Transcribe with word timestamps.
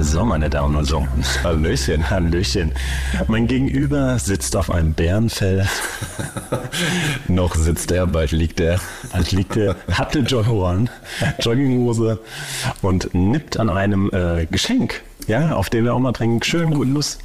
So, 0.00 0.24
meine 0.24 0.50
Damen 0.50 0.76
und 0.76 0.90
Herren. 0.90 1.08
Hallöchen, 1.44 2.10
Hallöchen. 2.10 2.72
Mein 3.28 3.46
Gegenüber 3.46 4.18
sitzt 4.18 4.56
auf 4.56 4.70
einem 4.70 4.94
Bärenfell. 4.94 5.66
Noch 7.28 7.54
sitzt 7.54 7.92
er, 7.92 8.06
bald 8.06 8.32
liegt 8.32 8.60
er. 8.60 8.80
Bald 9.12 9.32
liegt 9.32 9.56
er, 9.56 9.76
hatte 9.92 10.20
Jogger 10.20 10.86
Jogginghose 11.40 12.18
und 12.80 13.14
nippt 13.14 13.58
an 13.58 13.70
einem 13.70 14.10
äh, 14.12 14.46
Geschenk, 14.46 15.02
ja, 15.28 15.52
auf 15.54 15.70
dem 15.70 15.84
wir 15.84 15.94
auch 15.94 16.00
mal 16.00 16.12
trinken. 16.12 16.42
Schönen 16.42 16.74
guten 16.74 16.94
Lust 16.94 17.20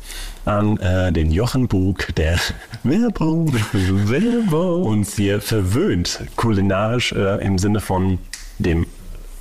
an 0.46 0.78
äh, 0.78 1.12
den 1.12 1.32
Jochen 1.32 1.68
Bug, 1.68 2.14
der 2.16 2.40
Werbung, 2.84 3.54
Werbung 3.74 4.84
uns 4.84 5.16
hier 5.16 5.42
verwöhnt, 5.42 6.20
kulinarisch 6.36 7.12
äh, 7.14 7.44
im 7.44 7.58
Sinne 7.58 7.80
von 7.80 8.20
dem 8.60 8.86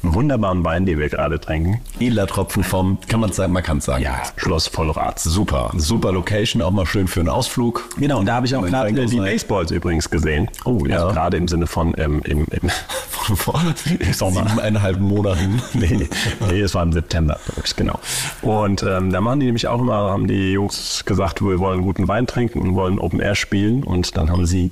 wunderbaren 0.02 0.64
Wein, 0.64 0.86
den 0.86 0.98
wir 0.98 1.08
gerade 1.08 1.40
trinken. 1.40 1.80
Edler 1.98 2.26
Tropfen 2.26 2.64
vom, 2.64 2.98
kann 3.08 3.20
man 3.20 3.32
sagen, 3.32 3.52
man 3.52 3.62
kann 3.62 3.78
es 3.78 3.84
sagen. 3.86 4.02
Ja, 4.02 4.22
Schloss 4.36 4.68
Vollrath. 4.68 5.18
Super, 5.18 5.70
super 5.76 6.12
Location, 6.12 6.62
auch 6.62 6.70
mal 6.70 6.86
schön 6.86 7.08
für 7.08 7.20
einen 7.20 7.28
Ausflug. 7.28 7.88
Genau, 7.98 8.20
und 8.20 8.26
da 8.26 8.34
habe 8.36 8.46
ich 8.46 8.54
auch 8.54 8.62
gerade 8.62 8.94
Frank 8.94 9.10
die. 9.10 9.16
Baseballs 9.16 9.70
übrigens 9.70 10.10
gesehen. 10.10 10.50
Oh, 10.64 10.84
ja. 10.86 10.96
Also 10.96 11.08
gerade 11.14 11.36
im 11.36 11.48
Sinne 11.48 11.66
von 11.66 11.94
ähm, 11.98 12.20
im, 12.24 12.46
im, 12.50 12.70
Vor 13.34 13.60
Sommer. 14.12 14.48
siebeneinhalb 14.48 15.00
Monaten. 15.00 15.60
nee, 15.74 16.08
nee, 16.48 16.60
es 16.60 16.74
war 16.74 16.84
im 16.84 16.92
September, 16.92 17.38
genau. 17.74 17.98
Und 18.42 18.84
ähm, 18.84 19.10
da 19.10 19.20
machen 19.20 19.40
die 19.40 19.46
nämlich 19.46 19.66
auch 19.66 19.80
immer, 19.80 20.10
haben 20.10 20.28
die 20.28 20.52
Jungs 20.52 21.04
gesagt, 21.04 21.42
wir 21.42 21.58
wollen 21.58 21.82
guten 21.82 22.06
Wein 22.06 22.26
trinken 22.26 22.60
und 22.60 22.74
wollen 22.76 23.00
Open 23.00 23.18
Air 23.18 23.34
spielen. 23.34 23.82
Und 23.82 24.16
dann 24.16 24.30
haben 24.30 24.46
sie 24.46 24.70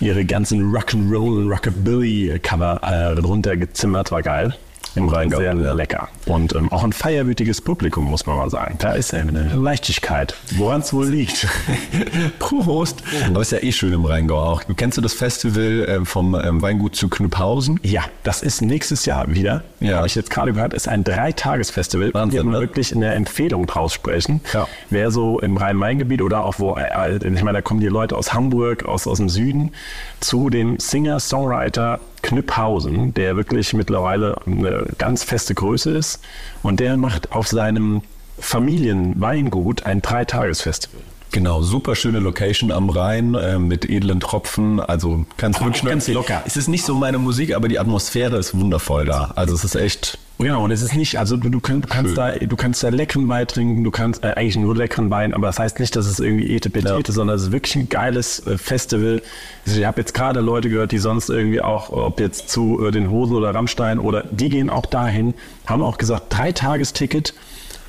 ihre 0.00 0.24
ganzen 0.24 0.74
Rock'n'Roll 0.74 1.38
und 1.38 1.52
Rockabilly-Cover 1.52 2.80
äh, 2.82 3.20
runtergezimmert, 3.20 4.10
war 4.10 4.22
geil. 4.22 4.55
Im 4.96 5.08
Rheingau. 5.08 5.38
Sehr 5.38 5.54
lecker. 5.54 6.08
Und 6.24 6.54
ähm, 6.54 6.72
auch 6.72 6.82
ein 6.82 6.92
feierwütiges 6.92 7.60
Publikum, 7.60 8.04
muss 8.04 8.26
man 8.26 8.36
mal 8.36 8.50
sagen. 8.50 8.76
Da 8.78 8.92
ist 8.92 9.12
eine 9.14 9.52
Leichtigkeit. 9.54 10.34
Woran 10.56 10.80
es 10.80 10.92
wohl 10.92 11.06
liegt. 11.06 11.46
Prost. 12.38 13.02
Aber 13.26 13.42
ist 13.42 13.52
ja 13.52 13.62
eh 13.62 13.72
schön 13.72 13.92
im 13.92 14.04
Rheingau 14.04 14.38
auch. 14.38 14.62
Kennst 14.76 14.96
du 14.96 15.02
das 15.02 15.12
Festival 15.12 15.86
ähm, 15.88 16.06
vom 16.06 16.34
ähm, 16.34 16.62
Weingut 16.62 16.96
zu 16.96 17.08
Knüpphausen? 17.08 17.78
Ja, 17.82 18.04
das 18.22 18.42
ist 18.42 18.62
nächstes 18.62 19.04
Jahr 19.04 19.32
wieder. 19.34 19.62
Ja. 19.80 19.98
Habe 19.98 20.06
ich 20.06 20.14
jetzt 20.14 20.30
gerade 20.30 20.52
gehört, 20.52 20.74
ist 20.74 20.88
ein 20.88 21.04
Dreitagesfestival. 21.04 22.14
Wahnsinn, 22.14 22.40
Hier 22.40 22.44
ne? 22.44 22.56
ne? 22.56 22.60
wirklich 22.60 22.94
eine 22.94 23.14
Empfehlung 23.14 23.66
draus 23.66 23.92
sprechen. 23.92 24.40
Ja. 24.52 24.66
Wer 24.90 25.10
so 25.10 25.40
im 25.40 25.56
Rhein-Main-Gebiet 25.56 26.22
oder 26.22 26.44
auch 26.44 26.58
wo, 26.58 26.76
äh, 26.76 27.16
ich 27.16 27.42
meine, 27.42 27.58
da 27.58 27.62
kommen 27.62 27.80
die 27.80 27.88
Leute 27.88 28.16
aus 28.16 28.32
Hamburg, 28.32 28.84
aus, 28.84 29.06
aus 29.06 29.18
dem 29.18 29.28
Süden, 29.28 29.72
zu 30.20 30.50
dem 30.50 30.78
Singer-Songwriter 30.78 32.00
Knüpphausen, 32.22 33.14
der 33.14 33.36
wirklich 33.36 33.72
mittlerweile 33.74 34.36
eine 34.46 34.86
ganz 34.98 35.24
feste 35.24 35.54
Größe 35.54 35.90
ist. 35.90 36.20
Und 36.62 36.80
der 36.80 36.96
macht 36.96 37.32
auf 37.32 37.48
seinem 37.48 38.02
Familienweingut 38.38 39.84
ein 39.84 40.02
Dreitagesfestival. 40.02 41.00
Genau, 41.32 41.60
super 41.60 41.94
schöne 41.96 42.18
Location 42.20 42.70
am 42.72 42.88
Rhein 42.88 43.36
ähm, 43.40 43.68
mit 43.68 43.88
edlen 43.88 44.20
Tropfen. 44.20 44.80
Also 44.80 45.26
kannst 45.36 45.58
Aber 45.60 45.66
wirklich 45.68 45.82
nur 45.82 45.90
ganz 45.92 46.08
locker. 46.08 46.42
Es 46.46 46.56
ist 46.56 46.68
nicht 46.68 46.84
so 46.84 46.94
meine 46.94 47.18
Musik, 47.18 47.54
aber 47.54 47.68
die 47.68 47.78
Atmosphäre 47.78 48.36
ist 48.38 48.58
wundervoll 48.58 49.04
da. 49.04 49.32
Also 49.36 49.54
es 49.54 49.64
ist 49.64 49.74
echt. 49.74 50.18
Ja, 50.38 50.56
und 50.56 50.70
es 50.70 50.82
ist 50.82 50.94
nicht, 50.94 51.18
also 51.18 51.36
du, 51.36 51.48
du, 51.48 51.60
kannst, 51.60 51.84
du 51.84 51.88
kannst 51.88 52.18
da, 52.18 52.32
du 52.32 52.56
kannst 52.56 52.82
da 52.82 52.90
leckeren 52.90 53.26
Wein 53.28 53.46
trinken, 53.46 53.84
du 53.84 53.90
kannst 53.90 54.22
äh, 54.22 54.28
eigentlich 54.36 54.56
nur 54.56 54.76
leckeren 54.76 55.10
Wein, 55.10 55.32
aber 55.32 55.46
das 55.46 55.58
heißt 55.58 55.80
nicht, 55.80 55.96
dass 55.96 56.06
es 56.06 56.20
irgendwie 56.20 56.50
Ete 56.54 56.68
Petete, 56.68 56.94
Ja. 56.94 57.12
sondern 57.12 57.36
es 57.36 57.44
ist 57.44 57.52
wirklich 57.52 57.74
ein 57.76 57.88
geiles 57.88 58.46
äh, 58.46 58.58
Festival. 58.58 59.22
Also 59.66 59.80
ich 59.80 59.86
habe 59.86 59.98
jetzt 60.00 60.12
gerade 60.12 60.40
Leute 60.40 60.68
gehört, 60.68 60.92
die 60.92 60.98
sonst 60.98 61.30
irgendwie 61.30 61.62
auch, 61.62 61.88
ob 61.90 62.20
jetzt 62.20 62.50
zu 62.50 62.86
äh, 62.86 62.90
den 62.90 63.10
Hosen 63.10 63.34
oder 63.34 63.54
Rammstein 63.54 63.98
oder 63.98 64.24
die 64.30 64.50
gehen 64.50 64.68
auch 64.68 64.84
dahin, 64.86 65.32
haben 65.66 65.82
auch 65.82 65.96
gesagt, 65.96 66.26
drei 66.28 66.52
Tagesticket 66.52 67.32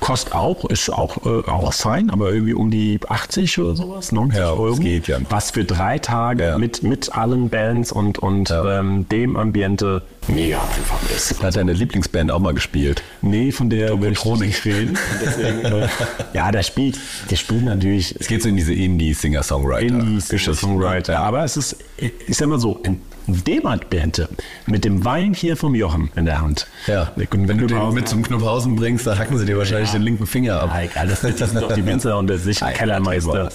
kostet 0.00 0.34
auch, 0.34 0.64
ist 0.66 0.90
auch, 0.90 1.16
äh, 1.26 1.48
auch 1.50 1.72
fein, 1.72 2.10
aber 2.10 2.32
irgendwie 2.32 2.54
um 2.54 2.70
die 2.70 3.00
80 3.08 3.58
oder 3.58 3.74
sowas, 3.76 4.12
90 4.12 4.38
Ja, 4.38 4.50
Euro. 4.52 4.76
geht 4.76 5.08
ja. 5.08 5.18
Was 5.30 5.50
für 5.52 5.64
drei 5.64 5.98
Tage 5.98 6.44
Ja. 6.44 6.58
mit, 6.58 6.82
mit 6.82 7.14
allen 7.14 7.48
Bands 7.48 7.92
und, 7.92 8.18
und 8.18 8.50
ähm, 8.50 9.08
dem 9.08 9.36
Ambiente 9.36 10.02
mega 10.28 10.60
einfach 10.60 11.00
ist. 11.14 11.42
Hat 11.42 11.56
deine 11.56 11.72
Lieblingsband 11.72 12.30
auch 12.30 12.40
mal 12.40 12.54
gespielt? 12.54 13.02
Nee, 13.22 13.52
von 13.52 13.70
der 13.70 14.00
will 14.00 14.12
ich 14.12 14.18
Tokotronic. 14.18 14.48
nicht 14.48 14.64
reden. 14.64 14.98
Deswegen, 15.24 15.88
ja, 16.32 16.50
der 16.52 16.62
spielt, 16.62 16.98
der 17.30 17.36
spielt 17.36 17.64
natürlich 17.64 18.14
Es 18.18 18.26
geht 18.26 18.42
so 18.42 18.48
in 18.48 18.56
diese 18.56 18.74
Indie-Singer-Songwriter. 18.74 19.94
Indie-Songwriter. 19.94 21.18
Aber 21.18 21.44
es 21.44 21.56
ist, 21.56 21.76
ich 21.96 22.36
sag 22.36 22.48
mal 22.48 22.60
so, 22.60 22.80
in 22.82 23.00
dem 23.28 23.62
Bente 23.90 24.28
mit 24.66 24.84
dem 24.84 25.04
Wein 25.04 25.34
hier 25.34 25.56
vom 25.56 25.74
Jochen 25.74 26.10
in 26.16 26.24
der 26.24 26.40
Hand. 26.40 26.66
Ja, 26.86 27.12
wenn 27.16 27.48
wenn 27.48 27.58
du 27.58 27.66
den 27.66 27.92
mit 27.92 28.08
zum 28.08 28.22
Knüpphausen 28.22 28.76
bringst, 28.76 29.06
dann 29.06 29.18
hacken 29.18 29.38
sie 29.38 29.44
dir 29.44 29.58
wahrscheinlich 29.58 29.90
den 29.90 30.02
linken 30.02 30.26
Finger 30.26 30.60
ab. 30.62 30.70
Ja, 30.72 30.82
egal, 30.82 31.08
das, 31.08 31.20
das 31.20 31.50
sind 31.50 31.62
doch 31.62 31.72
die 31.72 31.84
Winzer 31.84 32.16
und 32.18 32.28
der 32.28 32.38
sich 32.38 32.58
Kellermeister. 32.60 33.50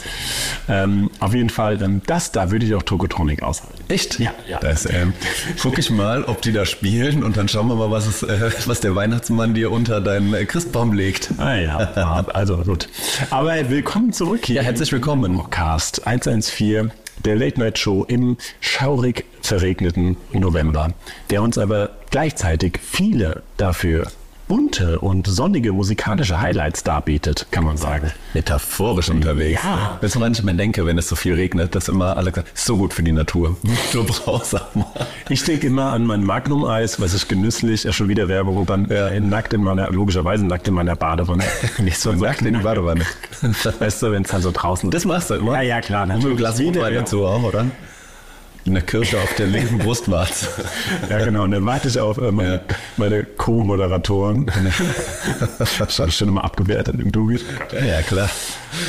Ähm, 0.70 1.10
auf 1.20 1.34
jeden 1.34 1.50
Fall, 1.50 1.82
ähm, 1.82 2.02
das 2.06 2.32
da 2.32 2.52
würde 2.52 2.66
ich 2.66 2.76
auch 2.76 2.84
Tokotronic 2.84 3.42
aushalten. 3.42 3.84
Echt? 3.88 4.20
Ja, 4.20 4.34
ja. 4.48 4.60
Das, 4.60 4.86
ähm, 4.86 5.14
guck 5.62 5.78
ich 5.80 5.90
mal, 5.90 6.24
ob 6.24 6.42
die 6.42 6.52
da 6.52 6.63
spielen 6.66 7.24
und 7.24 7.38
dann 7.38 7.48
schauen 7.48 7.68
wir 7.68 7.76
mal, 7.76 7.92
was, 7.92 8.08
es, 8.08 8.24
äh, 8.24 8.52
was 8.66 8.80
der 8.80 8.96
Weihnachtsmann 8.96 9.54
dir 9.54 9.72
unter 9.72 10.02
deinen 10.02 10.34
äh, 10.34 10.46
Christbaum 10.46 10.94
legt. 10.94 11.32
Ah 11.38 11.56
ja, 11.56 12.26
also 12.34 12.58
gut. 12.58 12.90
Aber 13.30 13.70
willkommen 13.70 14.14
zurück 14.14 14.46
hier. 14.46 14.58
Ja, 14.58 14.62
herzlich 14.62 14.92
willkommen. 14.92 15.50
Cast 15.50 16.06
114, 16.08 16.92
der 17.26 17.36
Late 17.36 17.60
Night 17.60 17.78
Show 17.78 18.04
im 18.08 18.38
schaurig 18.60 19.26
verregneten 19.42 20.18
November, 20.32 20.94
der 21.30 21.42
uns 21.42 21.58
aber 21.58 21.92
gleichzeitig 22.12 22.80
viele 22.82 23.44
dafür 23.58 24.08
bunte 24.48 25.00
und 25.00 25.28
sonnige 25.28 25.72
musikalische 25.72 26.40
Highlights 26.40 26.84
darbietet, 26.84 27.48
kann 27.52 27.64
man 27.64 27.78
sagen. 27.78 28.12
Metaphorisch 28.34 29.10
unterwegs. 29.10 29.62
Ja. 29.64 29.98
Du, 30.02 30.16
woran 30.16 30.34
ich 30.34 30.40
immer 30.40 30.54
denke, 30.54 30.86
wenn 30.86 30.98
es 30.98 31.08
so 31.08 31.16
viel 31.16 31.34
regnet, 31.34 31.76
dass 31.76 31.90
immer 31.90 32.18
alle 32.18 32.32
sagen, 32.32 32.48
ist 32.54 32.66
so 32.66 32.78
gut 32.78 32.94
für 32.94 33.04
die 33.04 33.12
Natur. 33.12 33.58
Du 33.92 34.04
brauchst 34.04 34.56
auch 34.56 34.76
mal. 34.76 34.86
Ich 35.30 35.44
denke 35.44 35.68
immer 35.68 35.94
an 35.94 36.06
mein 36.06 36.24
Magnum-Eis, 36.24 37.00
was 37.00 37.14
ich 37.14 37.28
genüsslich, 37.28 37.84
ja 37.84 37.94
schon 37.94 38.08
wieder 38.10 38.28
Werbung, 38.28 38.66
dann 38.66 38.90
äh, 38.90 39.20
nackt 39.20 39.54
in 39.54 39.64
meiner, 39.64 39.90
logischerweise 39.92 40.46
nackt 40.46 40.68
in 40.68 40.74
meiner 40.74 40.96
Badewanne. 40.96 41.44
Nicht 41.80 42.00
so 42.00 42.12
Nackt 42.14 42.42
in 42.42 42.54
die 42.54 42.60
Badewanne. 42.62 43.06
Weißt 43.80 44.02
du, 44.02 44.12
wenn 44.12 44.24
es 44.24 44.30
dann 44.30 44.42
so 44.42 44.52
draußen 44.52 44.92
Das 44.92 45.06
machst 45.06 45.30
du 45.30 45.36
immer? 45.36 45.56
Ja, 45.56 45.62
ja, 45.62 45.82
klar. 45.82 46.04
Und 46.04 46.16
mit 46.18 46.26
einem 46.26 46.38
Glas 46.38 46.60
Rotwein 46.60 46.94
dazu 46.94 47.26
auch, 47.26 47.44
oder? 47.44 47.66
Eine 48.66 48.82
Kirsche 48.82 49.18
auf 49.20 49.34
der 49.36 49.48
linken 49.48 49.78
Brustwarze. 49.80 50.48
Ja, 51.10 51.24
genau. 51.24 51.44
Und 51.44 51.52
dann 51.52 51.66
warte 51.66 51.90
ich 51.90 52.00
auf 52.00 52.18
äh, 52.18 52.32
meine, 52.32 52.54
Ja. 52.56 52.62
meine 52.98 53.24
Co-Moderatoren. 53.24 54.50
schon, 55.90 56.12
schon 56.12 56.28
immer 56.30 56.44
abgewertet 56.44 56.96
im 57.00 57.12
Dubi. 57.12 57.40
Ja, 57.74 57.86
ja, 57.86 58.02
klar. 58.02 58.30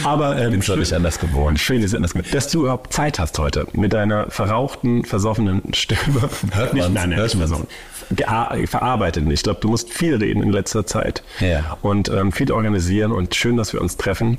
Aber 0.05 0.39
ähm, 0.39 0.53
Bin 0.53 0.63
schon 0.63 0.79
nicht 0.79 0.93
anders 0.93 1.19
gewohnt. 1.19 1.59
Schön, 1.59 1.83
ist 1.83 1.95
anders 1.95 2.13
gewohnt. 2.15 2.33
dass 2.35 2.49
du 2.51 2.63
überhaupt 2.63 2.93
Zeit 2.93 3.19
hast 3.19 3.39
heute 3.39 3.67
mit 3.73 3.93
deiner 3.93 4.31
verrauchten, 4.31 5.05
versoffenen 5.05 5.63
Stimme. 5.75 6.29
Hört 6.53 6.75
nicht, 6.75 6.89
nein, 6.91 7.11
nein, 7.11 7.19
hört 7.19 7.33
versoffen. 7.33 7.67
Gea- 8.15 8.67
Verarbeitet 8.67 9.25
nicht. 9.25 9.41
Ich 9.41 9.43
glaube, 9.43 9.61
du 9.61 9.69
musst 9.69 9.93
viel 9.93 10.17
reden 10.17 10.43
in 10.43 10.53
letzter 10.53 10.87
Zeit. 10.87 11.23
Ja. 11.41 11.77
Und 11.83 12.09
ähm, 12.09 12.33
viel 12.33 12.51
organisieren 12.53 13.13
und 13.13 13.35
schön, 13.35 13.57
dass 13.57 13.73
wir 13.73 13.81
uns 13.81 13.97
treffen 13.97 14.39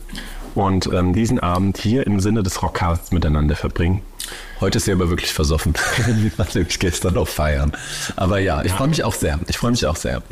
und 0.55 0.87
ähm, 0.93 1.13
diesen 1.13 1.39
Abend 1.39 1.77
hier 1.77 2.07
im 2.07 2.19
Sinne 2.21 2.41
des 2.41 2.61
Rockcasts 2.63 3.11
miteinander 3.11 3.55
verbringen. 3.55 4.01
Heute 4.65 4.79
ist 4.79 4.85
sie 4.85 4.93
aber 4.93 5.11
wirklich 5.11 5.31
versoffen. 5.31 5.73
Wir 6.07 6.35
waren 6.39 6.47
nämlich 6.55 6.79
gestern 6.79 7.17
auf 7.17 7.29
Feiern. 7.29 7.71
Aber 8.15 8.39
ja, 8.39 8.63
ich 8.63 8.71
freue 8.71 8.87
mich 8.87 9.03
auch 9.03 9.13
sehr. 9.13 9.39
Ich 9.47 9.59
freue 9.59 9.69
mich 9.69 9.85
auch 9.85 9.95
sehr. 9.95 10.23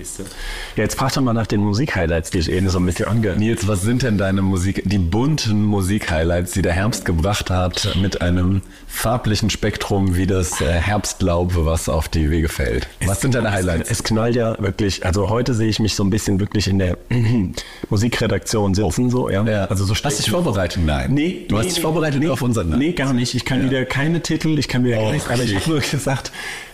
Ja, 0.75 0.83
jetzt 0.83 0.97
frag 0.97 1.13
doch 1.13 1.21
mal 1.21 1.33
nach 1.33 1.45
den 1.45 1.62
Musik-Highlights, 1.62 2.31
die 2.31 2.39
ich 2.39 2.51
eben 2.51 2.68
so 2.68 2.80
ein 2.80 2.85
bisschen 2.88 3.07
ange... 3.07 3.35
Nils, 3.35 3.68
was 3.68 3.83
sind 3.83 4.01
denn 4.01 4.18
deine 4.18 4.41
Musik, 4.41 4.81
die 4.85 4.97
bunten 4.97 5.63
Musik-Highlights, 5.63 6.53
die 6.53 6.63
der 6.63 6.74
Herbst 6.74 7.06
gebracht 7.06 7.51
hat, 7.51 7.95
mit 8.01 8.24
einem 8.24 8.63
farblichen 8.88 9.51
Spektrum 9.51 10.15
wie 10.15 10.25
das 10.25 10.62
äh, 10.62 10.65
Herbstlaub, 10.65 11.51
was 11.53 11.88
auf 11.88 12.07
die 12.07 12.31
Wege 12.31 12.50
fällt? 12.50 12.88
Was 13.06 13.21
sind 13.21 13.36
deine 13.36 13.51
Highlights? 13.51 13.91
Es 13.91 14.03
knallt 14.03 14.36
ja 14.36 14.59
wirklich, 14.59 15.06
also 15.06 15.29
heute 15.29 15.53
sehe 15.53 15.69
ich 15.69 15.77
mich 15.77 15.94
so 15.94 16.03
ein 16.03 16.09
bisschen 16.09 16.39
wirklich 16.39 16.68
in 16.68 16.79
der 16.79 16.97
Musikredaktion 17.91 18.74
sitzen, 18.74 19.12
so, 19.12 19.29
ja. 19.29 19.44
Ja. 19.44 19.65
Also 19.65 19.86
so 19.86 19.94
Hast 19.94 20.18
du 20.18 20.24
dich 20.24 20.31
vorbereitet? 20.31 20.81
Nein. 20.83 21.13
Nee, 21.13 21.45
Du 21.47 21.56
hast 21.56 21.65
nee, 21.65 21.69
dich 21.69 21.77
nee, 21.77 21.83
vorbereitet 21.83 22.19
nee, 22.19 22.29
auf 22.29 22.41
unseren. 22.41 22.79
Nee, 22.79 22.94
gar 22.94 23.13
nicht. 23.13 23.36
Ich 23.36 23.45
kann 23.45 23.63
wieder 23.63 23.86
keine 23.86 24.23
Titel, 24.24 24.58
ich 24.58 24.68
kann 24.68 24.84
wieder 24.84 24.98
gar 24.98 25.10
Oh, 25.10 25.12
nichts, 25.12 25.30
aber 25.30 25.44
ich 25.44 25.56
habe 25.56 25.70
nur 25.70 25.80
gesagt, 25.80 26.31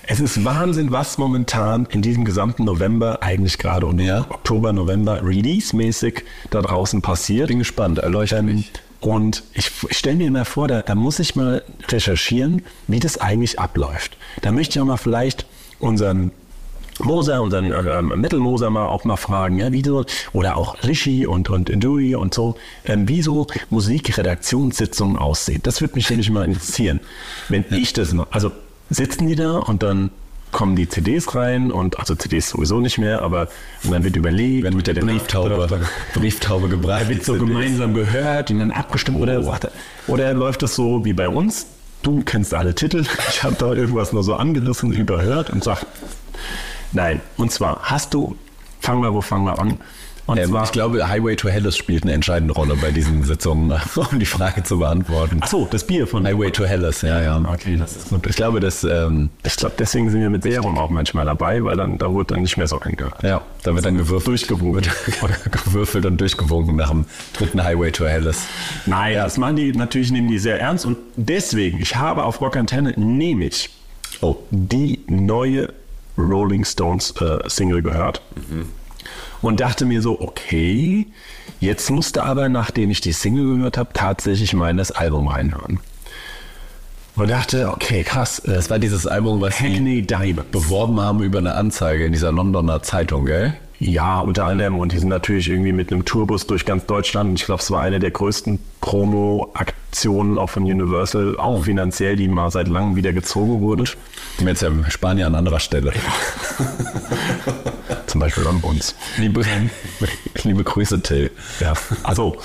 es 0.07 0.19
ist 0.19 0.43
Wahnsinn, 0.43 0.91
was 0.91 1.17
momentan 1.17 1.87
in 1.91 2.01
diesem 2.01 2.25
gesamten 2.25 2.63
November, 2.63 3.21
eigentlich 3.21 3.57
gerade 3.57 3.85
und 3.85 3.99
Ja. 3.99 4.25
Oktober, 4.29 4.73
November, 4.73 5.21
release-mäßig 5.23 6.23
da 6.49 6.61
draußen 6.61 7.01
passiert. 7.01 7.49
Bin 7.49 7.59
gespannt, 7.59 7.99
erleuchte 7.99 8.41
mich. 8.41 8.71
Und 9.01 9.43
ich, 9.53 9.71
ich 9.87 9.97
stelle 9.97 10.17
mir 10.17 10.27
immer 10.27 10.45
vor, 10.45 10.67
da, 10.67 10.81
da 10.81 10.95
muss 10.95 11.19
ich 11.19 11.35
mal 11.35 11.63
recherchieren, 11.87 12.63
wie 12.87 12.99
das 12.99 13.19
eigentlich 13.19 13.59
abläuft. 13.59 14.17
Da 14.41 14.51
möchte 14.51 14.77
ich 14.77 14.81
auch 14.81 14.85
mal 14.85 14.97
vielleicht 14.97 15.45
unseren 15.79 16.31
Moser, 16.99 17.41
unseren 17.41 17.65
ähm, 17.71 18.19
Metal 18.19 18.39
Moser 18.39 18.69
mal 18.69 18.87
auch 18.87 19.03
mal 19.03 19.17
fragen, 19.17 19.57
ja, 19.59 19.71
wie 19.71 19.83
so, 19.83 20.05
oder 20.33 20.57
auch 20.57 20.83
Rishi 20.83 21.25
und, 21.25 21.49
und 21.49 21.69
Dewey 21.69 22.15
und 22.15 22.33
so, 22.33 22.55
ähm, 22.85 23.07
wie 23.07 23.21
so 23.21 23.47
Musikredaktionssitzungen 23.69 25.17
aussehen. 25.17 25.61
Das 25.63 25.81
würde 25.81 25.95
mich 25.95 26.09
nämlich 26.09 26.29
mal 26.29 26.45
interessieren. 26.45 26.99
Wenn 27.47 27.65
ich 27.71 27.93
das 27.93 28.13
noch, 28.13 28.27
also 28.31 28.51
sitzen 28.89 29.27
die 29.27 29.35
da 29.35 29.57
und 29.57 29.83
dann 29.83 30.11
kommen 30.51 30.75
die 30.75 30.89
CDs 30.89 31.35
rein 31.35 31.71
und 31.71 31.99
also 31.99 32.15
CDs 32.15 32.49
sowieso 32.49 32.79
nicht 32.79 32.97
mehr, 32.97 33.21
aber 33.21 33.49
und 33.83 33.91
dann 33.91 34.03
wird 34.03 34.15
überlegt, 34.15 34.63
Wenn 34.63 34.75
mit 34.75 34.87
der 34.87 34.95
Brieftaube, 34.95 35.81
Brieftaube 36.13 36.69
gebreitet. 36.69 37.09
wird 37.09 37.25
so 37.25 37.33
gemeinsam 37.35 37.93
gehört 37.93 38.49
und 38.51 38.59
dann 38.59 38.71
abgestimmt 38.71 39.19
oder, 39.19 39.43
oder 40.07 40.33
läuft 40.33 40.63
das 40.63 40.75
so 40.75 41.05
wie 41.05 41.13
bei 41.13 41.29
uns? 41.29 41.67
Du 42.01 42.21
kennst 42.23 42.53
alle 42.53 42.73
Titel, 42.73 43.05
ich 43.29 43.43
habe 43.43 43.55
da 43.59 43.73
irgendwas 43.73 44.13
nur 44.13 44.23
so 44.23 44.35
angerissen, 44.35 44.93
überhört 44.93 45.49
und 45.49 45.63
sag, 45.63 45.85
nein. 46.93 47.21
Und 47.37 47.51
zwar 47.51 47.79
hast 47.83 48.13
du, 48.13 48.35
fangen 48.79 49.01
wir, 49.01 49.13
wo 49.13 49.21
fangen 49.21 49.45
wir 49.45 49.59
an? 49.59 49.77
Und 50.25 50.37
Ähm, 50.37 50.55
ich 50.63 50.71
glaube, 50.71 51.07
Highway 51.09 51.35
to 51.35 51.49
Hell 51.49 51.71
spielt 51.71 52.03
eine 52.03 52.13
entscheidende 52.13 52.53
Rolle 52.53 52.75
bei 52.75 52.91
diesen 52.91 53.23
Sitzungen, 53.31 53.71
um 53.95 54.19
die 54.19 54.27
Frage 54.27 54.61
zu 54.61 54.77
beantworten. 54.77 55.39
ach 55.41 55.47
so, 55.47 55.67
das 55.71 55.87
Bier 55.87 56.05
von 56.05 56.23
Highway 56.23 56.51
to 56.51 56.65
Hellas, 56.65 57.01
ja, 57.01 57.19
ja. 57.19 57.41
Okay, 57.51 57.77
das 57.77 57.95
ist 57.95 58.09
gut. 58.09 58.27
Ich 58.27 58.35
glaube, 58.35 58.59
das, 58.59 58.83
ähm, 58.83 59.31
Ich 59.43 59.55
glaube, 59.55 59.73
deswegen 59.79 60.11
sind 60.11 60.21
wir 60.21 60.29
mit 60.29 60.43
Serum 60.43 60.77
auch 60.77 60.91
manchmal 60.91 61.25
dabei, 61.25 61.63
weil 61.63 61.77
dann 61.77 61.97
da 61.97 62.13
wird 62.13 62.29
dann 62.29 62.43
nicht 62.43 62.57
mehr 62.57 62.67
so 62.67 62.77
angehört. 62.79 63.23
ja, 63.23 63.41
da 63.63 63.73
wird 63.73 63.85
dann 63.85 63.97
gewürfelt, 63.97 64.27
Durchgewunken. 64.27 64.83
gewürfelt 65.65 66.05
und 66.05 66.21
durchgewunken 66.21 66.75
nach 66.75 66.89
dem 66.91 67.05
dritten 67.33 67.63
Highway 67.63 67.89
to 67.91 68.05
Hellas. 68.05 68.43
Nein, 68.85 69.15
das 69.15 69.37
machen 69.37 69.55
die 69.55 69.71
natürlich, 69.71 70.11
nehmen 70.11 70.27
die 70.27 70.37
sehr 70.37 70.59
ernst 70.61 70.85
und 70.85 70.97
deswegen, 71.15 71.81
ich 71.81 71.95
habe 71.95 72.23
auf 72.23 72.39
Rock 72.39 72.55
Antenne, 72.55 72.93
nehme 72.97 73.45
ich 73.45 73.71
Oh, 74.21 74.35
die 74.51 74.99
neue 75.07 75.69
Rolling 76.19 76.65
Stones 76.65 77.13
äh, 77.21 77.47
Single 77.47 77.81
gehört 77.81 78.21
und 79.41 79.59
dachte 79.59 79.85
mir 79.85 80.01
so, 80.01 80.19
okay, 80.19 81.07
jetzt 81.59 81.89
musste 81.89 82.23
aber, 82.23 82.49
nachdem 82.49 82.89
ich 82.89 83.01
die 83.01 83.13
Single 83.13 83.57
gehört 83.57 83.77
habe, 83.77 83.91
tatsächlich 83.93 84.53
mal 84.53 84.69
in 84.69 84.77
das 84.77 84.91
Album 84.91 85.27
reinhören. 85.27 85.79
Und 87.15 87.29
dachte, 87.29 87.69
okay, 87.69 88.03
krass, 88.03 88.39
äh, 88.39 88.53
das 88.53 88.69
war 88.69 88.79
dieses 88.79 89.05
Album, 89.05 89.41
was 89.41 89.59
Hackney 89.59 90.01
Diamond. 90.03 90.51
beworben 90.51 91.01
haben 91.01 91.21
über 91.21 91.39
eine 91.39 91.55
Anzeige 91.55 92.05
in 92.05 92.13
dieser 92.13 92.31
Londoner 92.31 92.81
Zeitung, 92.81 93.25
gell? 93.25 93.55
Ja, 93.81 94.19
unter 94.19 94.45
anderem. 94.45 94.77
Und 94.77 94.91
die 94.91 94.99
sind 94.99 95.07
natürlich 95.07 95.49
irgendwie 95.49 95.71
mit 95.71 95.91
einem 95.91 96.03
Tourbus 96.03 96.45
durch 96.47 96.65
ganz 96.65 96.85
Deutschland. 96.85 97.29
Und 97.29 97.39
ich 97.39 97.45
glaube, 97.45 97.61
es 97.61 97.71
war 97.71 97.81
eine 97.81 97.99
der 97.99 98.11
größten 98.11 98.59
Promo-Aktionen 98.81 100.37
auch 100.37 100.49
von 100.49 100.63
Universal, 100.63 101.37
auch 101.37 101.63
finanziell, 101.63 102.17
die 102.17 102.27
mal 102.27 102.51
seit 102.51 102.67
langem 102.67 102.97
wieder 102.97 103.13
gezogen 103.13 103.61
wurde. 103.61 103.85
Die 104.39 104.43
jetzt 104.43 104.61
ja 104.61 104.69
Spanier 104.89 105.27
an 105.27 105.35
anderer 105.35 105.61
Stelle. 105.61 105.93
Zum 108.07 108.19
Beispiel 108.21 108.47
an 108.47 108.57
uns. 108.63 108.95
Liebe, 109.17 109.43
liebe 110.43 110.63
Grüße, 110.63 111.01
Till. 111.01 111.31
Ja, 111.59 111.73
also 112.03 112.37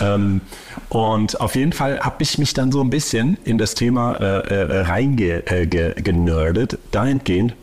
ähm, 0.00 0.40
und 0.88 1.40
auf 1.40 1.54
jeden 1.56 1.72
Fall 1.72 2.00
habe 2.00 2.22
ich 2.22 2.38
mich 2.38 2.54
dann 2.54 2.70
so 2.70 2.80
ein 2.82 2.90
bisschen 2.90 3.38
in 3.44 3.58
das 3.58 3.74
Thema 3.74 4.14
äh, 4.16 4.54
äh, 4.54 4.80
reingenördet, 4.82 6.72
äh, 6.72 6.76
ge- 6.76 6.78
dahingehend, 6.92 7.54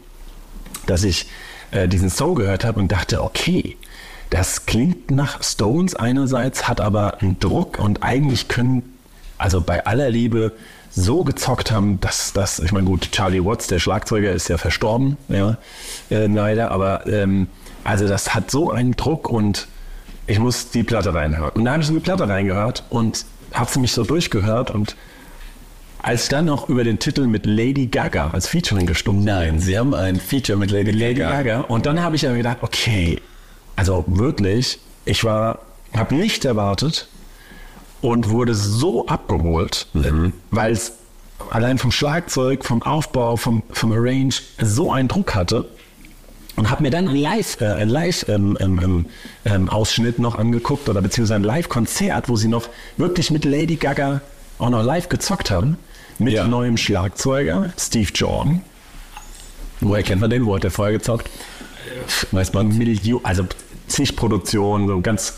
dass 0.87 1.03
ich 1.03 1.27
äh, 1.73 1.87
diesen 1.87 2.09
Song 2.09 2.35
gehört 2.35 2.63
habe 2.63 2.79
und 2.79 2.91
dachte, 2.91 3.23
okay, 3.23 3.77
das 4.29 4.65
klingt 4.65 5.11
nach 5.11 5.43
Stones 5.43 5.95
einerseits, 5.95 6.67
hat 6.67 6.81
aber 6.81 7.21
einen 7.21 7.39
Druck 7.39 7.79
und 7.79 8.03
eigentlich 8.03 8.47
können, 8.47 8.97
also 9.37 9.61
bei 9.61 9.85
aller 9.85 10.09
Liebe, 10.09 10.53
so 10.95 11.23
gezockt 11.23 11.71
haben, 11.71 11.99
dass 11.99 12.33
das, 12.33 12.59
ich 12.59 12.71
meine, 12.71 12.85
gut, 12.85 13.11
Charlie 13.11 13.43
Watts, 13.43 13.67
der 13.67 13.79
Schlagzeuger, 13.79 14.31
ist 14.31 14.47
ja 14.47 14.57
verstorben, 14.57 15.17
ja, 15.27 15.57
äh, 16.11 16.27
leider, 16.27 16.71
aber 16.71 17.07
ähm, 17.07 17.47
also 17.83 18.07
das 18.07 18.33
hat 18.33 18.51
so 18.51 18.71
einen 18.71 18.95
Druck 18.95 19.29
und 19.29 19.67
ich 20.27 20.39
muss 20.39 20.69
die 20.69 20.83
Platte 20.83 21.13
reinhören. 21.13 21.51
Und 21.55 21.65
da 21.65 21.71
habe 21.71 21.81
ich 21.81 21.87
so 21.87 21.93
die 21.93 21.99
Platte 21.99 22.27
reingehört 22.29 22.83
und 22.89 23.25
habe 23.53 23.69
sie 23.69 23.79
mich 23.79 23.91
so 23.91 24.03
durchgehört 24.03 24.71
und 24.71 24.95
als 26.03 26.27
dann 26.27 26.45
noch 26.45 26.67
über 26.67 26.83
den 26.83 26.99
Titel 26.99 27.27
mit 27.27 27.45
Lady 27.45 27.87
Gaga 27.87 28.31
als 28.31 28.47
Featuring 28.47 28.85
gestummt 28.85 29.23
Nein, 29.23 29.59
sie 29.59 29.79
haben 29.79 29.95
ein 29.95 30.19
Feature 30.19 30.57
mit 30.59 30.69
Lady, 30.69 30.91
Lady 30.91 31.21
Gaga. 31.21 31.41
Gaga. 31.41 31.61
Und 31.61 31.85
dann 31.85 32.03
habe 32.03 32.17
ich 32.17 32.23
ja 32.23 32.33
gedacht, 32.33 32.57
okay, 32.61 33.21
also 33.77 34.03
wirklich, 34.07 34.79
ich 35.05 35.23
war, 35.23 35.59
habe 35.95 36.13
nicht 36.13 36.43
erwartet 36.43 37.07
und 38.01 38.29
wurde 38.29 38.53
so 38.53 39.07
abgeholt, 39.07 39.87
weil 40.51 40.73
es 40.73 40.93
allein 41.49 41.77
vom 41.77 41.91
Schlagzeug, 41.91 42.65
vom 42.65 42.83
Aufbau, 42.83 43.37
vom, 43.37 43.63
vom 43.71 43.93
Arrange 43.93 44.35
so 44.61 44.91
einen 44.91 45.07
Druck 45.07 45.33
hatte. 45.33 45.69
Und 46.55 46.69
habe 46.69 46.83
mir 46.83 46.91
dann 46.91 47.07
ein 47.07 47.15
Live, 47.15 47.61
äh, 47.61 47.65
ein 47.65 47.89
Live 47.89 48.27
ähm, 48.27 48.57
ähm, 48.59 49.07
ähm, 49.45 49.69
ähm, 49.69 50.13
noch 50.17 50.37
angeguckt 50.37 50.87
oder 50.87 51.01
beziehungsweise 51.01 51.35
ein 51.37 51.43
Live-Konzert, 51.43 52.29
wo 52.29 52.35
sie 52.35 52.47
noch 52.47 52.67
wirklich 52.97 53.31
mit 53.31 53.43
Lady 53.43 53.77
Gaga 53.77 54.21
auch 54.59 54.69
noch 54.69 54.83
live 54.83 55.09
gezockt 55.09 55.49
haben. 55.49 55.77
Mit 56.19 56.33
Ja. 56.33 56.47
neuem 56.47 56.77
Schlagzeuger, 56.77 57.73
Steve 57.77 58.11
Jordan. 58.13 58.61
Woher 59.81 60.03
kennt 60.03 60.21
man 60.21 60.29
den? 60.29 60.45
Wo 60.45 60.55
hat 60.55 60.63
der 60.63 60.71
vorher 60.71 60.93
gezockt? 60.93 61.29
Weiß 62.31 62.53
man. 62.53 62.69
Million, 62.77 63.19
also 63.23 63.45
zig 63.87 64.15
Produktionen, 64.15 64.87
so 64.87 65.01
ganz 65.01 65.33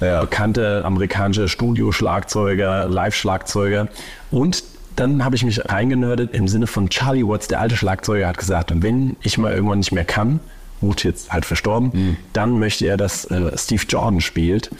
Ja. 0.00 0.22
bekannte 0.22 0.82
amerikanische 0.84 1.48
Studio-Schlagzeuger, 1.48 2.86
Live-Schlagzeuger. 2.88 3.88
Und 4.30 4.64
dann 4.96 5.24
habe 5.24 5.36
ich 5.36 5.44
mich 5.44 5.60
reingenördet 5.68 6.32
im 6.34 6.48
Sinne 6.48 6.66
von 6.66 6.88
Charlie 6.88 7.26
Watts, 7.26 7.48
der 7.48 7.60
alte 7.60 7.76
Schlagzeuger, 7.76 8.26
hat 8.28 8.38
gesagt, 8.38 8.72
wenn 8.82 9.16
ich 9.22 9.36
mal 9.38 9.52
irgendwann 9.52 9.78
nicht 9.78 9.92
mehr 9.92 10.04
kann, 10.04 10.40
gut, 10.80 11.04
jetzt 11.04 11.32
halt 11.32 11.44
verstorben, 11.44 12.16
dann 12.32 12.58
möchte 12.58 12.86
er, 12.86 12.96
dass 12.96 13.24
äh, 13.26 13.56
Steve 13.58 13.82
Jordan 13.88 14.20
spielt. 14.20 14.70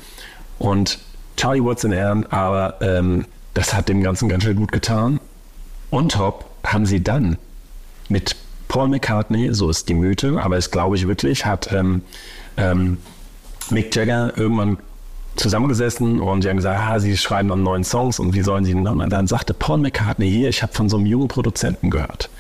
Und 0.58 0.98
Charlie 1.36 1.62
Watts 1.64 1.84
in 1.84 1.92
Ehren, 1.92 2.26
aber 2.32 2.74
ähm, 2.80 3.26
das 3.54 3.74
hat 3.74 3.88
dem 3.88 4.02
Ganzen 4.02 4.28
ganz 4.28 4.44
schön 4.44 4.56
gut 4.56 4.72
getan. 4.72 5.20
On 5.90 6.08
top 6.08 6.44
haben 6.64 6.86
sie 6.86 7.02
dann 7.02 7.36
mit 8.08 8.36
Paul 8.68 8.88
McCartney, 8.88 9.52
so 9.52 9.68
ist 9.68 9.88
die 9.88 9.94
Mythe, 9.94 10.40
aber 10.40 10.56
es 10.56 10.70
glaube 10.70 10.96
ich 10.96 11.08
wirklich, 11.08 11.44
hat 11.44 11.72
ähm, 11.72 12.02
ähm, 12.56 12.98
Mick 13.70 13.94
Jagger 13.94 14.32
irgendwann 14.36 14.78
zusammengesessen 15.36 16.20
und 16.20 16.44
die 16.44 16.48
haben 16.48 16.56
gesagt, 16.56 16.80
ah, 16.80 17.00
sie 17.00 17.16
schreiben 17.16 17.48
dann 17.48 17.62
neuen 17.62 17.84
Songs 17.84 18.18
und 18.18 18.34
wie 18.34 18.42
sollen 18.42 18.64
sie 18.64 18.74
denn? 18.74 18.86
Und 18.86 19.10
dann 19.10 19.26
sagte 19.26 19.54
Paul 19.54 19.78
McCartney 19.78 20.30
hier, 20.30 20.48
ich 20.48 20.62
habe 20.62 20.72
von 20.72 20.88
so 20.88 20.96
einem 20.96 21.06
jungen 21.06 21.28
Produzenten 21.28 21.90
gehört. 21.90 22.30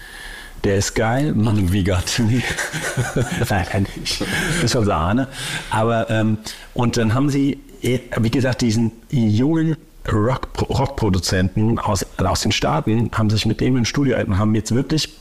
Der 0.64 0.76
ist 0.76 0.94
geil. 0.94 1.32
Mann, 1.32 1.72
wie 1.72 1.84
Gott. 1.84 2.20
Nein. 3.48 3.86
Das 4.04 4.64
ist 4.64 4.72
schon 4.72 4.84
Sahne. 4.84 5.28
Aber, 5.70 6.10
ähm, 6.10 6.38
und 6.74 6.98
dann 6.98 7.14
haben 7.14 7.30
sie, 7.30 7.58
eh, 7.82 8.00
wie 8.18 8.30
gesagt, 8.30 8.60
diesen 8.60 8.92
jungen 9.10 9.76
Rock, 10.10 10.48
Rockproduzenten 10.68 11.78
aus, 11.78 12.04
aus 12.18 12.40
den 12.42 12.52
Staaten, 12.52 13.10
haben 13.12 13.30
sich 13.30 13.46
mit 13.46 13.60
dem 13.60 13.76
ins 13.76 13.88
Studio 13.88 14.18
und 14.18 14.38
haben 14.38 14.54
jetzt 14.54 14.74
wirklich 14.74 15.14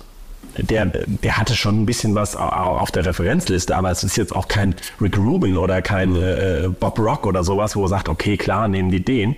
der, 0.57 0.85
der 0.85 1.37
hatte 1.37 1.55
schon 1.55 1.81
ein 1.81 1.85
bisschen 1.85 2.15
was 2.15 2.35
au- 2.35 2.41
auf 2.79 2.91
der 2.91 3.05
Referenzliste, 3.05 3.75
aber 3.75 3.91
es 3.91 4.03
ist 4.03 4.17
jetzt 4.17 4.35
auch 4.35 4.47
kein 4.47 4.73
Rick 4.99 5.17
Rubin 5.17 5.57
oder 5.57 5.81
kein 5.81 6.15
äh, 6.15 6.69
Bob 6.79 6.97
Rock 6.99 7.27
oder 7.27 7.43
sowas, 7.43 7.75
wo 7.75 7.83
er 7.85 7.89
sagt, 7.89 8.09
okay, 8.09 8.35
klar, 8.35 8.67
nehmen 8.67 8.89
die 8.89 9.03
den. 9.03 9.35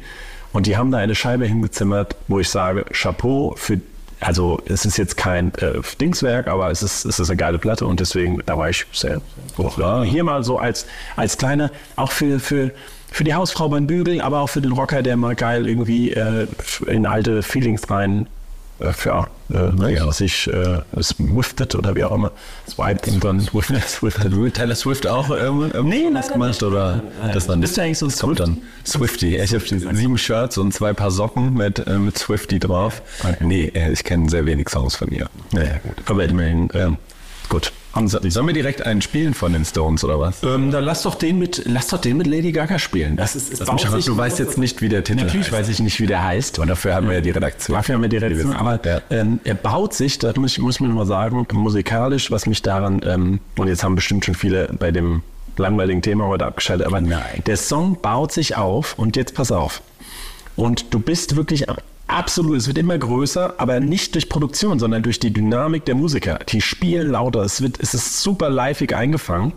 Und 0.54 0.68
die 0.68 0.78
haben 0.78 0.90
da 0.92 0.98
eine 1.00 1.14
Scheibe 1.16 1.46
hingezimmert, 1.46 2.16
wo 2.28 2.40
ich 2.40 2.50
sage, 2.50 2.86
Chapeau 2.92 3.54
für, 3.58 3.82
also 4.20 4.62
es 4.66 4.86
ist 4.86 4.98
jetzt 4.98 5.18
kein 5.18 5.54
äh, 5.56 5.74
Dingswerk, 6.00 6.48
aber 6.48 6.72
es 6.72 6.82
ist, 6.82 7.06
es 7.06 7.20
ist 7.20 7.30
eine 7.30 7.38
geile 7.38 7.60
Platte 7.60 7.86
und 7.86 8.00
deswegen, 8.00 8.42
da 8.46 8.58
war 8.58 8.70
ich 8.70 8.86
sehr, 8.94 9.22
oh, 9.58 9.72
ja, 9.78 10.04
hier 10.04 10.24
mal 10.24 10.44
so 10.44 10.58
als, 10.60 10.86
als 11.16 11.38
kleiner, 11.38 11.72
auch 11.98 12.12
für, 12.12 12.40
für, 12.40 12.72
für 13.12 13.24
die 13.26 13.34
Hausfrau 13.34 13.70
beim 13.70 13.88
Bügeln, 13.88 14.22
aber 14.22 14.40
auch 14.40 14.50
für 14.50 14.62
den 14.62 14.72
Rocker, 14.72 15.04
der 15.04 15.18
mal 15.18 15.36
geil 15.36 15.68
irgendwie 15.68 16.12
äh, 16.12 16.48
in 16.88 17.06
alte 17.06 17.44
Feelings 17.44 17.90
rein 17.90 18.28
äh, 18.80 18.94
für 18.94 19.28
äh, 19.54 19.72
naja, 19.76 20.10
sich 20.14 20.48
äh, 20.48 20.80
swiftet 21.02 21.76
oder 21.76 21.94
wie 21.96 22.06
auch 22.06 22.14
immer, 22.14 22.32
swiped 22.68 23.10
und 23.10 23.24
dann 23.24 23.42
swiftet, 23.42 23.84
swiftet. 23.84 24.34
Hat 24.34 24.54
Taylor 24.54 24.76
Swift 24.76 25.06
auch 25.08 25.30
irgendwann 25.30 25.88
Nee, 25.88 26.06
was 26.14 26.28
leider 26.28 26.34
gemacht 26.34 26.64
oder 26.64 27.04
das 27.34 27.48
dann 27.48 27.60
Bist 27.60 27.78
du 27.78 27.82
eigentlich 27.82 27.98
so 27.98 28.08
ein 28.08 28.12
kommt 28.18 28.40
dann 28.40 28.58
Swifty. 28.86 29.36
Ich 29.36 29.54
habe 29.54 29.64
sieben 29.66 30.18
Shirts 30.18 30.58
und 30.58 30.74
zwei 30.74 30.94
Paar 30.94 31.12
Socken 31.12 31.54
mit, 31.54 31.86
äh, 31.86 31.98
mit 32.00 32.18
Swifty 32.18 32.60
drauf. 32.60 33.02
Nee, 33.42 33.72
äh, 33.76 33.92
ich 33.92 34.04
kenne 34.06 34.30
sehr 34.30 34.46
wenig 34.46 34.70
Songs 34.70 34.96
von 34.96 35.10
ihr. 35.10 35.30
Naja, 35.52 35.80
gut. 35.84 35.96
Aber 36.06 36.24
immerhin, 36.24 36.70
ähm, 36.74 36.98
gut. 37.52 37.72
Haben 37.94 38.08
sie, 38.08 38.18
Sollen 38.32 38.48
wir 38.48 38.54
direkt 38.54 38.84
einen 38.86 39.02
spielen 39.02 39.34
von 39.34 39.52
den 39.54 39.66
Stones 39.66 40.04
oder 40.06 40.18
was? 40.20 40.42
ähm, 40.44 40.72
dann 40.72 40.84
lass 40.84 41.04
doch 41.04 41.16
den 41.16 41.38
mit, 41.38 41.64
lass 41.66 41.88
doch 41.90 42.00
den 42.00 42.16
mit 42.18 42.26
Lady 42.26 42.52
Gaga 42.54 42.80
spielen. 42.80 43.18
Das 43.18 43.36
ist, 43.36 43.52
es 43.52 43.60
baut 43.64 43.80
sich- 43.82 44.06
du 44.06 44.16
weißt 44.18 44.40
jetzt 44.40 44.58
nicht, 44.58 44.82
wie 44.82 44.88
der 44.90 45.04
Titel 45.04 45.26
Natürlich 45.26 45.48
heißt. 45.52 45.60
weiß 45.60 45.70
ich 45.70 45.80
nicht, 45.82 46.00
wie 46.00 46.08
der 46.08 46.24
heißt. 46.24 46.58
Und 46.60 46.70
dafür 46.70 46.96
haben 46.96 47.08
wir 47.08 47.16
ja 47.16 47.22
die 47.22 47.32
Redaktion. 47.32 47.76
Dafür 47.76 47.96
haben 47.96 48.02
wir 48.02 48.10
die 48.10 48.18
Redaktion. 48.18 48.56
Aber 48.56 48.80
Ja. 48.84 49.02
ähm, 49.10 49.40
er 49.44 49.56
baut 49.56 49.94
sich, 49.94 50.18
da 50.20 50.32
muss 50.38 50.54
ich, 50.54 50.60
muss 50.60 50.76
ich 50.76 50.82
mir 50.82 50.88
noch 50.88 50.96
mal 50.96 51.06
sagen, 51.06 51.46
musikalisch, 51.52 52.32
was 52.32 52.46
mich 52.48 52.62
daran, 52.62 53.02
ähm, 53.06 53.40
und 53.58 53.68
jetzt 53.68 53.84
haben 53.84 53.96
bestimmt 53.96 54.24
schon 54.26 54.36
viele 54.36 54.70
bei 54.80 54.92
dem 54.92 55.22
langweiligen 55.58 56.02
Thema 56.02 56.28
heute 56.28 56.46
abgeschaltet, 56.46 56.88
aber 56.88 57.02
Nein. 57.02 57.44
der 57.46 57.58
Song 57.58 57.98
baut 58.02 58.32
sich 58.32 58.56
auf 58.56 58.98
und 58.98 59.18
jetzt 59.18 59.36
pass 59.36 59.52
auf. 59.52 59.82
Und 60.56 60.94
du 60.94 61.00
bist 61.00 61.36
wirklich 61.36 61.66
absolut, 62.12 62.58
es 62.58 62.68
wird 62.68 62.78
immer 62.78 62.98
größer, 62.98 63.56
aber 63.58 63.80
nicht 63.80 64.14
durch 64.16 64.30
Produktion, 64.30 64.80
sondern 64.80 65.04
durch 65.04 65.20
die 65.20 65.32
Dynamik 65.32 65.86
der 65.86 65.96
Musiker. 65.96 66.40
Die 66.50 66.62
spielen 66.62 67.12
lauter, 67.12 67.42
es, 67.42 67.62
wird, 67.62 67.80
es 67.80 67.94
ist 67.94 68.22
super 68.22 68.50
liveig 68.50 68.94
eingefangen 68.94 69.54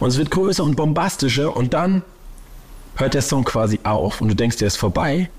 und 0.00 0.08
es 0.08 0.18
wird 0.18 0.30
größer 0.30 0.64
und 0.64 0.76
bombastischer 0.76 1.56
und 1.56 1.74
dann 1.74 2.02
hört 2.96 3.14
der 3.14 3.22
Song 3.22 3.44
quasi 3.44 3.80
auf 3.84 4.20
und 4.20 4.28
du 4.28 4.34
denkst, 4.34 4.56
der 4.58 4.66
ist 4.66 4.76
vorbei 4.76 5.30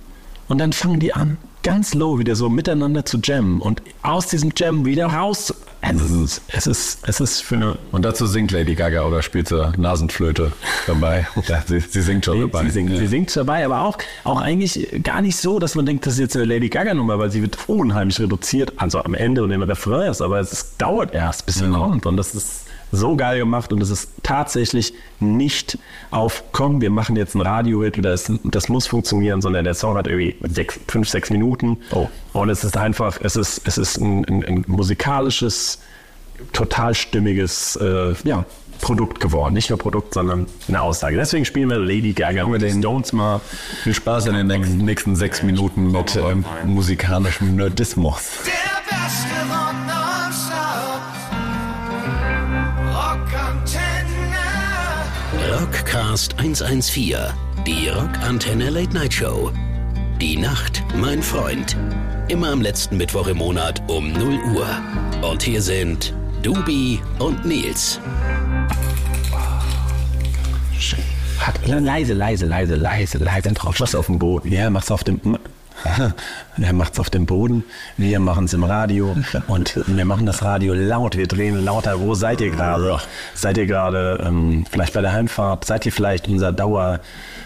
und 0.47 0.57
dann 0.59 0.73
fangen 0.73 0.99
die 0.99 1.13
an, 1.13 1.37
ganz 1.63 1.93
low 1.93 2.19
wieder 2.19 2.35
so 2.35 2.49
miteinander 2.49 3.05
zu 3.05 3.19
jammen 3.23 3.61
und 3.61 3.81
aus 4.01 4.27
diesem 4.27 4.51
Jam 4.55 4.85
wieder 4.85 5.07
raus. 5.07 5.53
Es 5.81 6.01
ist, 6.01 6.41
es 6.49 6.67
ist, 6.67 7.07
es 7.07 7.19
ist 7.21 7.41
für 7.41 7.55
eine 7.55 7.77
Und 7.93 8.03
dazu 8.03 8.25
singt 8.27 8.51
Lady 8.51 8.75
Gaga 8.75 9.05
oder 9.05 9.21
spielt 9.21 9.47
sie 9.47 9.71
Nasenflöte 9.77 10.51
dabei. 10.87 11.27
Ja, 11.47 11.63
sie, 11.65 11.79
sie 11.79 12.01
singt 12.01 12.25
schon 12.25 12.41
dabei. 12.41 12.65
Sie 12.65 12.71
singt, 12.71 12.97
sie 12.97 13.07
singt 13.07 13.35
dabei, 13.35 13.63
aber 13.65 13.81
auch, 13.81 13.97
auch 14.25 14.41
eigentlich 14.41 15.01
gar 15.03 15.21
nicht 15.21 15.37
so, 15.37 15.57
dass 15.57 15.75
man 15.75 15.85
denkt, 15.85 16.05
das 16.05 16.13
ist 16.13 16.19
jetzt 16.19 16.35
eine 16.35 16.45
Lady 16.45 16.69
Gaga-Nummer, 16.69 17.17
weil 17.17 17.31
sie 17.31 17.41
wird 17.41 17.57
unheimlich 17.67 18.19
reduziert, 18.19 18.73
also 18.75 19.01
am 19.03 19.13
Ende 19.13 19.41
und 19.41 19.51
im 19.51 19.63
Refrain 19.63 20.11
ist, 20.11 20.21
aber 20.21 20.39
es 20.39 20.51
ist, 20.51 20.73
dauert 20.79 21.13
erst, 21.13 21.45
bis 21.45 21.55
sie 21.55 21.69
kommt 21.69 22.05
und 22.05 22.17
das 22.17 22.35
ist 22.35 22.65
so 22.91 23.15
geil 23.15 23.39
gemacht 23.39 23.71
und 23.73 23.81
es 23.81 23.89
ist 23.89 24.11
tatsächlich 24.23 24.93
nicht 25.19 25.77
auf, 26.11 26.43
komm, 26.51 26.81
wir 26.81 26.89
machen 26.89 27.15
jetzt 27.15 27.35
ein 27.35 27.41
Radio-Hit 27.41 27.97
oder 27.99 28.11
das, 28.11 28.31
das 28.43 28.69
muss 28.69 28.87
funktionieren, 28.87 29.41
sondern 29.41 29.63
der 29.65 29.73
Song 29.75 29.95
hat 29.95 30.07
irgendwie 30.07 30.35
sechs, 30.47 30.79
fünf, 30.87 31.07
sechs 31.09 31.29
Minuten 31.29 31.77
Oh. 31.91 32.07
und 32.33 32.49
es 32.49 32.63
ist 32.63 32.77
einfach, 32.77 33.19
es 33.21 33.35
ist, 33.35 33.61
es 33.65 33.77
ist 33.77 33.97
ein, 33.97 34.25
ein, 34.25 34.43
ein 34.45 34.65
musikalisches, 34.67 35.79
total 36.53 36.95
stimmiges 36.95 37.75
äh, 37.75 38.13
ja, 38.23 38.45
Produkt 38.81 39.19
geworden. 39.19 39.53
Nicht 39.53 39.69
nur 39.69 39.77
Produkt, 39.77 40.13
sondern 40.13 40.47
eine 40.67 40.81
Aussage. 40.81 41.17
Deswegen 41.17 41.43
spielen 41.45 41.69
wir 41.69 41.77
Lady 41.79 42.13
Gaga 42.13 42.45
mit 42.47 42.61
den 42.61 42.79
Stones 42.79 43.11
mal. 43.11 43.41
Viel 43.83 43.93
Spaß 43.93 44.27
in 44.27 44.35
den 44.35 44.47
nächsten, 44.47 44.77
nächsten 44.77 45.15
sechs 45.17 45.43
Minuten 45.43 45.91
mit 45.91 46.15
ähm, 46.15 46.45
musikalischem 46.65 47.55
Nerdismus. 47.57 48.29
Der 48.45 48.97
beste 48.97 49.53
Rock 49.53 49.75
Rockcast 55.51 56.37
114, 56.37 57.17
die 57.65 57.89
Rockantenne 57.89 58.69
Late 58.69 58.93
Night 58.93 59.11
Show. 59.11 59.51
Die 60.21 60.37
Nacht, 60.37 60.83
mein 60.95 61.23
Freund. 61.23 61.75
Immer 62.27 62.51
am 62.51 62.61
letzten 62.61 62.97
Mittwoch 62.97 63.25
im 63.25 63.37
Monat 63.37 63.81
um 63.89 64.13
0 64.13 64.37
Uhr. 64.53 64.67
Und 65.27 65.41
hier 65.41 65.63
sind 65.63 66.13
Dubi 66.43 66.99
und 67.17 67.45
Nils. 67.45 67.99
Hat, 71.39 71.67
leise, 71.67 72.13
leise, 72.13 72.45
leise, 72.45 72.75
leise, 72.75 73.17
leise, 73.17 73.41
dann 73.41 73.55
drauf. 73.55 73.79
Was 73.79 73.95
auf 73.95 74.05
dem 74.05 74.19
Boden. 74.19 74.51
Ja, 74.51 74.69
macht's 74.69 74.91
auf 74.91 75.03
dem. 75.03 75.19
Er 76.61 76.73
macht's 76.73 76.99
auf 76.99 77.09
dem 77.09 77.25
Boden, 77.25 77.63
wir 77.95 78.19
machen's 78.19 78.53
im 78.53 78.65
Radio 78.65 79.15
und 79.47 79.79
wir 79.87 80.05
machen 80.05 80.25
das 80.25 80.43
Radio 80.43 80.73
laut, 80.73 81.15
wir 81.15 81.27
drehen 81.27 81.63
lauter. 81.63 82.01
Wo 82.01 82.15
seid 82.15 82.41
ihr 82.41 82.49
gerade? 82.49 82.99
Seid 83.33 83.57
ihr 83.57 83.65
gerade 83.65 84.21
ähm, 84.25 84.65
vielleicht 84.69 84.93
bei 84.93 85.01
der 85.01 85.13
Heimfahrt? 85.13 85.63
Seid 85.63 85.85
ihr 85.85 85.93
vielleicht 85.93 86.27
unser 86.27 86.51
Dauer 86.51 86.99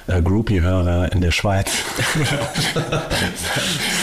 äh, 0.08 0.22
Groupie-Hörer 0.22 1.12
in 1.12 1.22
der 1.22 1.32
Schweiz? 1.32 1.72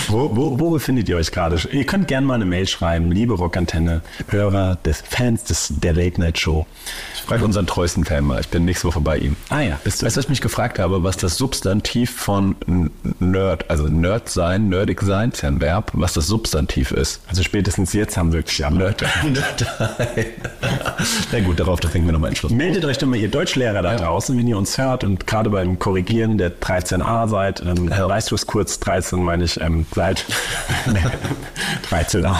wo, 0.08 0.34
wo, 0.34 0.60
wo 0.60 0.70
befindet 0.70 1.08
ihr 1.08 1.16
euch 1.16 1.32
gerade? 1.32 1.58
Ihr 1.72 1.86
könnt 1.86 2.06
gerne 2.06 2.26
mal 2.26 2.34
eine 2.34 2.46
Mail 2.46 2.68
schreiben, 2.68 3.10
liebe 3.10 3.34
Rockantenne, 3.34 4.02
Hörer 4.28 4.76
des 4.84 5.00
Fans 5.00 5.42
des, 5.44 5.68
der 5.70 5.92
Late 5.92 6.20
Night 6.20 6.38
Show. 6.38 6.66
Ich 7.22 7.26
frage 7.26 7.44
unseren 7.44 7.66
treuesten 7.66 8.04
Fan 8.04 8.24
mal. 8.24 8.40
Ich 8.40 8.48
bin 8.48 8.64
nächste 8.64 8.88
Woche 8.88 9.00
bei 9.00 9.18
ihm. 9.18 9.36
Ah 9.50 9.60
ja, 9.60 9.78
Weißt 9.84 10.02
du, 10.02 10.06
was 10.06 10.16
ich 10.16 10.28
mich 10.28 10.40
gefragt 10.40 10.78
habe, 10.78 11.04
was 11.04 11.16
das 11.16 11.36
Substantiv 11.36 12.10
von 12.10 12.56
Nerd, 13.20 13.70
also 13.70 13.84
Nerd 13.84 14.28
sein, 14.30 14.68
nerdig 14.68 15.02
sein, 15.02 15.30
ist 15.30 15.42
ja 15.42 15.48
ein 15.48 15.60
Verb, 15.60 15.90
was 15.92 16.14
das 16.14 16.26
Substantiv 16.26 16.90
ist. 16.90 17.20
Also 17.28 17.42
spätestens 17.42 17.92
jetzt 17.92 18.16
haben 18.16 18.32
wirklich 18.32 18.64
alle. 18.64 18.78
Nerd. 18.78 19.02
Na 21.32 21.40
gut, 21.40 21.60
darauf 21.60 21.78
trinken 21.80 22.08
wir 22.08 22.12
nochmal 22.12 22.30
Entschluss. 22.30 22.50
Meldet 22.52 22.84
euch 22.84 22.98
doch 22.98 23.06
mal, 23.06 23.16
ihr 23.16 23.30
Deutschlehrer 23.30 23.82
da 23.82 23.96
draußen, 23.96 24.36
wenn 24.36 24.48
ihr 24.48 24.56
uns 24.58 24.78
hört 24.78 25.04
und 25.04 25.26
gerade 25.26 25.50
beim 25.50 25.78
Korrigieren 25.78 26.38
der 26.38 26.58
13a 26.58 27.28
seid. 27.28 27.60
Ähm, 27.60 27.90
weißt 27.90 28.30
du 28.30 28.34
es 28.34 28.46
kurz? 28.46 28.80
13 28.80 29.22
meine 29.22 29.44
ich, 29.44 29.60
ähm, 29.60 29.86
seid 29.94 30.24
13a. 31.90 32.34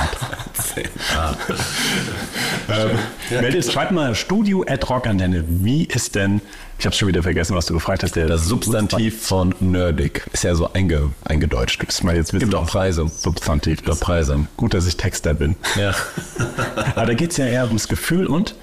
ähm, 2.71 2.91
meldet, 3.31 3.71
schreibt 3.71 3.93
mal 3.93 4.15
Studio 4.15 4.63
at 4.71 4.89
Rockantenne. 4.89 5.45
Wie 5.49 5.85
ist 5.85 6.15
denn, 6.15 6.41
ich 6.79 6.87
habe 6.87 6.95
schon 6.95 7.09
wieder 7.09 7.23
vergessen, 7.23 7.57
was 7.57 7.67
du 7.67 7.75
gefragt 7.75 8.03
hast, 8.03 8.15
der 8.17 8.27
Das 8.27 8.47
Substantiv 8.47 9.23
von 9.27 9.55
nerdig 9.61 10.23
ist 10.33 10.45
ja 10.45 10.55
so 10.55 10.73
einge, 10.73 11.11
eingedeutscht. 11.25 11.83
Müssen 11.85 12.07
wir 12.07 12.15
jetzt. 12.15 12.31
Gibt 12.33 12.55
auch 12.55 12.67
Preise. 12.67 13.09
Substantiv. 13.09 13.87
Auch 13.89 13.99
Preise. 13.99 14.47
Gut, 14.57 14.73
dass 14.75 14.87
ich 14.87 14.97
Texter 14.97 15.35
bin. 15.35 15.57
Ja. 15.77 15.95
Aber 16.95 17.07
da 17.07 17.15
geht 17.15 17.33
es 17.33 17.37
ja 17.37 17.47
eher 17.47 17.67
ums 17.67 17.89
Gefühl 17.89 18.27
und, 18.27 18.55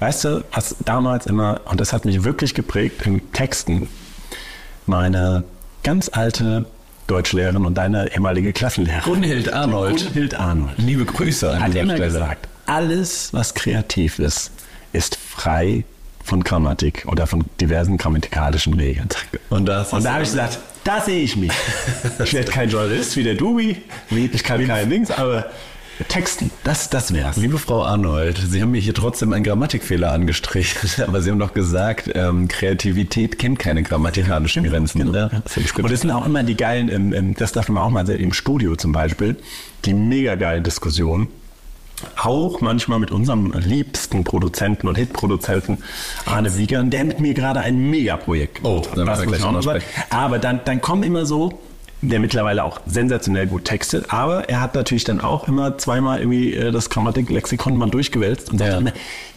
weißt 0.00 0.24
du, 0.24 0.44
was 0.52 0.76
damals 0.84 1.26
immer, 1.26 1.62
und 1.64 1.80
das 1.80 1.92
hat 1.92 2.04
mich 2.04 2.24
wirklich 2.24 2.54
geprägt, 2.54 3.06
in 3.06 3.32
Texten, 3.32 3.88
meine 4.86 5.44
ganz 5.82 6.10
alte 6.12 6.66
Deutschlehrerin 7.06 7.64
und 7.64 7.74
deine 7.74 8.12
ehemalige 8.12 8.52
Klassenlehrerin. 8.52 9.12
Gunhild 9.14 9.52
Arnold. 9.52 10.04
Gunhild 10.04 10.34
Arnold. 10.34 10.74
Liebe 10.78 11.04
Grüße 11.04 11.50
an 11.50 11.60
Hat 11.62 11.68
dieser 11.68 11.80
immer 11.80 11.96
Stelle. 11.96 12.12
gesagt, 12.12 12.48
alles, 12.66 13.32
was 13.32 13.54
kreativ 13.54 14.18
ist, 14.18 14.50
ist 14.94 15.16
frei 15.16 15.84
von 16.22 16.42
Grammatik 16.42 17.04
oder 17.06 17.26
von 17.26 17.44
diversen 17.60 17.98
grammatikalischen 17.98 18.74
Regeln. 18.74 19.08
Und 19.50 19.66
das 19.66 19.92
Und 19.92 20.04
da 20.04 20.14
habe 20.14 20.22
ich 20.22 20.30
gesagt, 20.30 20.58
da 20.84 21.00
sehe 21.02 21.20
ich 21.22 21.36
mich. 21.36 21.52
Ich 22.24 22.32
werde 22.32 22.50
kein 22.50 22.70
Journalist 22.70 23.16
wie 23.16 23.22
der 23.22 23.34
Dubi, 23.34 23.76
ich 24.10 24.42
kann 24.42 24.66
kein 24.66 24.88
Dings, 24.88 25.10
aber 25.10 25.46
Texten, 26.08 26.50
das, 26.64 26.90
das 26.90 27.12
wär's. 27.14 27.36
Liebe 27.36 27.56
Frau 27.58 27.84
Arnold, 27.84 28.36
Sie 28.48 28.60
haben 28.60 28.72
mir 28.72 28.80
hier 28.80 28.94
trotzdem 28.94 29.32
einen 29.32 29.44
Grammatikfehler 29.44 30.10
angestrichen, 30.10 30.90
aber 31.06 31.22
Sie 31.22 31.30
haben 31.30 31.38
doch 31.38 31.54
gesagt, 31.54 32.10
ähm, 32.14 32.48
Kreativität 32.48 33.38
kennt 33.38 33.58
keine 33.60 33.82
grammatikalischen 33.84 34.64
Grenzen. 34.64 35.00
Genau. 35.00 35.14
Ja, 35.14 35.28
Ja. 35.32 35.40
das 35.44 35.52
finde 35.52 35.68
ich 35.68 35.74
gut. 35.74 35.84
Und 35.84 35.92
das 35.92 36.00
sind 36.00 36.10
auch 36.10 36.26
immer 36.26 36.42
die 36.42 36.56
geilen, 36.56 37.12
ähm, 37.12 37.34
das 37.34 37.52
darf 37.52 37.68
man 37.68 37.82
auch 37.82 37.90
mal 37.90 38.06
sehen, 38.06 38.18
im 38.20 38.32
Studio 38.32 38.74
zum 38.76 38.90
Beispiel, 38.92 39.36
die 39.84 39.94
mega 39.94 40.34
geilen 40.34 40.64
Diskussionen. 40.64 41.28
Auch 42.22 42.60
manchmal 42.60 42.98
mit 42.98 43.10
unserem 43.10 43.52
liebsten 43.52 44.24
Produzenten 44.24 44.88
und 44.88 44.96
Hitproduzenten 44.96 45.78
Arne 46.26 46.56
Wiegern, 46.56 46.90
der 46.90 47.04
mit 47.04 47.20
mir 47.20 47.34
gerade 47.34 47.60
ein 47.60 47.90
Megaprojekt 47.90 48.60
Oh, 48.62 48.76
macht. 48.76 48.86
da 48.86 48.96
müssen 48.96 49.06
Das 49.06 49.22
gleich 49.26 49.44
auch 49.44 49.52
noch 49.52 49.62
sagen. 49.62 49.82
Aber 50.10 50.38
dann, 50.38 50.60
dann 50.64 50.80
kommen 50.80 51.02
immer 51.02 51.24
so, 51.24 51.60
der 52.02 52.20
mittlerweile 52.20 52.64
auch 52.64 52.80
sensationell 52.86 53.46
gut 53.46 53.64
textet, 53.64 54.06
aber 54.12 54.48
er 54.48 54.60
hat 54.60 54.74
natürlich 54.74 55.04
dann 55.04 55.20
auch 55.20 55.48
immer 55.48 55.78
zweimal 55.78 56.18
irgendwie 56.20 56.52
äh, 56.52 56.70
das 56.72 56.90
Grammatiklexikon 56.90 57.76
mal 57.78 57.88
durchgewälzt 57.88 58.50
und 58.50 58.58
sagt 58.58 58.70
Ja. 58.72 58.78
immer, 58.78 58.92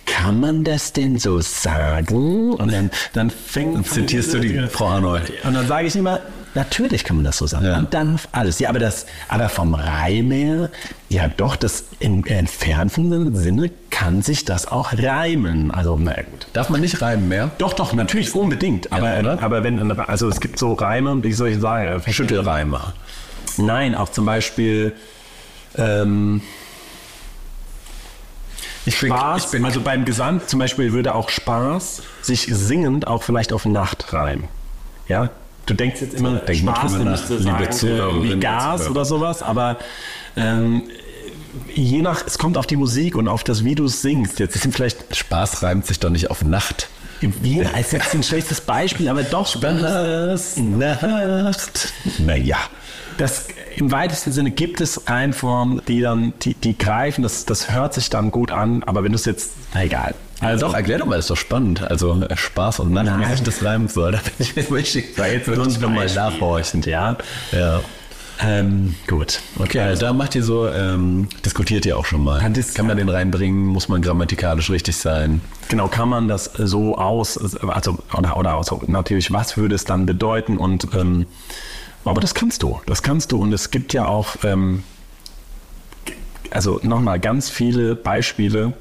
kann 0.07 0.39
man 0.39 0.63
das 0.63 0.93
denn 0.93 1.19
so 1.19 1.39
sagen? 1.41 2.53
Und 2.53 2.71
dann, 2.71 2.89
dann 3.13 3.29
fängt 3.29 3.75
Dann 3.75 3.85
zitierst 3.85 4.33
du 4.33 4.39
die 4.39 4.57
Frau 4.67 4.87
Arnold. 4.87 5.31
und 5.43 5.53
dann 5.53 5.67
sage 5.67 5.85
ich 5.87 5.95
immer, 5.95 6.21
natürlich 6.55 7.03
kann 7.03 7.17
man 7.17 7.25
das 7.25 7.37
so 7.37 7.45
sagen. 7.45 7.65
Ja. 7.65 7.77
Und 7.77 7.93
dann 7.93 8.19
alles. 8.31 8.57
Ja, 8.57 8.69
aber 8.69 8.79
das, 8.79 9.05
aber 9.27 9.49
vom 9.49 9.75
Reim 9.75 10.31
her, 10.31 10.69
ja 11.09 11.27
doch, 11.27 11.55
das 11.55 11.85
im 11.99 12.25
entfernten 12.25 13.35
Sinne 13.35 13.69
kann 13.91 14.21
sich 14.23 14.45
das 14.45 14.67
auch 14.67 14.93
reimen. 14.93 15.69
Also, 15.71 15.97
na 16.01 16.17
ja, 16.17 16.23
gut. 16.23 16.47
Darf 16.53 16.69
man 16.69 16.81
nicht 16.81 17.01
reimen 17.01 17.27
mehr? 17.27 17.51
Doch, 17.59 17.73
doch, 17.73 17.93
natürlich, 17.93 18.33
unbedingt. 18.33 18.91
Aber, 18.91 19.19
oder? 19.19 19.43
aber 19.43 19.63
wenn, 19.63 19.99
also 19.99 20.29
es 20.29 20.39
gibt 20.39 20.57
so 20.57 20.73
Reime, 20.73 21.23
wie 21.23 21.33
soll 21.33 21.49
ich 21.49 21.59
sagen? 21.59 22.01
Schüttelreime. 22.11 22.79
Nein, 23.57 23.93
auch 23.93 24.09
zum 24.09 24.25
Beispiel, 24.25 24.93
ähm, 25.77 26.41
Ich 28.87 29.01
bin, 29.01 29.09
Spaß, 29.09 29.45
ich 29.45 29.51
bin 29.51 29.65
also 29.65 29.81
beim 29.81 30.05
Gesang 30.05 30.39
zum 30.47 30.59
Beispiel 30.59 30.93
würde 30.93 31.13
auch 31.13 31.29
Spaß 31.29 32.03
sich 32.21 32.47
singend 32.49 33.05
auch 33.05 33.21
vielleicht 33.21 33.51
auf 33.51 33.65
Nacht 33.65 34.13
reimen. 34.13 34.45
Ja, 35.09 35.29
du 35.65 35.73
denkst 35.73 35.99
jetzt 35.99 36.13
immer, 36.13 36.37
Denk 36.37 36.59
Spaß 36.59 36.93
müsste 36.99 37.33
nach, 37.33 37.69
liebe 37.69 38.23
wie 38.23 38.39
Gas 38.39 38.89
oder 38.89 39.03
sowas, 39.03 39.43
aber 39.43 39.77
ähm, 40.37 40.83
je 41.75 42.01
nach, 42.01 42.25
es 42.25 42.37
kommt 42.37 42.57
auf 42.57 42.65
die 42.65 42.77
Musik 42.77 43.17
und 43.17 43.27
auf 43.27 43.43
das, 43.43 43.65
wie 43.65 43.75
du 43.75 43.85
es 43.85 44.01
singst. 44.01 44.39
Jetzt 44.39 44.57
sind 44.61 44.73
vielleicht 44.73 45.13
Spaß 45.13 45.63
reimt 45.63 45.85
sich 45.85 45.99
doch 45.99 46.09
nicht 46.09 46.31
auf 46.31 46.41
Nacht. 46.41 46.87
wie 47.19 47.65
als 47.65 47.91
jetzt 47.91 48.13
ein 48.13 48.23
schlechtes 48.23 48.61
Beispiel, 48.61 49.09
aber 49.09 49.23
doch 49.23 49.47
Spaß, 49.47 50.57
Nacht. 50.57 51.93
Naja. 52.19 52.57
Das, 53.17 53.47
Im 53.75 53.91
weitesten 53.91 54.31
Sinne 54.31 54.51
gibt 54.51 54.81
es 54.81 55.09
Reimformen, 55.09 55.81
die 55.87 56.01
dann, 56.01 56.33
die, 56.41 56.53
die 56.53 56.77
greifen, 56.77 57.23
das, 57.23 57.45
das 57.45 57.71
hört 57.71 57.93
sich 57.93 58.09
dann 58.09 58.31
gut 58.31 58.51
an, 58.51 58.83
aber 58.83 59.03
wenn 59.03 59.11
du 59.11 59.15
es 59.17 59.25
jetzt, 59.25 59.51
na 59.73 59.83
egal. 59.83 60.13
Also 60.39 60.67
doch, 60.67 60.75
erklär 60.75 60.99
doch 60.99 61.07
mal, 61.07 61.17
ist 61.17 61.29
doch 61.31 61.37
spannend. 61.37 61.81
Also 61.81 62.21
äh, 62.21 62.37
Spaß 62.37 62.81
und 62.81 62.91
Nacht, 62.91 63.07
wie 63.19 63.25
sich 63.31 63.41
das 63.43 63.63
reimen 63.63 63.87
soll. 63.87 64.11
Da 64.11 64.19
bin 64.19 64.31
ich 64.37 64.55
mir 64.55 64.69
richtig. 64.77 65.15
So, 65.15 65.23
jetzt 65.23 65.47
würde 65.47 65.67
ich 65.69 65.79
nochmal 65.79 66.05
nachhorchen. 66.13 66.83
Ja. 66.83 67.17
Ja. 67.51 67.81
Ähm, 68.39 68.93
gut. 69.07 69.39
Okay, 69.57 69.79
also 69.79 70.05
da 70.05 70.13
macht 70.13 70.35
ihr 70.35 70.43
so, 70.43 70.67
ähm, 70.69 71.27
diskutiert 71.43 71.87
ihr 71.87 71.97
auch 71.97 72.05
schon 72.05 72.23
mal. 72.23 72.39
Kann 72.39 72.53
das- 72.53 72.75
Kann 72.75 72.85
man 72.85 72.97
den 72.97 73.09
reinbringen? 73.09 73.65
Muss 73.65 73.89
man 73.89 73.99
grammatikalisch 74.03 74.69
richtig 74.69 74.95
sein? 74.97 75.41
Genau, 75.69 75.87
kann 75.87 76.07
man 76.09 76.27
das 76.27 76.45
so 76.55 76.99
aus, 76.99 77.37
also, 77.67 77.97
oder, 78.15 78.37
oder 78.37 78.53
also, 78.57 78.79
natürlich, 78.85 79.33
was 79.33 79.57
würde 79.57 79.73
es 79.73 79.85
dann 79.85 80.05
bedeuten 80.05 80.57
und, 80.57 80.87
ähm, 80.93 81.25
Aber 82.07 82.21
das 82.21 82.33
kannst 82.33 82.63
du, 82.63 82.81
das 82.85 83.03
kannst 83.03 83.31
du. 83.31 83.37
Und 83.41 83.53
es 83.53 83.71
gibt 83.71 83.93
ja 83.93 84.05
auch, 84.07 84.35
ähm, 84.43 84.83
also 86.51 86.79
nochmal 86.83 87.19
ganz 87.19 87.49
viele 87.49 87.95
Beispiele, 87.95 88.73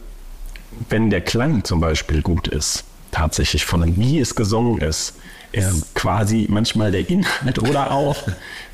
wenn 0.88 1.10
der 1.10 1.20
Klang 1.20 1.64
zum 1.64 1.80
Beispiel 1.80 2.22
gut 2.22 2.48
ist, 2.48 2.84
tatsächlich 3.10 3.64
von 3.64 3.96
wie 3.96 4.18
es 4.18 4.34
gesungen 4.34 4.80
ist, 4.80 5.14
ist 5.52 5.94
quasi 5.94 6.46
manchmal 6.50 6.90
der 6.90 7.08
Inhalt 7.08 7.58
oder 7.60 7.90
auch 7.90 8.16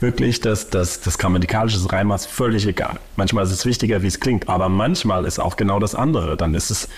wirklich 0.01 0.41
das, 0.41 0.71
das, 0.71 1.01
das 1.01 1.19
grammatikalische 1.19 1.79
des 1.79 1.93
Reimers 1.93 2.27
völlig 2.27 2.67
egal. 2.67 2.99
Manchmal 3.17 3.45
ist 3.45 3.53
es 3.53 3.67
wichtiger, 3.67 4.03
wie 4.03 4.09
es 4.09 4.19
klingt, 4.19 4.49
aber 4.49 4.69
manchmal 4.69 5.25
ist 5.27 5.39
auch 5.39 5.57
genau 5.57 5.79
das 5.79 5.95
andere. 5.95 6.37
Dann 6.37 6.55
ist 6.55 6.71
es, 6.71 6.89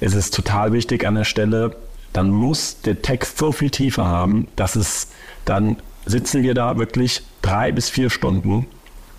ist 0.00 0.14
es 0.14 0.30
total 0.30 0.72
wichtig 0.72 1.06
an 1.06 1.16
der 1.16 1.24
Stelle, 1.24 1.76
dann 2.12 2.30
muss 2.30 2.80
der 2.80 3.02
Text 3.02 3.36
so 3.36 3.52
viel 3.52 3.68
Tiefe 3.68 4.06
haben, 4.06 4.48
dass 4.56 4.74
es 4.74 5.08
dann 5.44 5.76
sitzen 6.06 6.42
wir 6.42 6.54
da 6.54 6.78
wirklich 6.78 7.22
drei 7.42 7.72
bis 7.72 7.90
vier 7.90 8.10
Stunden 8.10 8.66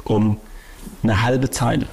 um 0.04 0.38
eine 1.04 1.22
halbe 1.22 1.50
Zeile. 1.50 1.86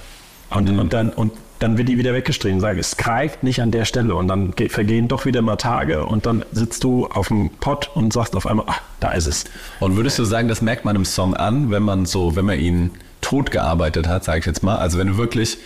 Und, 0.50 0.70
und, 0.78 0.92
dann, 0.92 1.10
und 1.10 1.32
dann 1.58 1.76
wird 1.78 1.88
die 1.88 1.98
wieder 1.98 2.14
weggestrichen. 2.14 2.60
Sage, 2.60 2.78
es 2.78 2.96
greift 2.96 3.42
nicht 3.42 3.60
an 3.60 3.70
der 3.72 3.84
Stelle. 3.84 4.14
Und 4.14 4.28
dann 4.28 4.52
ge- 4.52 4.68
vergehen 4.68 5.08
doch 5.08 5.24
wieder 5.26 5.42
mal 5.42 5.56
Tage. 5.56 6.06
Und 6.06 6.26
dann 6.26 6.44
sitzt 6.52 6.84
du 6.84 7.06
auf 7.08 7.28
dem 7.28 7.50
Pott 7.50 7.90
und 7.94 8.12
sagst 8.12 8.36
auf 8.36 8.46
einmal, 8.46 8.66
ah, 8.68 8.76
da 9.00 9.10
ist 9.12 9.26
es. 9.26 9.44
Und 9.80 9.96
würdest 9.96 10.18
du 10.18 10.24
sagen, 10.24 10.46
das 10.48 10.62
merkt 10.62 10.84
man 10.84 10.94
im 10.94 11.04
Song 11.04 11.34
an, 11.34 11.70
wenn 11.70 11.82
man 11.82 12.06
so, 12.06 12.36
wenn 12.36 12.44
man 12.44 12.58
ihn 12.58 12.92
tot 13.24 13.50
gearbeitet 13.50 14.06
hat, 14.06 14.22
sage 14.22 14.40
ich 14.40 14.46
jetzt 14.46 14.62
mal. 14.62 14.76
Also 14.76 14.98
wenn 14.98 15.06
du 15.06 15.16
wirklich 15.16 15.56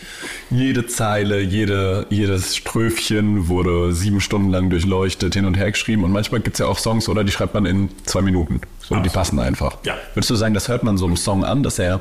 jede 0.49 0.87
Zeile, 0.87 1.41
jede, 1.41 2.07
jedes 2.09 2.55
Ströfchen 2.55 3.49
wurde 3.49 3.93
sieben 3.93 4.21
Stunden 4.21 4.51
lang 4.51 4.71
durchleuchtet, 4.71 5.35
hin 5.35 5.45
und 5.45 5.57
her 5.57 5.73
geschrieben. 5.73 6.05
Und 6.05 6.13
manchmal 6.13 6.41
gibt 6.41 6.55
es 6.55 6.61
ja 6.61 6.67
auch 6.67 6.79
Songs, 6.79 7.09
oder 7.09 7.25
die 7.25 7.33
schreibt 7.33 7.55
man 7.55 7.67
in 7.67 7.91
zwei 8.05 8.23
Minuten. 8.23 8.61
So, 8.79 8.95
die 8.95 9.09
passen 9.09 9.41
einfach. 9.41 9.79
Ja. 9.85 9.97
Würdest 10.15 10.31
du 10.31 10.37
sagen, 10.37 10.55
das 10.55 10.69
hört 10.69 10.85
man 10.85 10.99
so 10.99 11.07
im 11.07 11.17
Song 11.17 11.45
an, 11.45 11.65
dass 11.65 11.81
er 11.81 12.01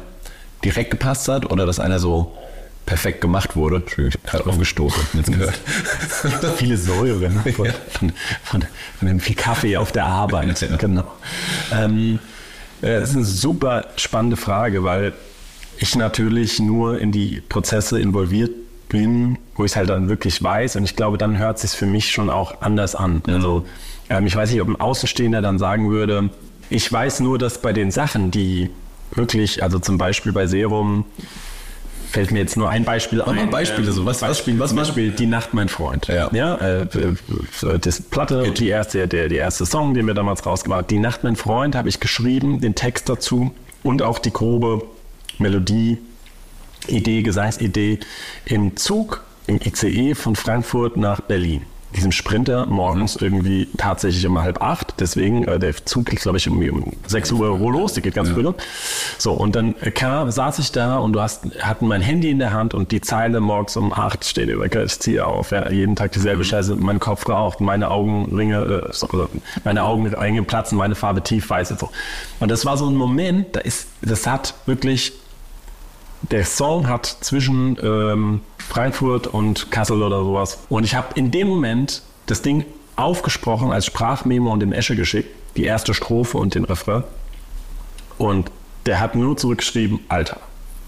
direkt 0.63 0.91
gepasst 0.91 1.27
hat 1.27 1.51
oder 1.51 1.65
dass 1.65 1.79
einer 1.79 1.97
so 1.97 2.37
perfekt 2.85 3.21
gemacht 3.21 3.55
wurde? 3.55 3.77
Entschuldigung, 3.77 4.09
ich 4.09 4.31
habe 4.31 4.43
gerade 4.43 4.49
aufgestoßen. 4.51 5.03
Jetzt 5.13 5.31
gehört. 5.31 5.59
Viele 6.57 6.77
Säure 6.77 7.31
ne? 7.31 7.41
von, 7.51 7.65
von, 7.89 8.13
von, 8.43 8.65
von 8.99 9.07
dem 9.07 9.19
viel 9.19 9.35
Kaffee 9.35 9.75
auf 9.75 9.91
der 9.91 10.05
Arbeit. 10.05 10.63
genau. 10.77 11.11
Ähm, 11.73 12.19
äh, 12.83 12.99
das 12.99 13.09
ist 13.09 13.15
eine 13.15 13.25
super 13.25 13.87
spannende 13.95 14.37
Frage, 14.37 14.83
weil 14.83 15.13
ich 15.79 15.95
natürlich 15.95 16.59
nur 16.59 16.99
in 16.99 17.11
die 17.11 17.41
Prozesse 17.47 17.99
involviert 17.99 18.51
bin, 18.89 19.37
wo 19.55 19.65
ich 19.65 19.71
es 19.71 19.75
halt 19.75 19.89
dann 19.89 20.09
wirklich 20.09 20.41
weiß. 20.41 20.75
Und 20.77 20.83
ich 20.85 20.95
glaube, 20.95 21.17
dann 21.17 21.37
hört 21.37 21.57
es 21.57 21.63
sich 21.63 21.71
für 21.71 21.85
mich 21.85 22.11
schon 22.11 22.29
auch 22.29 22.61
anders 22.61 22.95
an. 22.95 23.21
Also 23.27 23.65
ähm, 24.09 24.25
ich 24.27 24.35
weiß 24.35 24.51
nicht, 24.51 24.61
ob 24.61 24.69
ein 24.69 24.79
Außenstehender 24.79 25.41
dann 25.41 25.59
sagen 25.59 25.89
würde, 25.89 26.29
ich 26.69 26.91
weiß 26.91 27.19
nur, 27.21 27.37
dass 27.37 27.61
bei 27.61 27.73
den 27.73 27.91
Sachen, 27.91 28.31
die 28.31 28.69
wirklich, 29.11 29.63
also 29.63 29.79
zum 29.79 29.97
Beispiel 29.97 30.31
bei 30.31 30.47
Serum, 30.47 31.05
fällt 32.11 32.31
mir 32.31 32.39
jetzt 32.39 32.55
nur 32.57 32.69
ein 32.69 32.85
Beispiel 32.85 33.19
mal 33.19 33.37
ein. 33.37 33.49
Beispiele 33.49 33.91
so. 33.91 34.05
Was- 34.05 34.21
was- 34.21 34.29
Beispiel, 34.29 34.59
was 34.59 34.69
zum 34.69 34.77
man- 34.77 34.85
Beispiel 34.85 35.11
Die 35.11 35.25
Nacht, 35.27 35.53
mein 35.53 35.67
Freund. 35.69 36.07
Ja. 36.07 36.29
ja 36.33 36.55
äh, 36.55 36.81
äh, 36.83 37.79
das 37.81 38.01
Platte, 38.01 38.51
die 38.51 38.69
erste, 38.69 39.07
der, 39.07 39.27
der 39.27 39.37
erste 39.39 39.65
Song, 39.65 39.93
den 39.93 40.07
wir 40.07 40.13
damals 40.13 40.45
rausgebracht 40.45 40.79
haben. 40.83 40.87
Die 40.87 40.99
Nacht, 40.99 41.23
mein 41.23 41.35
Freund, 41.35 41.75
habe 41.75 41.89
ich 41.89 41.99
geschrieben, 41.99 42.61
den 42.61 42.75
Text 42.75 43.09
dazu 43.09 43.51
und 43.83 44.01
auch 44.01 44.19
die 44.19 44.31
grobe 44.31 44.83
Melodie, 45.39 45.97
Idee, 46.87 47.21
Gesangsidee 47.21 47.99
im 48.45 48.77
Zug, 48.77 49.23
im 49.47 49.59
ICE 49.63 50.15
von 50.15 50.35
Frankfurt 50.35 50.97
nach 50.97 51.21
Berlin. 51.21 51.63
Diesem 51.95 52.11
Sprinter 52.11 52.65
morgens 52.65 53.15
irgendwie 53.15 53.69
tatsächlich 53.77 54.27
um 54.27 54.39
halb 54.39 54.61
acht. 54.61 54.95
Deswegen, 54.99 55.45
äh, 55.45 55.57
der 55.57 55.73
Zug 55.85 56.07
geht, 56.07 56.19
glaube 56.19 56.37
ich, 56.37 56.45
irgendwie 56.45 56.69
um 56.69 56.91
6 57.07 57.31
Uhr 57.31 57.57
los, 57.71 57.93
der 57.93 58.03
geht 58.03 58.13
ganz 58.13 58.29
früh 58.29 58.41
los. 58.41 58.55
So, 59.17 59.31
und 59.31 59.55
dann 59.55 59.73
äh, 59.79 59.89
kam, 59.89 60.29
saß 60.29 60.59
ich 60.59 60.73
da 60.73 60.97
und 60.97 61.13
du 61.13 61.21
hast, 61.21 61.45
hatten 61.61 61.87
mein 61.87 62.01
Handy 62.01 62.29
in 62.29 62.39
der 62.39 62.51
Hand 62.51 62.73
und 62.73 62.91
die 62.91 62.99
Zeile 62.99 63.39
morgens 63.39 63.77
um 63.77 63.93
acht 63.93 64.25
steht 64.25 64.49
über, 64.49 64.65
ich 64.65 64.99
ziehe 64.99 65.25
auf, 65.25 65.51
ja, 65.51 65.71
jeden 65.71 65.95
Tag 65.95 66.11
dieselbe 66.11 66.43
Scheiße, 66.43 66.75
mein 66.75 66.99
Kopf 66.99 67.27
raucht, 67.29 67.61
meine 67.61 67.89
Augenringe, 67.89 68.91
äh, 68.91 69.17
meine 69.63 69.83
Augenringe 69.83 70.43
platzen, 70.43 70.77
meine 70.77 70.95
Farbe 70.95 71.23
tiefweiß 71.23 71.71
und 71.71 71.79
so. 71.79 71.89
Und 72.41 72.51
das 72.51 72.65
war 72.65 72.77
so 72.77 72.85
ein 72.87 72.95
Moment, 72.95 73.55
da 73.55 73.61
ist, 73.61 73.87
das 74.01 74.27
hat 74.27 74.55
wirklich 74.65 75.13
der 76.21 76.45
Song 76.45 76.87
hat 76.87 77.05
zwischen 77.05 77.77
ähm, 77.81 78.41
Frankfurt 78.57 79.27
und 79.27 79.71
Kassel 79.71 80.01
oder 80.01 80.23
sowas. 80.23 80.59
Und 80.69 80.83
ich 80.83 80.95
habe 80.95 81.07
in 81.15 81.31
dem 81.31 81.47
Moment 81.47 82.01
das 82.25 82.41
Ding 82.41 82.65
aufgesprochen 82.95 83.71
als 83.71 83.85
Sprachmemo 83.85 84.51
und 84.51 84.59
dem 84.59 84.73
Esche 84.73 84.95
geschickt, 84.95 85.29
die 85.55 85.63
erste 85.63 85.93
Strophe 85.93 86.37
und 86.37 86.55
den 86.55 86.65
Refrain. 86.65 87.03
Und 88.17 88.51
der 88.85 88.99
hat 88.99 89.15
nur 89.15 89.37
zurückgeschrieben, 89.37 89.99
Alter, 90.09 90.39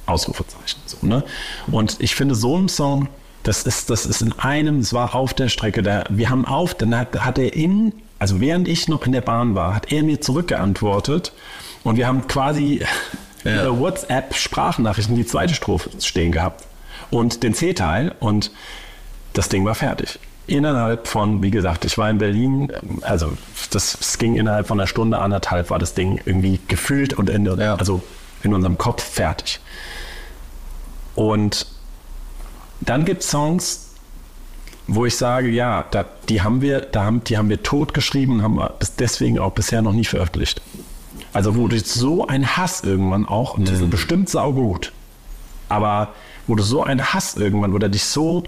Ausrufezeichen. 0.06 0.80
So, 0.86 1.06
ne? 1.06 1.24
Und 1.72 1.98
ich 2.00 2.16
finde, 2.16 2.36
so 2.36 2.58
ein 2.58 2.68
Song, 2.68 3.08
das 3.44 3.64
ist, 3.64 3.90
das 3.90 4.06
ist 4.06 4.22
in 4.22 4.34
einem, 4.40 4.80
es 4.80 4.94
war 4.94 5.16
auf 5.16 5.34
der 5.34 5.50
Strecke, 5.50 5.84
da, 5.84 6.04
wir 6.10 6.30
haben 6.30 6.46
auf, 6.46 6.74
dann 6.74 6.98
hat, 6.98 7.20
hat 7.24 7.38
er 7.38 7.54
in, 7.54 7.94
also 8.18 8.42
während 8.42 8.68
ich 8.68 8.88
noch 8.88 9.06
in 9.06 9.12
der 9.12 9.22
Bahn 9.22 9.56
war, 9.56 9.76
hat 9.76 9.92
er 9.92 10.04
mir 10.04 10.20
zurückgeantwortet 10.20 11.32
und 11.84 11.96
wir 11.96 12.08
haben 12.08 12.28
quasi 12.28 12.86
Ja. 13.44 13.64
über 13.64 13.80
WhatsApp 13.80 14.36
Sprachnachrichten 14.36 15.16
die 15.16 15.26
zweite 15.26 15.54
Strophe 15.54 15.90
stehen 16.02 16.32
gehabt 16.32 16.66
und 17.10 17.44
den 17.44 17.54
C-Teil 17.54 18.14
und 18.20 18.52
das 19.34 19.50
Ding 19.50 19.66
war 19.66 19.76
fertig. 19.76 20.20
Innerhalb 20.48 21.08
von, 21.08 21.44
wie 21.44 21.52
gesagt, 21.52 21.86
ich 21.86 21.98
war 21.98 22.10
in 22.10 22.18
Berlin, 22.18 22.72
also 23.02 23.34
das, 23.70 23.96
es 24.02 24.18
ging 24.18 24.36
innerhalb 24.36 24.68
von 24.68 24.80
einer 24.80 24.88
Stunde, 24.88 25.20
anderthalb 25.20 25.70
war 25.70 25.78
das 25.80 25.94
Ding 25.94 26.20
irgendwie 26.26 26.60
gefühlt 26.68 27.14
und 27.14 27.30
in, 27.30 27.46
Ja. 27.46 27.76
also 27.76 28.02
in 28.44 28.54
unserem 28.54 28.78
Kopf 28.78 29.04
fertig. 29.04 29.60
Und 31.16 31.68
dann 32.82 33.06
gibt 33.06 33.22
es 33.24 33.30
Songs, 33.30 33.90
wo 34.88 35.06
ich 35.06 35.16
sage, 35.18 35.50
ja, 35.50 35.86
da, 35.92 36.06
die 36.30 36.42
haben 36.42 36.62
wir, 36.62 36.82
da 36.82 37.04
haben, 37.04 37.24
die 37.24 37.38
haben 37.38 37.50
wir 37.50 37.62
tot 37.62 37.94
geschrieben, 37.94 38.42
haben 38.42 38.56
wir 38.56 38.74
deswegen 38.98 39.38
auch 39.38 39.52
bisher 39.52 39.82
noch 39.82 39.94
nie 39.94 40.06
veröffentlicht. 40.06 40.62
Also 41.40 41.56
wo 41.56 41.70
du 41.70 41.80
so 41.80 42.28
einen 42.28 42.58
Hass 42.58 42.84
irgendwann 42.84 43.26
auch, 43.26 43.58
und 43.58 43.66
die 43.70 43.74
sind 43.74 43.92
bestimmt 43.92 44.28
saugut, 44.28 44.92
aber 45.70 46.10
wo 46.48 46.56
du 46.56 46.64
so 46.64 46.84
einen 46.84 47.14
Hass 47.14 47.38
irgendwann, 47.38 47.72
wo 47.72 47.78
der 47.78 47.88
dich 47.88 48.04
so, 48.04 48.44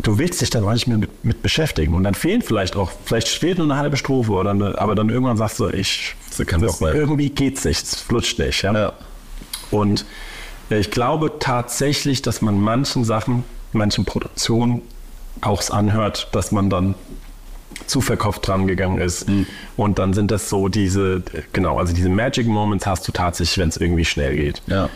du 0.00 0.18
willst 0.18 0.40
dich 0.40 0.50
da 0.50 0.58
gar 0.58 0.72
nicht 0.72 0.88
mehr 0.88 0.98
mit, 0.98 1.24
mit 1.24 1.42
beschäftigen 1.42 1.94
und 1.94 2.02
dann 2.02 2.14
fehlen 2.14 2.42
vielleicht 2.42 2.74
auch, 2.74 2.90
vielleicht 3.04 3.28
fehlt 3.28 3.58
nur 3.58 3.68
eine 3.68 3.76
halbe 3.76 3.96
Strophe 3.96 4.32
oder 4.32 4.50
eine, 4.50 4.76
aber 4.80 4.96
dann 4.96 5.10
irgendwann 5.10 5.36
sagst 5.36 5.60
du, 5.60 5.68
ich, 5.68 6.16
So 6.28 6.44
kann 6.44 6.60
das, 6.60 6.80
irgendwie 6.80 7.30
geht's 7.30 7.64
nicht, 7.64 7.84
es 7.84 8.00
flutscht 8.00 8.40
nicht. 8.40 8.62
Ja? 8.62 8.72
Ja. 8.72 8.92
Und 9.70 10.04
ich 10.70 10.90
glaube 10.90 11.34
tatsächlich, 11.38 12.20
dass 12.20 12.42
man 12.42 12.60
manchen 12.60 13.04
Sachen, 13.04 13.44
manchen 13.72 14.04
Produktionen 14.04 14.82
auch 15.40 15.60
es 15.60 15.70
anhört, 15.70 16.30
dass 16.32 16.50
man 16.50 16.68
dann 16.68 16.96
zu 17.86 18.00
verkopft 18.00 18.46
dran 18.46 18.66
gegangen 18.66 18.98
ist. 18.98 19.26
Und 19.76 19.98
dann 19.98 20.12
sind 20.12 20.30
das 20.30 20.48
so 20.48 20.68
diese, 20.68 21.22
genau, 21.52 21.78
also 21.78 21.94
diese 21.94 22.08
Magic 22.08 22.46
Moments 22.46 22.86
hast 22.86 23.06
du 23.08 23.12
tatsächlich, 23.12 23.58
wenn 23.58 23.68
es 23.68 23.76
irgendwie 23.76 24.04
schnell 24.04 24.36
geht. 24.36 24.62
Ja. 24.66 24.88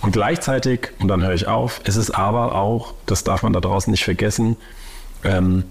Und 0.00 0.12
gleichzeitig, 0.12 0.90
und 0.98 1.08
dann 1.08 1.22
höre 1.22 1.32
ich 1.32 1.46
auf, 1.46 1.80
ist 1.84 1.96
es 1.96 2.10
aber 2.10 2.54
auch, 2.54 2.92
das 3.06 3.24
darf 3.24 3.42
man 3.42 3.52
da 3.52 3.60
draußen 3.60 3.90
nicht 3.90 4.04
vergessen, 4.04 4.56
ähm, 5.24 5.64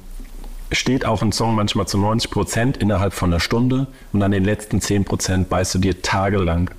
steht 0.72 1.06
auch 1.06 1.22
ein 1.22 1.32
Song 1.32 1.54
manchmal 1.54 1.88
zu 1.88 1.98
90 2.00 2.32
Prozent 2.32 2.78
innerhalb 2.78 3.14
von 3.14 3.32
einer 3.32 3.40
Stunde 3.40 3.88
und 4.12 4.24
an 4.24 4.32
den 4.32 4.44
letzten 4.44 4.82
10 4.82 5.06
Prozent 5.06 5.50
beißt 5.50 5.76
du 5.76 5.80
dir 5.80 6.02
tagelang 6.02 6.72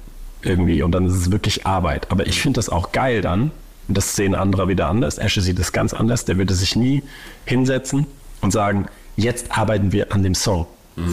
irgendwie 0.43 0.83
und 0.83 0.93
dann 0.93 1.07
ist 1.07 1.15
es 1.15 1.31
wirklich 1.31 1.65
Arbeit. 1.67 2.11
Aber 2.11 2.27
ich 2.27 2.41
finde 2.41 2.59
das 2.59 2.69
auch 2.69 2.93
geil 2.93 3.21
dann, 3.21 3.53
das 3.87 4.17
sehen 4.17 4.35
andere 4.35 4.69
wieder 4.69 4.89
anders, 4.89 5.19
Asche 5.19 5.41
sieht 5.41 5.59
das 5.59 5.73
ganz 5.73 5.95
anders, 5.95 6.25
der 6.25 6.39
würde 6.39 6.55
sich 6.55 6.75
nie 6.75 7.03
hinsetzen 7.45 8.07
und 8.41 8.51
sagen, 8.51 8.87
jetzt 9.17 9.57
arbeiten 9.57 9.93
wir 9.93 10.13
an 10.13 10.23
dem 10.23 10.35
Song 10.35 10.67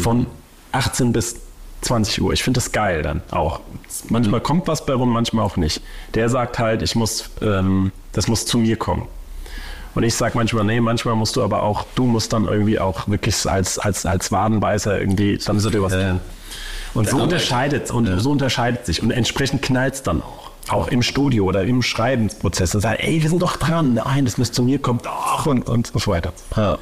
von 0.04 0.28
18 0.72 1.12
bis 1.12 1.38
20 1.82 2.22
Uhr. 2.22 2.34
Ich 2.34 2.44
finde 2.44 2.60
das 2.60 2.72
geil 2.72 3.02
dann 3.02 3.22
auch. 3.32 3.60
Manchmal 4.10 4.40
kommt 4.42 4.68
was 4.68 4.86
bei 4.86 4.94
rum, 4.94 5.10
manchmal 5.10 5.44
auch 5.46 5.58
nicht. 5.58 5.82
Der 6.14 6.30
sagt 6.30 6.60
halt, 6.60 6.82
ich 6.84 6.96
muss, 6.96 7.30
ähm, 7.42 7.92
das 8.12 8.28
muss 8.28 8.46
zu 8.46 8.60
mir 8.60 8.76
kommen. 8.78 9.08
Und 9.96 10.04
ich 10.04 10.14
sage 10.16 10.38
manchmal, 10.38 10.64
nee, 10.64 10.80
manchmal 10.80 11.16
musst 11.16 11.36
du 11.36 11.44
aber 11.44 11.64
auch, 11.64 11.86
du 11.96 12.06
musst 12.06 12.32
dann 12.34 12.46
irgendwie 12.46 12.80
auch 12.80 13.08
wirklich 13.08 13.46
als, 13.50 13.78
als, 13.80 14.06
als 14.06 14.32
Wadenbeißer 14.32 15.00
irgendwie, 15.00 15.38
dann 15.38 15.58
ist 15.58 15.66
dir 15.74 15.82
was 15.82 15.94
Ja. 15.94 16.12
tun. 16.12 16.20
Und 16.94 17.10
so 17.10 17.18
unterscheidet 17.18 17.90
und 17.92 18.06
so 18.20 18.32
unterscheidet 18.32 18.86
sich. 18.86 19.02
Und 19.02 19.12
entsprechend 19.12 19.62
knallt 19.62 19.96
es 19.96 20.04
dann 20.04 20.22
auch. 20.22 20.52
Auch 20.70 20.88
im 20.90 21.02
Studio 21.02 21.46
oder 21.46 21.64
im 21.64 21.82
Schreibensprozess. 21.82 22.76
Und 22.76 22.82
sagt, 22.82 23.02
ey, 23.02 23.22
wir 23.24 23.30
sind 23.30 23.42
doch 23.42 23.58
dran. 23.58 23.96
Nein, 23.96 24.26
das 24.26 24.38
müsste 24.38 24.56
zu 24.58 24.64
mir 24.64 24.80
kommen. 24.80 25.00
Doch, 25.04 25.46
und, 25.46 25.68
und 25.68 25.88
so 25.88 26.12
weiter. 26.12 26.34
ja. 26.56 26.78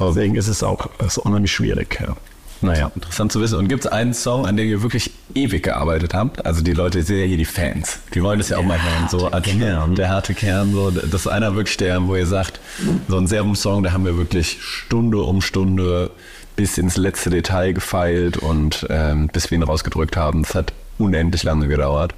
Deswegen 0.00 0.34
ist 0.34 0.48
es 0.48 0.62
auch 0.62 0.88
ist 1.04 1.18
unheimlich 1.18 1.52
schwierig. 1.52 1.98
Ja. 2.00 2.16
Naja. 2.62 2.90
Interessant 2.94 3.32
zu 3.32 3.40
wissen. 3.40 3.58
Und 3.58 3.68
gibt 3.68 3.84
es 3.84 3.90
einen 3.90 4.14
Song, 4.14 4.46
an 4.46 4.56
dem 4.56 4.68
ihr 4.68 4.82
wirklich 4.82 5.10
ewig 5.34 5.62
gearbeitet 5.62 6.14
habt? 6.14 6.44
Also 6.46 6.62
die 6.62 6.72
Leute, 6.72 7.00
ich 7.00 7.06
sehe 7.06 7.20
ja 7.20 7.26
hier 7.26 7.36
die 7.36 7.44
Fans. 7.44 7.98
Die 8.14 8.22
wollen 8.22 8.38
das 8.38 8.48
ja 8.48 8.58
auch 8.58 8.62
mal 8.62 8.82
hören. 8.82 9.08
So 9.10 9.30
harte 9.30 9.50
Kern. 9.50 9.94
Der 9.94 10.08
harte 10.08 10.34
Kern. 10.34 10.72
So. 10.72 10.90
Das 10.90 11.22
ist 11.22 11.26
einer 11.26 11.54
wirklich 11.54 11.76
der, 11.76 12.06
wo 12.06 12.16
ihr 12.16 12.26
sagt, 12.26 12.60
so 13.08 13.18
ein 13.18 13.26
Serum-Song, 13.26 13.82
da 13.82 13.92
haben 13.92 14.04
wir 14.04 14.16
wirklich 14.16 14.58
Stunde 14.60 15.18
um 15.18 15.42
Stunde 15.42 16.10
bis 16.56 16.78
ins 16.78 16.96
letzte 16.96 17.28
Detail 17.28 17.72
gefeilt 17.72 18.38
und 18.38 18.86
ähm, 18.88 19.28
bis 19.28 19.50
wir 19.50 19.58
ihn 19.58 19.62
rausgedrückt 19.62 20.16
haben. 20.16 20.42
Das 20.42 20.54
hat 20.54 20.72
unendlich 20.98 21.42
lange 21.42 21.68
gedauert. 21.68 22.14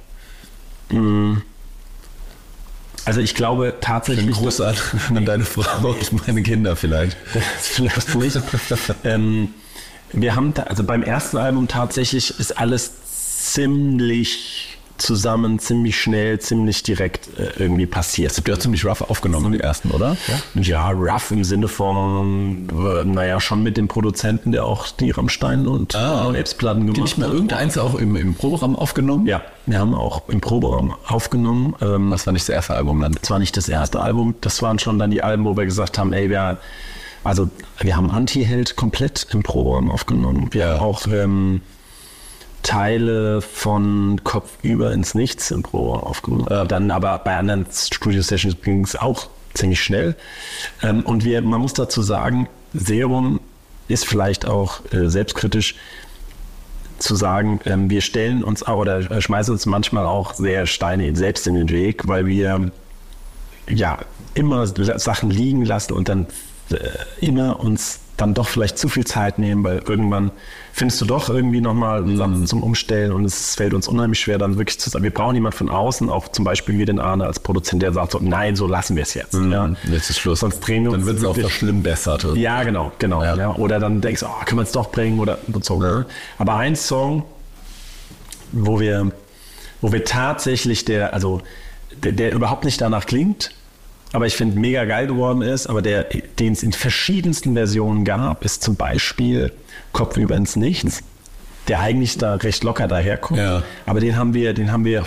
Also 3.05 3.21
ich 3.21 3.35
glaube 3.35 3.75
tatsächlich. 3.81 4.31
Gruß 4.31 4.61
an, 4.61 4.75
an 5.15 5.25
deine 5.25 5.45
Frau 5.45 5.89
und 5.89 6.11
meine 6.27 6.43
Kinder 6.43 6.75
vielleicht. 6.75 7.17
vielleicht 7.59 8.15
nicht. 8.15 8.39
ähm, 9.03 9.53
wir 10.11 10.35
haben, 10.35 10.53
also 10.65 10.83
beim 10.83 11.03
ersten 11.03 11.37
Album 11.37 11.67
tatsächlich 11.67 12.39
ist 12.39 12.57
alles 12.57 12.91
ziemlich 13.53 14.68
zusammen, 14.99 15.59
ziemlich 15.59 15.99
schnell, 15.99 16.39
ziemlich 16.39 16.83
direkt 16.83 17.27
äh, 17.39 17.51
irgendwie 17.63 17.85
passiert. 17.85 18.35
Habt 18.37 18.47
ihr 18.47 18.53
auch 18.53 18.59
ziemlich 18.59 18.85
rough 18.85 19.01
aufgenommen, 19.01 19.51
die 19.53 19.59
ersten, 19.59 19.91
oder? 19.91 20.15
Ja. 20.55 20.61
ja, 20.61 20.89
rough 20.91 21.31
im 21.31 21.43
Sinne 21.43 21.67
von, 21.67 22.67
äh, 22.69 23.03
naja, 23.05 23.39
schon 23.39 23.63
mit 23.63 23.77
dem 23.77 23.87
Produzenten, 23.87 24.51
der 24.51 24.65
auch 24.65 24.87
die 24.89 25.11
Rammstein 25.11 25.67
und 25.67 25.95
Ah. 25.95 26.25
Ihr 26.33 26.43
gemacht 26.93 26.97
nicht 26.97 27.17
mal 27.17 27.31
irgendeins 27.31 27.77
auch 27.77 27.95
im, 27.95 28.15
im 28.15 28.35
Proberaum 28.35 28.75
aufgenommen? 28.75 29.25
Ja, 29.25 29.41
wir 29.65 29.79
haben 29.79 29.93
auch 29.95 30.27
im 30.29 30.41
Proberaum 30.41 30.93
aufgenommen. 31.07 31.75
Ähm, 31.81 32.09
Das 32.11 32.25
war 32.25 32.33
nicht 32.33 32.43
das 32.47 32.53
erste 32.55 32.73
Album 32.75 33.01
dann. 33.01 33.13
das 33.19 33.29
war 33.29 33.39
nicht 33.39 33.55
das 33.57 33.69
erste 33.69 33.99
Album, 33.99 34.35
das 34.41 34.61
waren 34.61 34.79
schon 34.79 34.99
dann 34.99 35.11
die 35.11 35.23
Alben, 35.23 35.45
wo 35.45 35.55
wir 35.57 35.65
gesagt 35.65 35.97
haben, 35.97 36.13
ey, 36.13 36.29
wir, 36.29 36.57
also 37.23 37.49
wir 37.79 37.95
haben 37.95 38.11
Anti-Held 38.11 38.75
komplett 38.75 39.27
im 39.31 39.43
Proberaum 39.43 39.89
aufgenommen. 39.91 40.47
Wir 40.51 40.61
Ja. 40.61 40.73
haben 40.75 40.79
auch 40.81 41.07
ähm, 41.07 41.61
Teile 42.63 43.41
von 43.41 44.21
Kopf 44.23 44.51
über 44.61 44.91
ins 44.91 45.15
Nichts 45.15 45.51
im 45.51 45.63
Proberaum 45.63 46.03
aufgenommen. 46.03 46.47
Äh, 46.47 46.67
dann 46.67 46.91
aber 46.91 47.17
bei 47.19 47.37
anderen 47.37 47.65
Studio-Sessions 47.71 48.61
ging 48.61 48.83
es 48.83 48.95
auch 48.95 49.27
ziemlich 49.53 49.81
schnell. 49.81 50.15
Ähm, 50.81 51.01
und 51.01 51.23
wir, 51.23 51.41
man 51.41 51.61
muss 51.61 51.73
dazu 51.73 52.01
sagen, 52.01 52.47
Serum 52.73 53.39
ist 53.87 54.05
vielleicht 54.05 54.45
auch 54.45 54.81
äh, 54.91 55.09
selbstkritisch 55.09 55.75
zu 56.99 57.15
sagen, 57.15 57.59
ähm, 57.65 57.89
wir 57.89 58.01
stellen 58.01 58.43
uns 58.43 58.63
auch 58.63 58.77
oder 58.77 59.09
äh, 59.09 59.21
schmeißen 59.21 59.53
uns 59.53 59.65
manchmal 59.65 60.05
auch 60.05 60.33
sehr 60.33 60.67
Steine 60.67 61.15
selbst 61.15 61.47
in 61.47 61.55
den 61.55 61.69
Weg, 61.69 62.07
weil 62.07 62.25
wir 62.27 62.71
ja 63.69 63.99
immer 64.33 64.67
Sachen 64.67 65.29
liegen 65.29 65.65
lassen 65.65 65.93
und 65.93 66.09
dann 66.09 66.27
äh, 66.71 66.89
immer 67.25 67.59
uns 67.59 67.99
dann 68.17 68.33
doch 68.33 68.49
vielleicht 68.49 68.77
zu 68.77 68.89
viel 68.89 69.05
Zeit 69.07 69.39
nehmen, 69.39 69.63
weil 69.63 69.77
irgendwann 69.87 70.31
findest 70.73 70.99
du 70.99 71.05
doch 71.05 71.29
irgendwie 71.29 71.61
nochmal 71.61 72.05
Sachen 72.17 72.45
zum 72.47 72.63
Umstellen 72.63 73.13
und 73.13 73.23
es 73.23 73.55
fällt 73.55 73.73
uns 73.73 73.87
unheimlich 73.87 74.19
schwer, 74.19 74.37
dann 74.37 74.57
wirklich 74.57 74.77
zu 74.77 74.89
sagen, 74.89 75.03
wir 75.05 75.13
brauchen 75.13 75.35
jemanden 75.35 75.57
von 75.57 75.69
außen, 75.69 76.09
auch 76.09 76.27
zum 76.27 76.43
Beispiel 76.43 76.77
wie 76.77 76.83
den 76.83 76.99
Arne 76.99 77.25
als 77.25 77.39
Produzent, 77.39 77.81
der 77.81 77.93
sagt 77.93 78.11
so, 78.11 78.19
nein, 78.21 78.57
so 78.57 78.67
lassen 78.67 78.97
wir 78.97 79.03
es 79.03 79.13
jetzt. 79.13 79.35
Ja. 79.35 79.73
Jetzt 79.89 80.09
ist 80.09 80.19
Schluss. 80.19 80.41
Sonst 80.41 80.59
drehen 80.59 80.83
wir 80.83 80.91
uns 80.91 80.99
Dann 80.99 81.07
wird 81.07 81.17
es 81.19 81.23
auch 81.23 81.37
wirklich- 81.37 81.45
verschlimmbessert. 81.53 82.27
Ja, 82.35 82.63
genau, 82.63 82.91
genau. 82.99 83.23
Ja. 83.23 83.37
Ja. 83.37 83.55
Oder 83.55 83.79
dann 83.79 84.01
denkst 84.01 84.19
du, 84.19 84.25
oh, 84.25 84.43
können 84.45 84.59
wir 84.59 84.63
es 84.63 84.73
doch 84.73 84.91
bringen 84.91 85.19
oder 85.19 85.37
so. 85.61 85.79
ne? 85.79 86.05
Aber 86.39 86.55
ein 86.55 86.75
Song, 86.75 87.23
wo 88.51 88.81
wir, 88.81 89.11
wo 89.79 89.93
wir 89.93 90.03
tatsächlich 90.03 90.83
der, 90.83 91.13
also 91.13 91.41
der, 92.03 92.11
der 92.11 92.33
überhaupt 92.33 92.65
nicht 92.65 92.81
danach 92.81 93.05
klingt, 93.05 93.51
aber 94.13 94.25
ich 94.25 94.35
finde 94.35 94.59
mega 94.59 94.85
geil 94.85 95.07
geworden 95.07 95.41
ist, 95.41 95.67
aber 95.67 95.81
der, 95.81 96.03
den 96.39 96.53
es 96.53 96.63
in 96.63 96.73
verschiedensten 96.73 97.53
Versionen 97.53 98.05
gab, 98.05 98.43
ist 98.43 98.63
zum 98.63 98.75
Beispiel 98.75 99.51
Kopf 99.93 100.17
über 100.17 100.35
ins 100.35 100.55
Nichts. 100.55 101.01
Der 101.67 101.81
eigentlich 101.81 102.17
da 102.17 102.33
recht 102.33 102.63
locker 102.63 102.87
daherkommt. 102.87 103.39
Ja. 103.39 103.61
Aber 103.85 103.99
den 103.99 104.15
haben 104.17 104.33
wir, 104.33 104.53
den 104.55 104.71
haben 104.71 104.85
wir, 104.85 105.05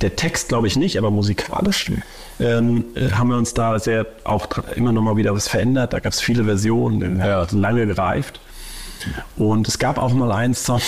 der 0.00 0.16
Text 0.16 0.48
glaube 0.48 0.66
ich 0.66 0.74
nicht, 0.76 0.98
aber 0.98 1.12
musikalisch 1.12 1.92
ähm, 2.40 2.84
äh, 2.96 3.10
haben 3.12 3.28
wir 3.28 3.36
uns 3.36 3.54
da 3.54 3.78
sehr 3.78 4.06
auch 4.24 4.48
immer 4.74 4.90
noch 4.90 5.02
mal 5.02 5.16
wieder 5.16 5.32
was 5.32 5.46
verändert. 5.46 5.92
Da 5.92 6.00
gab 6.00 6.12
es 6.12 6.20
viele 6.20 6.44
Versionen, 6.44 6.98
den 6.98 7.18
Ja. 7.20 7.42
hat 7.42 7.52
lange 7.52 7.86
gereift. 7.86 8.40
Und 9.36 9.68
es 9.68 9.78
gab 9.78 9.98
auch 9.98 10.12
mal 10.12 10.32
einen 10.32 10.54
Song, 10.54 10.80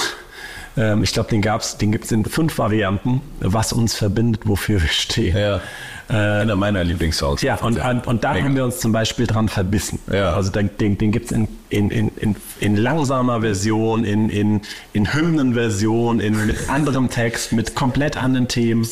ähm, 0.76 1.02
ich 1.02 1.12
glaube, 1.12 1.30
den 1.30 1.42
gab's, 1.42 1.76
den 1.76 1.92
gibt 1.92 2.04
es 2.04 2.12
in 2.12 2.24
fünf 2.24 2.58
Varianten, 2.58 3.20
was 3.40 3.72
uns 3.72 3.94
verbindet, 3.94 4.42
wofür 4.44 4.82
wir 4.82 4.88
stehen. 4.88 5.36
Ja. 5.36 5.60
Einer 6.06 6.54
meiner 6.54 6.84
Lieblingssongs. 6.84 7.40
Ja, 7.40 7.54
und, 7.56 7.82
und, 7.82 8.06
und 8.06 8.24
da 8.24 8.34
Mega. 8.34 8.44
haben 8.44 8.56
wir 8.56 8.64
uns 8.64 8.78
zum 8.78 8.92
Beispiel 8.92 9.26
dran 9.26 9.48
verbissen. 9.48 10.00
Ja. 10.12 10.34
Also 10.34 10.50
den, 10.50 10.68
den, 10.76 10.98
den 10.98 11.12
gibt 11.12 11.26
es 11.26 11.32
in, 11.32 11.48
in, 11.70 11.90
in, 11.90 12.08
in, 12.16 12.36
in 12.60 12.76
langsamer 12.76 13.40
Version, 13.40 14.04
in, 14.04 14.28
in, 14.28 14.60
in 14.92 15.14
Hymnenversion, 15.14 16.20
in 16.20 16.46
mit 16.46 16.68
anderem 16.68 17.08
Text, 17.08 17.52
mit 17.52 17.74
komplett 17.74 18.22
anderen 18.22 18.48
Themen. 18.48 18.86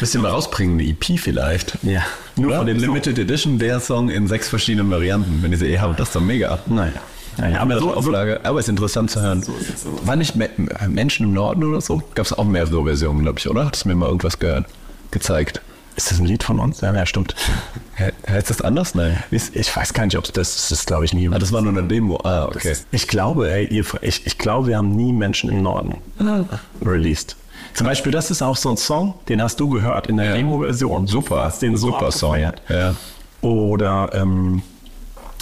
Bisschen 0.00 0.22
mal 0.22 0.32
rausbringen, 0.32 0.80
eine 0.80 0.88
EP 0.88 1.20
vielleicht. 1.20 1.78
Ja. 1.82 2.02
Nur 2.34 2.48
Oder? 2.48 2.58
von 2.58 2.66
den 2.66 2.80
Limited 2.80 3.16
Edition, 3.16 3.60
der 3.60 3.78
Song 3.78 4.10
in 4.10 4.26
sechs 4.26 4.48
verschiedenen 4.48 4.90
Varianten. 4.90 5.38
Wenn 5.42 5.52
ihr 5.52 5.58
sie 5.58 5.66
eh 5.66 5.78
habt, 5.78 6.00
das 6.00 6.08
ist 6.08 6.16
doch 6.16 6.20
mega. 6.20 6.58
Naja. 6.66 6.94
Naja 7.38 7.60
aber 7.60 7.78
So 7.78 7.88
so, 7.90 7.94
Auflage, 7.94 8.40
aber 8.44 8.58
ist 8.60 8.68
interessant 8.68 9.10
zu 9.10 9.20
hören. 9.20 9.44
War 10.04 10.16
nicht 10.16 10.36
Me 10.36 10.48
Menschen 10.88 11.26
im 11.26 11.32
Norden 11.34 11.64
oder 11.64 11.80
so? 11.80 12.02
Gab 12.14 12.26
es 12.26 12.32
auch 12.32 12.44
mehrere 12.44 12.84
Versionen, 12.84 13.22
glaube 13.22 13.38
ich, 13.38 13.48
oder? 13.48 13.66
Hattest 13.66 13.84
du 13.84 13.88
mir 13.88 13.94
mal 13.94 14.06
irgendwas 14.06 14.38
gehört? 14.38 14.66
Gezeigt. 15.10 15.60
ist 15.96 16.10
das 16.10 16.18
ein 16.18 16.26
Lied 16.26 16.42
von 16.42 16.58
uns? 16.60 16.80
Ja, 16.82 16.92
ja 16.94 17.06
stimmt. 17.06 17.34
Heißt 18.28 18.50
das 18.50 18.60
anders? 18.60 18.94
Nein. 18.94 19.22
Ist- 19.30 19.54
Ich 19.56 19.74
weiß 19.74 19.94
gar 19.94 20.04
nicht, 20.04 20.16
ob 20.18 20.24
es 20.24 20.32
das 20.32 20.56
ist, 20.56 20.70
das 20.70 20.86
glaube 20.86 21.04
ich 21.06 21.14
nie. 21.14 21.28
Ah, 21.32 21.38
das 21.38 21.52
war 21.52 21.62
nur 21.62 21.72
eine 21.72 21.84
Demo. 21.84 22.20
Ah, 22.24 22.44
okay. 22.46 22.74
Ich 22.90 23.08
glaube, 23.08 23.50
ey, 23.50 23.66
ihr, 23.66 23.84
ich, 24.02 24.26
ich 24.26 24.36
glaube, 24.38 24.68
wir 24.68 24.76
haben 24.76 24.94
nie 24.94 25.12
Menschen 25.12 25.50
im 25.50 25.62
Norden 25.62 25.96
released. 26.84 27.36
Zum 27.74 27.86
Beispiel, 27.86 28.12
das 28.12 28.30
ist 28.30 28.42
auch 28.42 28.56
so 28.56 28.70
ein 28.70 28.76
Song, 28.76 29.14
den 29.28 29.42
hast 29.42 29.58
du 29.60 29.68
gehört 29.70 30.06
in 30.06 30.16
der 30.16 30.26
Ja. 30.26 30.32
Demo-Version. 30.34 31.06
Super, 31.06 31.52
den 31.60 31.76
so 31.76 31.88
Super 31.92 32.10
Song. 32.10 32.36
Ja. 32.38 32.94
Oder, 33.42 34.10
ähm, 34.14 34.62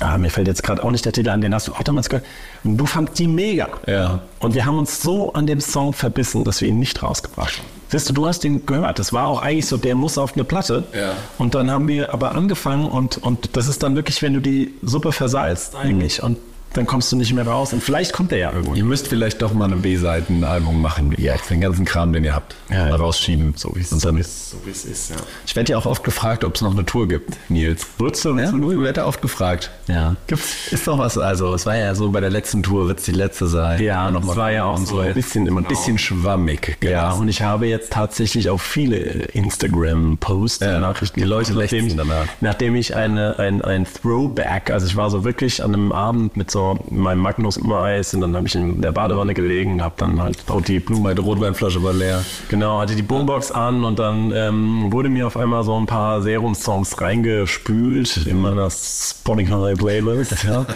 ah, 0.00 0.18
mir 0.18 0.30
fällt 0.30 0.48
jetzt 0.48 0.62
gerade 0.62 0.82
auch 0.82 0.90
nicht 0.90 1.04
der 1.04 1.12
Titel 1.12 1.30
an, 1.30 1.40
den 1.40 1.54
hast 1.54 1.68
du 1.68 1.72
auch 1.72 1.82
damals 1.82 2.08
gehört. 2.08 2.26
Und 2.64 2.76
du 2.76 2.86
fandst 2.86 3.18
die 3.18 3.28
mega. 3.28 3.68
Ja. 3.86 4.20
Und 4.40 4.54
wir 4.54 4.66
haben 4.66 4.78
uns 4.78 5.02
so 5.02 5.32
an 5.32 5.46
dem 5.46 5.60
Song 5.60 5.92
verbissen, 5.92 6.44
dass 6.44 6.60
wir 6.60 6.68
ihn 6.68 6.78
nicht 6.78 7.02
rausgebracht 7.02 7.58
haben. 7.58 7.68
Siehst 7.88 8.08
du, 8.08 8.12
du 8.12 8.26
hast 8.26 8.40
den 8.40 8.66
gehört. 8.66 8.98
Das 8.98 9.12
war 9.12 9.26
auch 9.26 9.40
eigentlich 9.42 9.66
so, 9.66 9.76
der 9.76 9.94
muss 9.94 10.18
auf 10.18 10.34
eine 10.34 10.44
Platte. 10.44 10.84
Ja. 10.92 11.12
Und 11.38 11.54
dann 11.54 11.70
haben 11.70 11.86
wir 11.86 12.12
aber 12.12 12.34
angefangen 12.34 12.86
und, 12.86 13.18
und 13.18 13.56
das 13.56 13.68
ist 13.68 13.82
dann 13.82 13.94
wirklich, 13.94 14.20
wenn 14.22 14.34
du 14.34 14.40
die 14.40 14.74
Suppe 14.82 15.12
versalzt 15.12 15.76
eigentlich. 15.76 16.22
Und 16.22 16.38
dann 16.74 16.86
kommst 16.86 17.10
du 17.12 17.16
nicht 17.16 17.32
mehr 17.32 17.46
raus. 17.46 17.72
Und 17.72 17.82
vielleicht 17.82 18.12
kommt 18.12 18.32
der 18.32 18.38
ja 18.38 18.52
irgendwann. 18.52 18.76
Ihr 18.76 18.84
müsst 18.84 19.08
vielleicht 19.08 19.40
doch 19.40 19.54
mal 19.54 19.70
ein 19.72 19.80
B-Seiten-Album 19.80 20.82
machen. 20.82 21.14
Ja, 21.18 21.34
den 21.48 21.60
ganzen 21.60 21.84
Kram, 21.84 22.12
den 22.12 22.24
ihr 22.24 22.34
habt. 22.34 22.56
Ja, 22.68 22.86
mal 22.88 22.96
rausschieben. 22.96 23.54
So 23.56 23.72
wie 23.74 23.80
es 23.80 23.92
ist, 23.92 24.00
so 24.00 24.58
wie 24.64 24.70
es 24.70 24.84
ist, 24.84 25.10
ja. 25.10 25.16
ich 25.46 25.54
werde 25.54 25.72
ja 25.72 25.78
auch 25.78 25.86
oft 25.86 26.02
gefragt, 26.04 26.44
ob 26.44 26.56
es 26.56 26.60
noch 26.62 26.72
eine 26.72 26.84
Tour 26.84 27.06
gibt, 27.08 27.36
Nils. 27.48 27.86
Würdest 27.98 28.24
du? 28.24 28.36
Ja, 28.36 28.50
du 28.50 28.80
wird 28.80 28.96
ja 28.96 29.06
oft 29.06 29.22
gefragt. 29.22 29.70
Ja. 29.86 30.16
Gibt's, 30.26 30.72
ist 30.72 30.86
doch 30.86 30.98
was, 30.98 31.16
also 31.16 31.54
es 31.54 31.64
war 31.66 31.76
ja 31.76 31.94
so 31.94 32.10
bei 32.10 32.20
der 32.20 32.30
letzten 32.30 32.62
Tour, 32.62 32.88
wird 32.88 32.98
es 32.98 33.04
die 33.04 33.12
letzte 33.12 33.46
sein. 33.46 33.80
Ja, 33.80 34.10
noch 34.10 34.26
das 34.26 34.36
war 34.36 34.50
ja 34.50 34.64
auch 34.64 34.78
so 34.78 34.98
ein 34.98 35.14
bisschen 35.14 35.46
immer 35.46 35.60
ein 35.60 35.66
bisschen 35.66 35.98
schwammig. 35.98 36.76
Ja, 36.82 37.12
und 37.12 37.28
ich 37.28 37.42
habe 37.42 37.66
jetzt 37.66 37.92
tatsächlich 37.92 38.50
auch 38.50 38.60
viele 38.60 38.96
Instagram-Posts, 38.96 40.64
Ja, 40.64 40.80
Nachrichten. 40.80 41.20
die 41.20 41.26
Leute 41.26 41.54
nachdem, 41.54 42.00
nachdem 42.40 42.74
ich 42.74 42.96
eine, 42.96 43.38
ein, 43.38 43.62
ein 43.62 43.86
Throwback, 43.86 44.70
also 44.70 44.86
ich 44.86 44.96
war 44.96 45.10
so 45.10 45.24
wirklich 45.24 45.62
an 45.62 45.72
einem 45.74 45.92
Abend 45.92 46.36
mit 46.36 46.50
so 46.50 46.63
meinem 46.90 47.20
Magnus 47.20 47.56
im 47.56 47.72
Eis 47.72 48.14
und 48.14 48.20
dann 48.20 48.36
habe 48.36 48.46
ich 48.46 48.54
in 48.54 48.80
der 48.80 48.92
Badewanne 48.92 49.34
gelegen, 49.34 49.82
habe 49.82 49.94
dann 49.98 50.20
halt 50.20 50.38
auch 50.48 50.60
die 50.62 50.82
Meine 50.88 51.20
Rotweinflasche 51.20 51.82
war 51.82 51.92
leer. 51.92 52.24
Genau, 52.48 52.80
hatte 52.80 52.94
die 52.94 53.02
Boombox 53.02 53.50
an 53.52 53.84
und 53.84 53.98
dann 53.98 54.32
ähm, 54.34 54.92
wurde 54.92 55.08
mir 55.08 55.26
auf 55.26 55.36
einmal 55.36 55.64
so 55.64 55.76
ein 55.78 55.86
paar 55.86 56.22
Serum-Songs 56.22 57.00
reingespült 57.00 58.26
in 58.26 58.40
meiner 58.40 58.70
Spotify-Playlist. 58.70 60.44
Ja. 60.44 60.66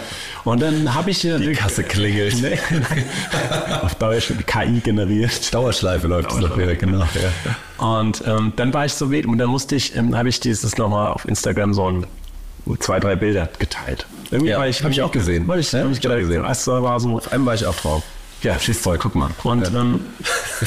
Und 0.43 0.61
dann 0.61 0.93
habe 0.93 1.11
ich... 1.11 1.21
Die 1.21 1.53
Kasse 1.53 1.83
klingelt. 1.83 2.41
Nee, 2.41 2.59
auf 3.81 3.95
Deutsch 3.95 4.33
KI 4.45 4.79
generiert. 4.79 5.53
Dauerschleife 5.53 6.07
läuft 6.07 6.31
es 6.31 6.39
noch 6.39 6.57
wieder, 6.57 6.75
genau. 6.75 6.99
Ja. 6.99 7.55
Und 7.79 8.23
ähm, 8.25 8.53
dann 8.55 8.73
war 8.73 8.85
ich 8.85 8.93
so 8.93 9.09
weh 9.09 9.23
und 9.25 9.37
dann 9.37 9.49
musste 9.49 9.75
ich, 9.75 9.95
ähm, 9.95 10.15
habe 10.17 10.29
ich 10.29 10.39
dieses 10.39 10.77
nochmal 10.77 11.11
auf 11.11 11.25
Instagram 11.27 11.73
so 11.73 11.89
ein 11.89 12.05
zwei, 12.79 12.99
drei 12.99 13.15
Bilder 13.15 13.49
geteilt. 13.59 14.05
Irgendwie 14.31 14.51
Ja, 14.51 14.65
ich, 14.65 14.83
hab 14.83 14.91
ich 14.91 15.01
auch 15.01 15.11
gesehen. 15.11 15.47
Weil 15.47 15.59
ich, 15.59 15.71
Ja, 15.71 15.83
hab 15.83 15.91
ich 15.91 16.01
gedacht, 16.01 16.19
gesehen. 16.19 16.43
Das 16.43 16.67
war 16.67 16.99
so, 16.99 17.19
Vor 17.19 17.31
allem 17.33 17.45
war 17.45 17.55
ich 17.55 17.65
auch 17.65 17.75
drauf. 17.75 18.03
ja, 18.43 18.57
schießt 18.59 18.81
voll, 18.81 18.97
guck 18.97 19.15
mal. 19.15 19.29
Und, 19.43 19.67
ähm, 19.73 20.01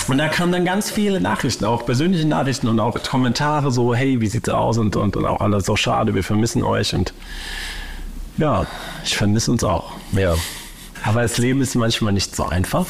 und 0.09 0.18
da 0.18 0.28
kamen 0.28 0.52
dann 0.52 0.64
ganz 0.64 0.90
viele 0.90 1.20
Nachrichten, 1.20 1.64
auch 1.64 1.87
persönliche 1.87 2.26
Nachrichten 2.26 2.66
und 2.68 2.81
auch 2.81 3.00
Kommentare 3.02 3.70
so, 3.70 3.94
hey, 3.94 4.20
wie 4.20 4.26
sieht's 4.26 4.48
aus? 4.48 4.78
Und, 4.78 4.96
und, 4.96 5.16
und 5.16 5.24
auch 5.26 5.40
alles 5.40 5.66
so 5.66 5.76
schade, 5.76 6.14
wir 6.14 6.24
vermissen 6.24 6.62
euch. 6.64 6.94
Und 6.94 7.14
ja, 8.37 8.66
ich 9.05 9.16
vermisse 9.16 9.50
uns 9.52 9.62
auch. 9.64 9.92
Ja. 10.12 10.35
Aber 11.05 11.23
das 11.23 11.38
Leben 11.38 11.61
ist 11.61 11.75
manchmal 11.75 12.12
nicht 12.12 12.35
so 12.37 12.45
einfach. 12.47 12.87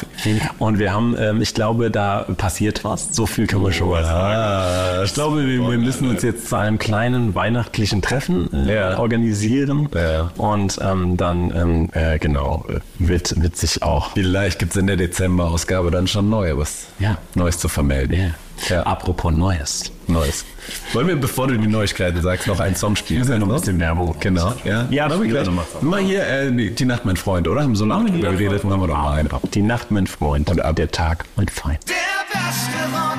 Und 0.59 0.79
wir 0.79 0.93
haben, 0.93 1.15
ähm, 1.19 1.41
ich 1.41 1.53
glaube, 1.53 1.89
da 1.91 2.25
passiert 2.37 2.83
was. 2.83 3.09
So 3.11 3.25
viel 3.25 3.47
kann 3.47 3.61
man 3.61 3.73
schon 3.73 3.89
mal 3.89 4.03
sagen. 4.03 4.35
Ah, 4.35 5.03
Ich 5.03 5.13
glaube, 5.13 5.45
wir, 5.45 5.59
wir 5.69 5.77
müssen 5.77 6.09
uns 6.09 6.21
jetzt 6.21 6.47
zu 6.49 6.55
einem 6.55 6.77
kleinen 6.79 7.33
weihnachtlichen 7.35 8.01
Treffen 8.01 8.49
äh, 8.67 8.95
organisieren. 8.97 9.89
Ja. 9.93 10.31
Und 10.37 10.79
ähm, 10.81 11.17
dann, 11.17 11.51
ähm, 11.55 11.89
äh, 11.93 12.19
genau, 12.19 12.65
äh, 12.69 12.79
wird, 12.99 13.41
wird 13.41 13.57
sich 13.57 13.81
auch 13.83 14.11
Vielleicht 14.13 14.59
gibt 14.59 14.71
es 14.71 14.77
in 14.77 14.87
der 14.87 14.97
Dezember-Ausgabe 14.97 15.91
dann 15.91 16.07
schon 16.07 16.29
neu, 16.29 16.57
was 16.57 16.85
Ja. 16.99 17.17
Neues 17.35 17.57
zu 17.57 17.67
vermelden. 17.67 18.17
Ja. 18.19 18.29
Ja. 18.69 18.83
Apropos 18.83 19.33
Neues. 19.33 19.91
Neues. 20.07 20.45
Wollen 20.93 21.07
wir, 21.07 21.15
bevor 21.15 21.47
du 21.47 21.57
die 21.57 21.67
Neuigkeiten 21.67 22.21
sagst, 22.21 22.47
noch 22.47 22.59
einen 22.59 22.75
Song 22.75 22.95
spielen? 22.95 23.27
Ja, 23.27 23.37
noch 23.37 23.47
ein 23.49 23.53
bisschen 23.55 23.79
Werbung. 23.79 24.15
Genau. 24.19 24.53
Ja, 24.63 24.85
Ja, 24.89 25.09
wir 25.09 25.21
wir 25.21 25.43
gleich. 25.43 25.49
mal. 25.81 25.99
Hier, 26.01 26.25
äh, 26.27 26.51
die, 26.51 26.73
die 26.75 26.85
Nacht, 26.85 27.05
mein 27.05 27.17
Freund, 27.17 27.47
oder? 27.47 27.61
Haben 27.63 27.75
so 27.75 27.85
lange 27.85 28.11
drüber 28.11 28.31
geredet, 28.31 28.63
machen 28.63 28.81
wir 28.81 28.87
doch 28.87 28.97
mal 28.97 29.19
eine. 29.19 29.29
Die 29.53 29.61
Nacht, 29.61 29.91
mein 29.91 30.07
Freund. 30.07 30.49
Und 30.49 30.61
ab 30.61 30.75
der 30.75 30.89
Tag, 30.91 31.25
mein 31.35 31.47
Feind. 31.47 31.79
Der 31.87 31.95
beste 32.31 32.71
Rock. 32.93 33.17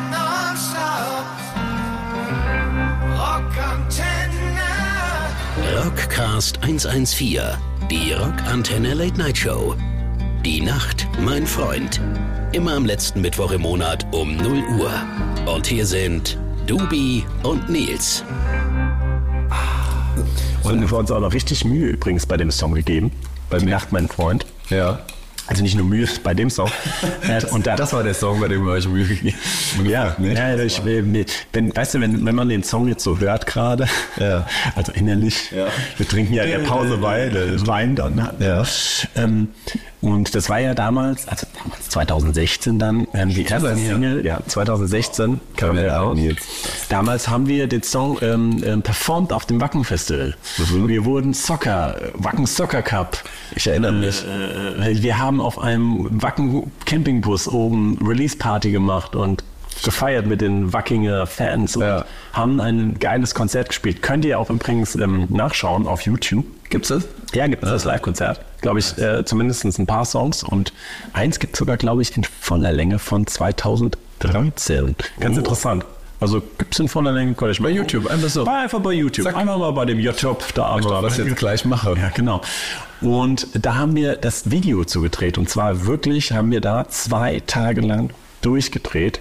Rockantenne. 3.19 5.85
Rockcast 5.85 6.63
114, 6.63 7.41
die 7.91 8.13
Rockantenne 8.13 8.95
Late 8.95 9.19
Night 9.19 9.39
Show. 9.39 9.75
Die 10.45 10.61
Nacht, 10.61 11.07
mein 11.21 11.47
Freund. 11.47 12.01
Immer 12.53 12.75
am 12.75 12.85
letzten 12.85 13.21
Mittwoch 13.21 13.51
im 13.53 13.63
Monat 13.63 14.07
um 14.13 14.37
0 14.37 14.63
Uhr. 14.79 14.93
Und 15.47 15.67
hier 15.67 15.87
sind 15.87 16.39
Dubi 16.67 17.25
und 17.43 17.69
Nils. 17.69 18.23
Und 20.63 20.81
wir 20.81 20.89
haben 20.89 20.97
uns 20.99 21.11
auch 21.11 21.21
noch 21.21 21.33
richtig 21.33 21.65
Mühe 21.65 21.89
übrigens 21.89 22.27
bei 22.27 22.37
dem 22.37 22.51
Song 22.51 22.75
gegeben. 22.75 23.11
Bei 23.51 23.59
Die 23.59 23.67
Nacht, 23.67 23.93
mein 23.93 24.09
Freund. 24.09 24.47
Ja. 24.71 25.01
Also 25.47 25.63
nicht 25.63 25.77
nur 25.77 25.85
Mühe 25.85 26.09
bei 26.23 26.33
dem 26.33 26.49
Song. 26.49 26.71
Äh, 27.29 27.45
und 27.51 27.67
da, 27.67 27.77
Das 27.77 27.93
war 27.93 28.03
der 28.03 28.15
Song, 28.15 28.41
bei 28.41 28.49
dem 28.49 28.65
wir 28.65 28.73
euch 28.73 28.89
Mühe 28.89 29.07
gegeben 29.07 29.37
ja, 29.85 30.15
ne? 30.19 30.33
ja 30.33 30.57
ich, 30.59 30.83
will- 30.87 31.27
wenn, 31.53 31.77
weißt 31.77 31.95
du, 31.95 32.01
wenn, 32.01 32.25
wenn 32.25 32.35
man 32.35 32.49
den 32.49 32.63
Song 32.63 32.89
jetzt 32.89 33.05
so 33.05 33.19
hört 33.19 33.45
gerade, 33.47 33.87
Ja. 34.19 34.47
also 34.75 34.93
innerlich, 34.93 35.51
Ja. 35.55 35.67
wir 35.99 36.09
trinken 36.09 36.33
ja 36.33 36.45
in 36.45 36.51
der 36.51 36.59
Pause 36.61 37.03
Wein, 37.03 37.37
äh, 37.37 37.67
Wein 37.67 37.95
dann. 37.95 38.15
ne? 38.15 38.33
Ja. 38.39 38.65
Ähm, 39.23 39.49
und 40.05 40.35
das 40.35 40.51
war 40.51 40.61
ja 40.61 40.75
damals, 40.75 41.27
also 41.29 41.47
damals 41.63 41.89
2016 41.89 42.79
dann, 42.79 43.09
ähm, 43.15 43.31
die 43.31 43.45
erste. 43.45 43.75
Single, 43.75 44.25
ja, 44.25 44.39
2016 44.47 45.41
kam 45.57 45.79
raus. 45.79 46.19
jetzt. 46.21 46.47
Damals 46.91 47.29
haben 47.29 47.47
wir 47.47 47.67
den 47.69 47.83
Song 47.83 48.19
ähm, 48.21 48.63
ähm, 48.67 48.83
performt 48.83 49.33
auf 49.33 49.47
dem 49.47 49.63
Wacken 49.63 49.83
Festival. 49.83 50.35
Mhm. 50.59 50.89
Wir 50.89 51.07
wurden 51.07 51.33
Soccer, 51.33 51.97
äh, 51.97 52.11
Wacken 52.15 52.45
Soccer 52.45 52.83
Cup. 52.83 53.17
Ich 53.57 53.67
erinnere 53.67 53.93
mich. 53.93 54.23
Äh, 54.25 55.03
wir 55.03 55.19
haben 55.19 55.41
auf 55.41 55.59
einem 55.59 56.23
Wacken 56.23 56.71
Campingbus 56.85 57.49
oben 57.49 57.99
Release 58.07 58.37
Party 58.37 58.73
gemacht 58.73 59.17
und 59.17 59.43
gefeiert 59.85 60.27
mit 60.27 60.41
den 60.41 60.73
Wackinger 60.73 61.27
Fans 61.27 61.77
und 61.77 61.83
Ja. 61.83 62.05
haben 62.33 62.61
ein 62.61 62.99
geiles 62.99 63.35
Konzert 63.35 63.69
gespielt. 63.69 64.03
Könnt 64.03 64.25
ihr 64.25 64.39
auch 64.41 64.51
übrigens 64.51 64.97
ähm, 64.97 65.27
nachschauen 65.29 65.87
auf 65.87 66.01
YouTube. 66.03 66.45
Gibt's 66.71 66.89
das? 66.89 67.05
Ja, 67.35 67.47
gibt 67.47 67.63
es 67.63 67.71
das 67.71 67.85
Live-Konzert. 67.85 68.41
Glaube 68.63 68.79
ich, 68.81 68.97
äh, 68.99 69.25
zumindest 69.25 69.65
ein 69.65 69.87
paar 69.87 70.05
Songs. 70.05 70.43
Und 70.43 70.73
eins 71.13 71.39
gibt 71.39 71.55
sogar, 71.57 71.77
glaube 71.77 72.03
ich, 72.03 72.17
in 72.17 72.25
voller 72.25 72.73
Länge 72.73 72.99
von 72.99 73.27
2013. 73.27 74.95
Ganz 75.21 75.37
interessant. 75.37 75.85
Also 76.21 76.41
gibt 76.59 76.73
es 76.75 76.81
in 76.81 76.89
voller 76.89 77.13
Länge, 77.13 77.35
kann 77.35 77.51
ich 77.51 77.61
Bei 77.61 77.69
YouTube, 77.69 78.07
einfach 78.07 78.29
so. 78.29 78.47
War 78.47 78.61
einfach 78.63 78.81
bei 78.81 78.93
YouTube. 78.93 79.25
Zack. 79.27 79.37
Einfach 79.37 79.59
mal 79.59 79.71
bei 79.73 79.85
dem 79.85 79.99
YouTube 79.99 80.43
da. 80.55 80.67
aber- 80.67 81.03
Was 81.03 81.19
ich 81.19 81.27
jetzt 81.27 81.37
gleich 81.37 81.65
mache. 81.65 81.95
ja, 81.99 82.09
genau. 82.15 82.41
Und 83.03 83.49
da 83.55 83.75
haben 83.75 83.95
wir 83.95 84.17
das 84.17 84.51
Video 84.51 84.85
zugedreht. 84.85 85.37
Und 85.37 85.51
zwar 85.51 85.85
wirklich 85.87 86.33
haben 86.33 86.51
wir 86.51 86.61
da 86.63 86.89
zwei 86.89 87.43
Tage 87.47 87.83
lang 87.83 88.11
durchgedreht 88.41 89.21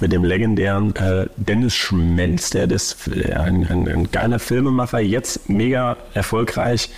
mit 0.00 0.12
dem 0.12 0.24
legendären 0.24 0.94
äh, 0.96 1.26
Dennis 1.36 1.74
Schmelz, 1.74 2.50
der 2.50 2.66
das 2.66 2.96
äh, 3.08 3.32
ein, 3.32 3.66
ein, 3.66 3.88
ein 3.88 4.10
geiler 4.10 4.38
Filmemacher, 4.38 5.00
jetzt 5.00 5.48
mega 5.48 5.96
erfolgreich, 6.14 6.90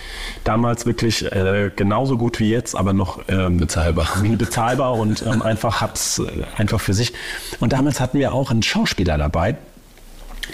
damals 0.43 0.85
wirklich 0.85 1.23
äh, 1.31 1.71
genauso 1.75 2.17
gut 2.17 2.39
wie 2.39 2.49
jetzt, 2.51 2.75
aber 2.75 2.93
noch 2.93 3.21
ähm, 3.27 3.57
Bezahlbar. 3.57 4.07
bezahlbar 4.37 4.93
und 4.93 5.23
ähm, 5.25 5.41
einfach 5.41 5.81
hat's 5.81 6.19
äh, 6.19 6.43
einfach 6.57 6.79
für 6.79 6.93
sich. 6.93 7.13
Und 7.59 7.73
damals 7.73 7.99
hatten 7.99 8.19
wir 8.19 8.33
auch 8.33 8.51
einen 8.51 8.63
Schauspieler 8.63 9.17
dabei, 9.17 9.55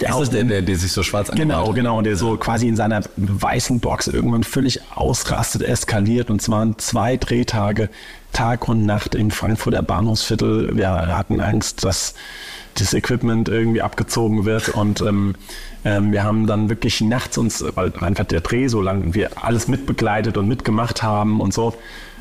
der 0.00 0.10
Ist 0.10 0.18
das 0.18 0.30
der, 0.30 0.44
der, 0.44 0.62
der 0.62 0.76
sich 0.76 0.92
so 0.92 1.02
schwarz 1.02 1.30
Genau, 1.30 1.68
hat? 1.68 1.74
genau. 1.74 1.98
Und 1.98 2.04
der 2.04 2.16
so 2.16 2.36
quasi 2.36 2.68
in 2.68 2.76
seiner 2.76 3.02
weißen 3.16 3.80
Box 3.80 4.06
irgendwann 4.08 4.44
völlig 4.44 4.80
ausrastet, 4.94 5.62
eskaliert. 5.62 6.30
Und 6.30 6.42
zwar 6.42 6.76
zwei 6.78 7.16
Drehtage, 7.16 7.88
Tag 8.32 8.68
und 8.68 8.84
Nacht 8.84 9.14
im 9.14 9.30
Frankfurter 9.30 9.82
Bahnhofsviertel. 9.82 10.76
Wir 10.76 10.90
hatten 10.90 11.40
Angst, 11.40 11.84
dass 11.84 12.14
das 12.74 12.92
Equipment 12.94 13.48
irgendwie 13.48 13.82
abgezogen 13.82 14.44
wird. 14.44 14.68
Und 14.68 15.00
ähm, 15.00 15.34
ähm, 15.84 16.12
wir 16.12 16.24
haben 16.24 16.46
dann 16.46 16.68
wirklich 16.68 17.00
nachts 17.00 17.38
uns, 17.38 17.64
weil 17.74 17.92
einfach 18.00 18.24
der 18.24 18.40
Dreh 18.40 18.68
so 18.68 18.82
lang, 18.82 19.14
wir 19.14 19.42
alles 19.42 19.68
mitbegleitet 19.68 20.36
und 20.36 20.48
mitgemacht 20.48 21.02
haben 21.02 21.40
und 21.40 21.54
so, 21.54 21.74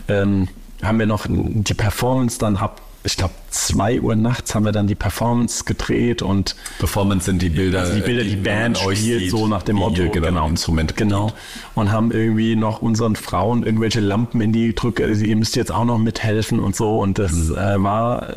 ähm, 0.08 0.48
haben 0.84 1.00
wir 1.00 1.06
noch 1.08 1.26
die 1.30 1.74
Performance 1.74 2.38
dann 2.38 2.58
ab, 2.58 2.82
ich 3.06 3.18
glaube, 3.18 3.34
zwei 3.52 4.02
Uhr 4.02 4.16
nachts 4.16 4.56
haben 4.56 4.66
wir 4.66 4.72
dann 4.72 4.88
die 4.88 4.96
Performance 4.96 5.64
gedreht 5.64 6.22
und 6.22 6.56
Performance 6.80 7.26
sind 7.26 7.42
die 7.42 7.50
Bilder. 7.50 7.82
also 7.82 7.94
die 7.96 8.02
Bilder, 8.02 8.24
die 8.24 8.36
man 8.36 8.44
Band 8.44 8.86
euch 8.86 9.00
spielt 9.00 9.20
sieht, 9.22 9.32
so 9.32 9.48
nach 9.48 9.64
dem 9.64 9.76
Motto, 9.78 10.02
ihr 10.02 10.10
genau, 10.10 10.48
Instrument. 10.48 10.98
genau. 10.98 11.32
Und 11.76 11.92
haben 11.92 12.12
irgendwie 12.12 12.56
noch 12.56 12.82
unseren 12.82 13.16
Frauen 13.16 13.64
irgendwelche 13.64 14.00
Lampen 14.00 14.42
in 14.42 14.52
die 14.52 14.74
Drücke, 14.74 15.04
also 15.06 15.24
ihr 15.24 15.36
müsst 15.36 15.56
jetzt 15.56 15.72
auch 15.72 15.86
noch 15.86 15.98
mithelfen 16.00 16.60
und 16.60 16.76
so. 16.76 17.00
Und 17.00 17.20
das 17.20 17.32
Mhm. 17.34 17.58
äh, 17.58 17.84
war 17.84 18.30
äh, 18.30 18.36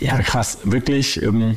ja 0.00 0.18
krass, 0.20 0.58
wirklich 0.64 1.22
ähm, 1.22 1.56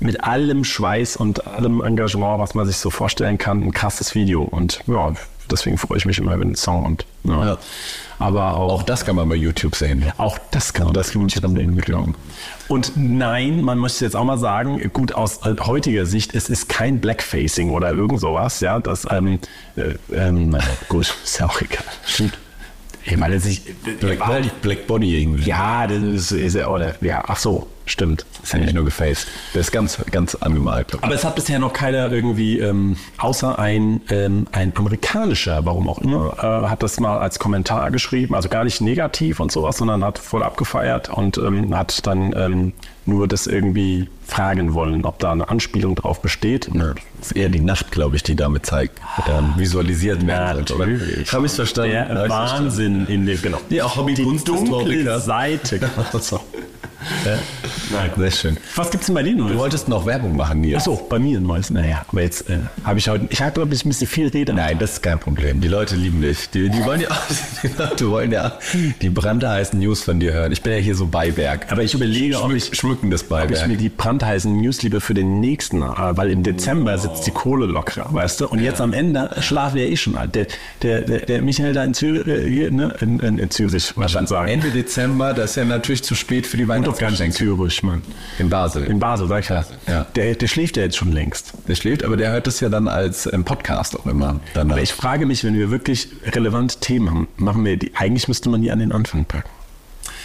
mit 0.00 0.24
allem 0.24 0.64
Schweiß 0.64 1.16
und 1.16 1.46
allem 1.46 1.80
Engagement, 1.82 2.38
was 2.40 2.54
man 2.54 2.66
sich 2.66 2.76
so 2.78 2.90
vorstellen 2.90 3.38
kann, 3.38 3.62
ein 3.62 3.72
krasses 3.72 4.14
Video. 4.14 4.42
Und 4.42 4.80
ja, 4.86 5.12
deswegen 5.50 5.78
freue 5.78 5.98
ich 5.98 6.04
mich 6.06 6.18
immer 6.18 6.34
über 6.34 6.44
den 6.44 6.54
Song 6.54 6.84
und 6.84 7.06
ja. 7.24 7.46
Ja. 7.46 7.58
Aber 8.18 8.56
auch, 8.56 8.72
Auch 8.74 8.82
das 8.84 9.04
kann 9.04 9.16
man 9.16 9.28
bei 9.28 9.34
YouTube 9.34 9.74
sehen. 9.74 10.04
auch 10.16 10.38
das 10.52 10.72
kann 10.72 10.84
man 10.84 10.94
das 10.94 11.12
lohnt 11.14 11.32
sich 11.32 11.40
dann 11.40 11.56
irgendwie. 11.56 11.92
Und 12.68 12.92
nein, 12.94 13.62
man 13.62 13.78
muss 13.78 13.98
jetzt 13.98 14.14
auch 14.14 14.24
mal 14.24 14.38
sagen, 14.38 14.80
gut 14.92 15.12
aus 15.12 15.40
heutiger 15.44 16.06
Sicht, 16.06 16.34
es 16.34 16.48
ist 16.48 16.68
kein 16.68 17.00
Blackfacing 17.00 17.70
oder 17.70 17.90
irgend 17.90 18.20
sowas, 18.20 18.60
ja, 18.60 18.78
das, 18.78 19.06
ähm, 19.10 19.40
äh, 19.76 19.94
ähm, 20.14 20.56
gut, 20.88 21.12
ist 21.24 21.40
ja 21.40 21.46
auch 21.46 21.60
egal. 21.60 21.84
Stimmt. 22.06 22.38
Ich 23.04 23.16
meine, 23.16 23.40
sich, 23.40 23.62
Black, 23.98 24.62
Black 24.62 24.86
Bonnie 24.86 25.20
irgendwie. 25.20 25.48
ja, 25.48 25.88
das 25.88 26.02
ist, 26.02 26.30
ist 26.30 26.54
ja, 26.54 26.68
oder, 26.68 26.94
ja, 27.00 27.24
ach 27.26 27.36
so, 27.38 27.66
stimmt. 27.92 28.26
ist 28.42 28.52
ja 28.52 28.58
nicht 28.58 28.74
nur 28.74 28.84
gefaced. 28.84 29.28
Der 29.54 29.60
ist 29.60 29.70
ganz, 29.70 29.98
ganz 30.10 30.34
angemalt. 30.34 30.96
Aber 31.00 31.14
es 31.14 31.24
hat 31.24 31.34
bisher 31.34 31.58
noch 31.58 31.72
keiner 31.72 32.10
irgendwie, 32.10 32.58
ähm, 32.58 32.96
außer 33.18 33.58
ein, 33.58 34.00
ähm, 34.10 34.46
ein 34.52 34.72
amerikanischer, 34.76 35.64
warum 35.64 35.88
auch 35.88 35.98
immer, 35.98 36.36
äh, 36.38 36.68
hat 36.68 36.82
das 36.82 36.98
mal 36.98 37.18
als 37.18 37.38
Kommentar 37.38 37.90
geschrieben, 37.90 38.34
also 38.34 38.48
gar 38.48 38.64
nicht 38.64 38.80
negativ 38.80 39.40
und 39.40 39.52
sowas, 39.52 39.76
sondern 39.76 40.04
hat 40.04 40.18
voll 40.18 40.42
abgefeiert 40.42 41.08
und 41.10 41.38
ähm, 41.38 41.76
hat 41.76 42.06
dann 42.06 42.34
ähm, 42.36 42.72
nur 43.06 43.26
das 43.28 43.46
irgendwie 43.46 44.08
fragen 44.26 44.74
wollen, 44.74 45.04
ob 45.04 45.18
da 45.18 45.32
eine 45.32 45.48
Anspielung 45.48 45.94
drauf 45.94 46.22
besteht. 46.22 46.70
Ja, 46.72 46.94
Das 47.18 47.26
ist 47.32 47.36
eher 47.36 47.48
die 47.48 47.60
Nacht, 47.60 47.90
glaube 47.90 48.16
ich, 48.16 48.22
die 48.22 48.36
damit 48.36 48.64
zeigt, 48.66 48.98
ähm, 49.28 49.54
visualisiert 49.56 50.26
werden 50.26 50.58
natürlich. 50.58 51.32
Habe 51.32 51.46
ich 51.46 51.52
verstanden? 51.52 51.90
Der 51.92 52.08
Hab 52.08 52.26
ich's 52.26 52.34
verstanden. 52.34 52.64
Wahnsinn 52.64 53.06
in 53.06 53.26
dem, 53.26 53.42
genau. 53.42 53.58
Ja, 53.68 53.94
Hobby 53.94 54.14
die 54.14 54.22
dunkle. 54.44 55.20
Seite. 55.20 55.80
Sehr 58.16 58.30
schön. 58.30 58.56
Was 58.76 58.90
gibt's 58.90 59.06
denn 59.06 59.14
bei 59.14 59.22
denen 59.22 59.38
Du 59.38 59.44
Neues? 59.44 59.58
wolltest 59.58 59.88
noch 59.88 60.06
Werbung 60.06 60.36
machen, 60.36 60.60
Nils. 60.60 60.78
Ach 60.82 60.84
so, 60.84 61.06
bei 61.08 61.18
mir 61.18 61.40
Neues. 61.40 61.70
Naja, 61.70 62.02
aber 62.08 62.22
jetzt 62.22 62.48
äh, 62.48 62.58
habe 62.84 62.98
ich 63.00 63.08
heute, 63.08 63.26
ich 63.28 63.40
habe 63.42 63.52
glaube 63.52 63.74
ich 63.74 63.84
ein 63.84 63.88
bisschen 63.88 64.06
viel 64.06 64.28
Rede. 64.28 64.52
Nein, 64.54 64.78
das 64.78 64.92
ist 64.94 65.02
kein 65.02 65.18
Problem. 65.18 65.60
Die 65.60 65.68
Leute 65.68 65.96
lieben 65.96 66.22
dich. 66.22 66.48
Die, 66.50 66.68
die 66.68 66.84
wollen 66.84 67.00
ja, 67.00 67.08
die 67.62 67.70
Leute 67.76 68.10
wollen 68.10 68.30
ja 68.32 68.52
die 69.00 69.10
brandheißen 69.10 69.78
News 69.78 70.02
von 70.02 70.20
dir 70.20 70.32
hören. 70.32 70.52
Ich 70.52 70.62
bin 70.62 70.72
ja 70.72 70.78
hier 70.78 70.94
so 70.94 71.06
Beiwerk. 71.06 71.70
Aber 71.72 71.82
ich 71.82 71.92
überlege, 71.94 72.40
ob 72.40 72.52
ich, 72.52 72.70
schmückendes 72.92 73.22
ob 73.22 73.26
ich 73.26 73.48
Beiwerk. 73.50 73.68
mir 73.68 73.76
die 73.76 73.88
brandheißen 73.88 74.60
News 74.60 74.82
lieber 74.82 75.00
für 75.00 75.14
den 75.14 75.40
nächsten, 75.40 75.82
äh, 75.82 75.86
weil 76.16 76.30
im 76.30 76.42
Dezember 76.42 76.96
sitzt 76.98 77.26
die 77.26 77.30
Kohle 77.30 77.66
locker, 77.66 78.06
weißt 78.10 78.40
du? 78.40 78.48
Und 78.48 78.60
jetzt 78.60 78.80
am 78.80 78.92
Ende 78.92 79.30
schlafen 79.40 79.76
wir 79.76 79.88
eh 79.88 79.96
schon 79.96 80.16
alt. 80.16 80.34
Der, 80.34 80.46
der, 80.82 81.00
der, 81.02 81.20
der 81.20 81.42
Michael 81.42 81.72
da 81.72 81.84
in 81.84 81.94
Zürich, 81.94 82.26
äh, 82.26 82.70
ne? 82.70 82.94
in, 83.00 83.20
in, 83.20 83.38
in 83.38 83.50
Zürich, 83.50 83.96
man 83.96 84.08
sagen. 84.08 84.48
Ende 84.48 84.70
Dezember, 84.70 85.32
das 85.34 85.50
ist 85.50 85.56
ja 85.56 85.64
natürlich 85.64 86.02
zu 86.02 86.14
spät 86.14 86.46
für 86.46 86.56
die 86.56 86.68
Weihnachtsgeschenke. 86.68 87.36
Zürich, 87.36 87.82
Mann. 87.82 88.02
In 88.38 88.48
Basel. 88.48 88.84
In 88.84 88.98
Basel, 88.98 89.28
sag 89.28 89.40
ich 89.40 89.48
ja. 89.48 89.64
Ja. 89.88 90.06
Der, 90.14 90.34
der 90.34 90.46
schläft 90.46 90.76
ja 90.76 90.82
jetzt 90.84 90.96
schon 90.96 91.12
längst. 91.12 91.52
der 91.68 91.74
schläft, 91.74 92.04
aber 92.04 92.16
der 92.16 92.32
hört 92.32 92.46
das 92.46 92.60
ja 92.60 92.68
dann 92.68 92.88
als 92.88 93.30
ähm, 93.32 93.44
Podcast 93.44 93.98
auch 93.98 94.06
immer. 94.06 94.40
Dann 94.54 94.70
Aber 94.70 94.82
ich 94.82 94.92
frage 94.92 95.26
mich, 95.26 95.44
wenn 95.44 95.54
wir 95.54 95.70
wirklich 95.70 96.08
relevante 96.26 96.78
Themen 96.80 97.10
haben, 97.10 97.28
machen 97.36 97.64
wir 97.64 97.76
die, 97.76 97.92
eigentlich 97.94 98.28
müsste 98.28 98.48
man 98.48 98.62
die 98.62 98.70
an 98.70 98.78
den 98.78 98.92
Anfang 98.92 99.24
packen. 99.24 99.48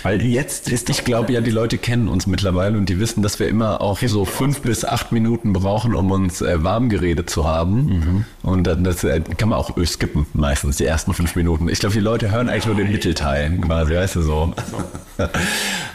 Weil 0.03 0.21
jetzt 0.21 0.69
ist 0.69 0.89
Ich 0.89 1.03
glaube 1.03 1.33
ja, 1.33 1.41
die 1.41 1.51
Leute 1.51 1.77
kennen 1.77 2.07
uns 2.07 2.27
mittlerweile 2.27 2.77
und 2.77 2.87
die 2.89 2.99
wissen, 2.99 3.23
dass 3.23 3.39
wir 3.39 3.47
immer 3.47 3.81
auch 3.81 3.99
so 3.99 4.25
fünf 4.25 4.61
bis 4.61 4.85
acht 4.85 5.11
Minuten 5.11 5.53
brauchen, 5.53 5.95
um 5.95 6.11
uns 6.11 6.41
äh, 6.41 6.63
warm 6.63 6.89
geredet 6.89 7.29
zu 7.29 7.47
haben. 7.47 8.25
Und 8.43 8.65
dann 8.65 8.83
das 8.83 9.03
äh, 9.03 9.21
kann 9.21 9.49
man 9.49 9.59
auch 9.59 9.71
skippen, 9.85 10.25
meistens 10.33 10.77
die 10.77 10.85
ersten 10.85 11.13
fünf 11.13 11.35
Minuten. 11.35 11.69
Ich 11.69 11.79
glaube, 11.79 11.93
die 11.93 12.01
Leute 12.01 12.31
hören 12.31 12.49
eigentlich 12.49 12.65
nur 12.65 12.75
den 12.75 12.91
Mittelteil, 12.91 13.57
quasi, 13.59 13.95
weißt 13.95 14.15
du 14.15 14.21
so. 14.21 14.53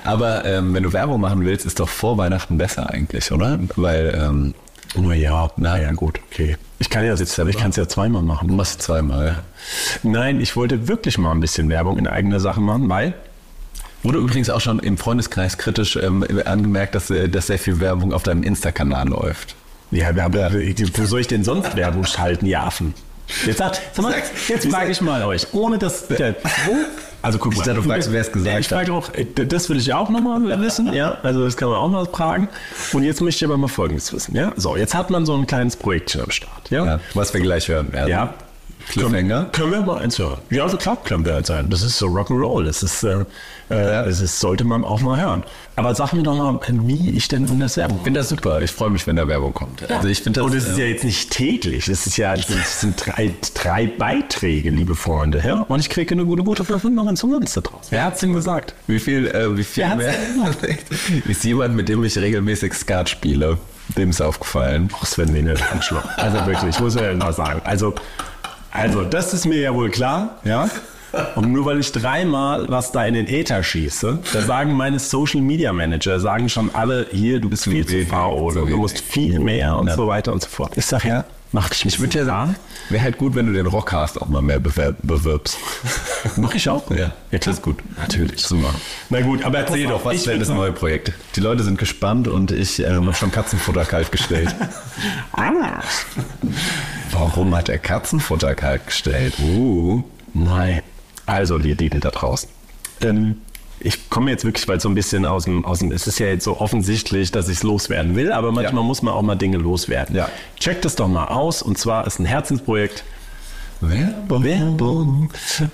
Aber 0.05 0.45
ähm, 0.45 0.75
wenn 0.75 0.83
du 0.83 0.93
Werbung 0.93 1.21
machen 1.21 1.45
willst, 1.45 1.67
ist 1.67 1.81
doch 1.81 1.88
vor 1.88 2.19
Weihnachten 2.19 2.59
besser 2.59 2.91
eigentlich, 2.91 3.31
oder? 3.31 3.59
Weil 3.77 4.19
ähm, 4.21 4.55
Oh 4.95 5.11
ja, 5.11 5.51
naja, 5.57 5.91
gut, 5.93 6.21
okay. 6.31 6.57
Ich 6.79 6.91
kann 6.91 7.05
ja 7.05 7.15
jetzt, 7.15 7.38
ich 7.38 7.57
kann 7.57 7.71
es 7.71 7.77
ja 7.77 7.88
zweimal 7.88 8.21
du 8.21 8.29
machen. 8.29 8.57
machst 8.57 8.83
zweimal. 8.83 9.43
Nein, 10.03 10.41
ich 10.41 10.55
wollte 10.55 10.87
wirklich 10.87 11.17
mal 11.17 11.31
ein 11.31 11.41
bisschen 11.41 11.71
Werbung 11.71 11.97
in 11.97 12.07
eigener 12.07 12.41
Sache 12.41 12.61
machen, 12.61 12.88
weil 12.91 13.15
Wurde 14.03 14.19
übrigens 14.19 14.51
auch 14.51 14.61
schon 14.61 14.79
im 14.81 14.99
Freundeskreis 14.99 15.59
kritisch 15.59 15.97
ähm, 15.97 16.25
angemerkt, 16.45 16.95
dass, 16.95 17.11
äh, 17.11 17.29
dass 17.29 17.47
sehr 17.47 17.59
viel 17.59 17.81
Werbung 17.81 18.12
auf 18.12 18.23
deinem 18.23 18.43
Insta-Kanal 18.43 19.09
läuft. 19.09 19.55
Ja, 19.91 20.15
wir 20.15 20.23
haben, 20.25 20.35
wo 20.35 21.05
soll 21.05 21.21
ich 21.21 21.27
denn 21.29 21.45
sonst 21.45 21.77
Werbung 21.77 22.05
schalten, 22.07 22.47
ihr 22.47 22.61
Affen? 22.62 22.95
Jetzt, 23.47 23.59
sagt, 23.59 23.81
sag 23.93 24.03
mal, 24.03 24.15
jetzt 24.49 24.67
frage 24.69 24.91
ich 24.91 25.01
mal 25.01 25.23
euch, 25.25 25.47
ohne 25.53 25.79
dass, 25.79 26.09
der, 26.09 26.35
wo, 26.67 26.73
Also 27.23 27.38
guck 27.38 27.53
Ich 27.53 27.59
mal. 27.61 27.65
dachte, 27.67 27.81
du 27.81 27.88
fragst, 27.88 28.11
wer 28.12 28.21
es 28.21 28.33
gesagt 28.33 28.61
ich 28.61 28.69
frage 28.69 28.93
auch, 28.93 29.15
äh, 29.15 29.25
das 29.25 29.69
will 29.69 29.77
ich 29.79 29.93
auch 29.95 30.11
nochmal 30.11 30.61
wissen, 30.61 30.93
ja. 30.93 31.19
Also 31.23 31.45
das 31.45 31.57
kann 31.57 31.69
man 31.69 31.79
auch 31.79 31.88
mal 31.88 32.05
fragen. 32.07 32.49
Und 32.93 33.05
jetzt 33.05 33.21
möchte 33.21 33.45
ich 33.45 33.49
aber 33.49 33.59
mal 33.59 33.69
Folgendes 33.69 34.12
wissen, 34.12 34.35
ja. 34.35 34.53
So, 34.57 34.77
jetzt 34.77 34.95
hat 34.95 35.11
man 35.11 35.25
so 35.25 35.35
ein 35.35 35.47
kleines 35.47 35.77
Projektchen 35.77 36.23
am 36.23 36.31
Start, 36.31 36.71
ja. 36.71 36.85
Ja, 36.85 37.01
was 37.15 37.33
wir 37.33 37.41
gleich 37.41 37.69
hören 37.69 37.93
werden. 37.93 38.09
Ja. 38.09 38.35
Cliffhanger. 38.88 39.47
Können 39.53 39.73
wir 39.73 39.81
mal 39.83 39.99
eins 39.99 40.18
hören? 40.18 40.38
Ja, 40.51 40.64
also 40.64 40.77
klar 40.77 40.97
können 41.03 41.25
wir 41.25 41.37
eins 41.37 41.49
hören. 41.49 41.71
Das 41.71 41.83
ist 41.83 41.99
so 41.99 42.07
Rock'n'Roll. 42.07 42.64
Das 42.64 42.83
ist, 42.83 43.03
äh, 43.03 43.21
äh, 43.21 43.25
das 43.68 44.21
ist, 44.21 44.40
sollte 44.40 44.64
man 44.64 44.85
auch 44.85 45.01
mal 45.01 45.21
hören. 45.21 45.45
Aber 45.77 45.95
sag 45.95 46.12
mir 46.12 46.23
doch 46.23 46.37
mal, 46.37 46.61
wie 46.68 47.11
ich 47.11 47.29
denn 47.29 47.47
in 47.47 47.61
das 47.61 47.77
Werbung 47.77 47.99
Ich 47.99 48.05
finde 48.05 48.21
das 48.21 48.29
super. 48.29 48.61
Ich 48.61 48.71
freue 48.71 48.90
mich, 48.90 49.07
wenn 49.07 49.16
da 49.16 49.27
Werbung 49.27 49.55
kommt. 49.55 49.90
Also 49.90 50.09
ich 50.09 50.23
das. 50.23 50.37
Und 50.38 50.55
es 50.55 50.68
ist 50.68 50.79
ja 50.79 50.85
jetzt 50.85 51.05
nicht 51.05 51.31
täglich. 51.31 51.87
Das 51.87 52.07
ist 52.07 52.16
ja, 52.16 52.35
das 52.35 52.81
sind 52.81 52.95
drei, 52.97 53.33
drei 53.55 53.87
Beiträge, 53.87 54.71
liebe 54.71 54.95
Freunde. 54.95 55.42
Ja? 55.45 55.62
Und 55.62 55.81
ich 55.81 55.88
kriege 55.88 56.14
eine 56.14 56.25
gute, 56.25 56.42
gute 56.42 56.64
Verfilmung 56.64 57.14
zum 57.16 57.31
Sonst 57.31 57.57
da 57.57 57.61
draus. 57.62 57.87
Wer 57.90 58.05
hat's 58.05 58.21
denn 58.21 58.33
gesagt? 58.33 58.75
Wie 58.87 58.99
viel, 58.99 59.27
äh, 59.29 59.57
wie 59.57 59.64
viel 59.64 59.95
mehr? 59.97 60.14
ist 61.29 61.45
jemand, 61.45 61.75
mit 61.75 61.88
dem 61.88 62.05
ich 62.05 62.16
regelmäßig 62.18 62.75
Skat 62.75 63.09
spiele? 63.09 63.59
Dem 63.97 64.11
ist 64.11 64.21
aufgefallen. 64.21 64.90
Ach, 64.95 65.05
Sven 65.05 65.35
Wiener, 65.35 65.55
Arschloch. 65.73 66.05
Also 66.16 66.47
wirklich, 66.47 66.75
ich 66.75 66.81
muss 66.81 66.95
ja 66.95 67.12
mal 67.14 67.33
sagen. 67.33 67.61
Also, 67.64 67.95
also, 68.73 69.05
das 69.05 69.33
ist 69.35 69.47
mir 69.47 69.61
ja 69.61 69.75
wohl 69.75 69.91
klar, 69.91 70.37
ja. 70.45 70.69
Und 71.35 71.53
nur 71.53 71.67
weil 71.67 71.79
ich 71.79 71.93
dreimal 71.93 72.67
was 72.71 72.91
da 72.91 73.05
in 73.05 73.13
den 73.13 73.27
Äther 73.29 73.63
schieße, 73.63 74.21
da 74.33 74.41
sagen 74.41 74.73
meine 74.73 74.99
Social 74.99 75.43
Media 75.43 75.71
Manager, 75.73 76.19
sagen 76.19 76.49
schon 76.49 76.71
alle, 76.75 77.07
hier, 77.11 77.39
du 77.39 77.51
bist 77.51 77.65
viel 77.65 77.85
zu 77.87 78.07
faul 78.07 78.57
oder 78.57 78.65
du 78.71 78.77
musst 78.79 79.01
viel 79.01 79.39
mehr 79.39 79.77
und 79.77 79.89
Ja. 79.89 79.95
so 79.95 80.07
weiter 80.07 80.33
und 80.33 80.43
so 80.43 80.49
fort. 80.49 80.73
Ich 80.77 80.87
sag 80.87 81.05
ja, 81.05 81.25
mach 81.53 81.69
dich 81.69 81.85
nicht. 81.85 81.95
Ich 81.95 82.01
würde 82.01 82.19
ja 82.19 82.25
sagen, 82.25 82.57
wäre 82.88 83.03
halt 83.03 83.19
gut, 83.19 83.35
wenn 83.35 83.47
du 83.47 83.53
den 83.53 83.67
Rockcast 83.67 84.21
auch 84.21 84.29
mal 84.29 84.43
mehr 84.43 84.59
bewerb 84.59 84.97
bewirbst. 85.03 85.59
mach 86.37 86.55
ich 86.55 86.69
auch. 86.69 86.91
Ja, 86.91 87.12
ja 87.31 87.38
das 87.38 87.57
ist 87.57 87.62
gut. 87.62 87.79
natürlich. 87.99 88.41
Super. 88.41 88.75
Na 89.11 89.21
gut, 89.21 89.45
aber 89.45 89.59
Erzähl 89.59 89.87
doch, 89.87 90.05
was 90.05 90.27
wäre 90.27 90.38
würd 90.38 90.49
das 90.49 90.55
neue 90.55 90.73
Projekt? 90.73 91.12
Die 91.37 91.41
Leute 91.41 91.62
sind 91.62 91.79
gespannt 91.79 92.29
und 92.29 92.51
ich 92.51 92.81
äh, 92.81 92.91
habe 92.91 93.15
schon 93.15 93.31
Katzenfutter 93.31 93.85
kalt 93.85 94.11
gestellt. 94.11 94.55
Warum 97.12 97.55
hat 97.55 97.69
er 97.69 97.79
Katzenfutter 97.79 98.55
kalt 98.55 98.87
gestellt? 98.87 99.35
Uh. 99.41 100.03
Nein. 100.35 100.83
Also, 101.27 101.59
die 101.59 101.71
Idee 101.71 101.88
da 101.88 102.11
draußen. 102.11 102.49
Ähm, 103.01 103.37
ich 103.85 104.11
komme 104.11 104.31
jetzt 104.31 104.45
wirklich, 104.45 104.66
weil 104.68 104.81
so 104.81 104.88
ein 104.88 104.95
bisschen 104.95 105.27
aus 105.27 105.45
dem, 105.45 105.64
aus 105.64 105.81
dem, 105.81 105.92
es 105.92 106.07
ist 106.07 106.18
ja 106.18 106.27
jetzt 106.27 106.45
so 106.45 106.61
offensichtlich, 106.61 107.31
dass 107.33 107.49
ich 107.49 107.59
es 107.59 107.62
loswerden 107.62 108.16
will, 108.16 108.33
aber 108.33 108.53
manchmal 108.53 108.83
Ja. 108.83 108.87
muss 108.87 109.03
man 109.03 109.14
auch 109.14 109.23
mal 109.23 109.37
Dinge 109.37 109.59
loswerden. 109.59 110.16
Ja. 110.16 110.29
Checkt 110.59 110.85
es 110.85 110.97
doch 110.97 111.09
mal 111.09 111.27
aus 111.27 111.62
und 111.62 111.79
zwar 111.79 112.07
ist 112.07 112.18
ein 112.18 112.25
Herzensprojekt. 112.27 113.05
Werbung. 113.81 114.45
Werbung. 114.45 115.31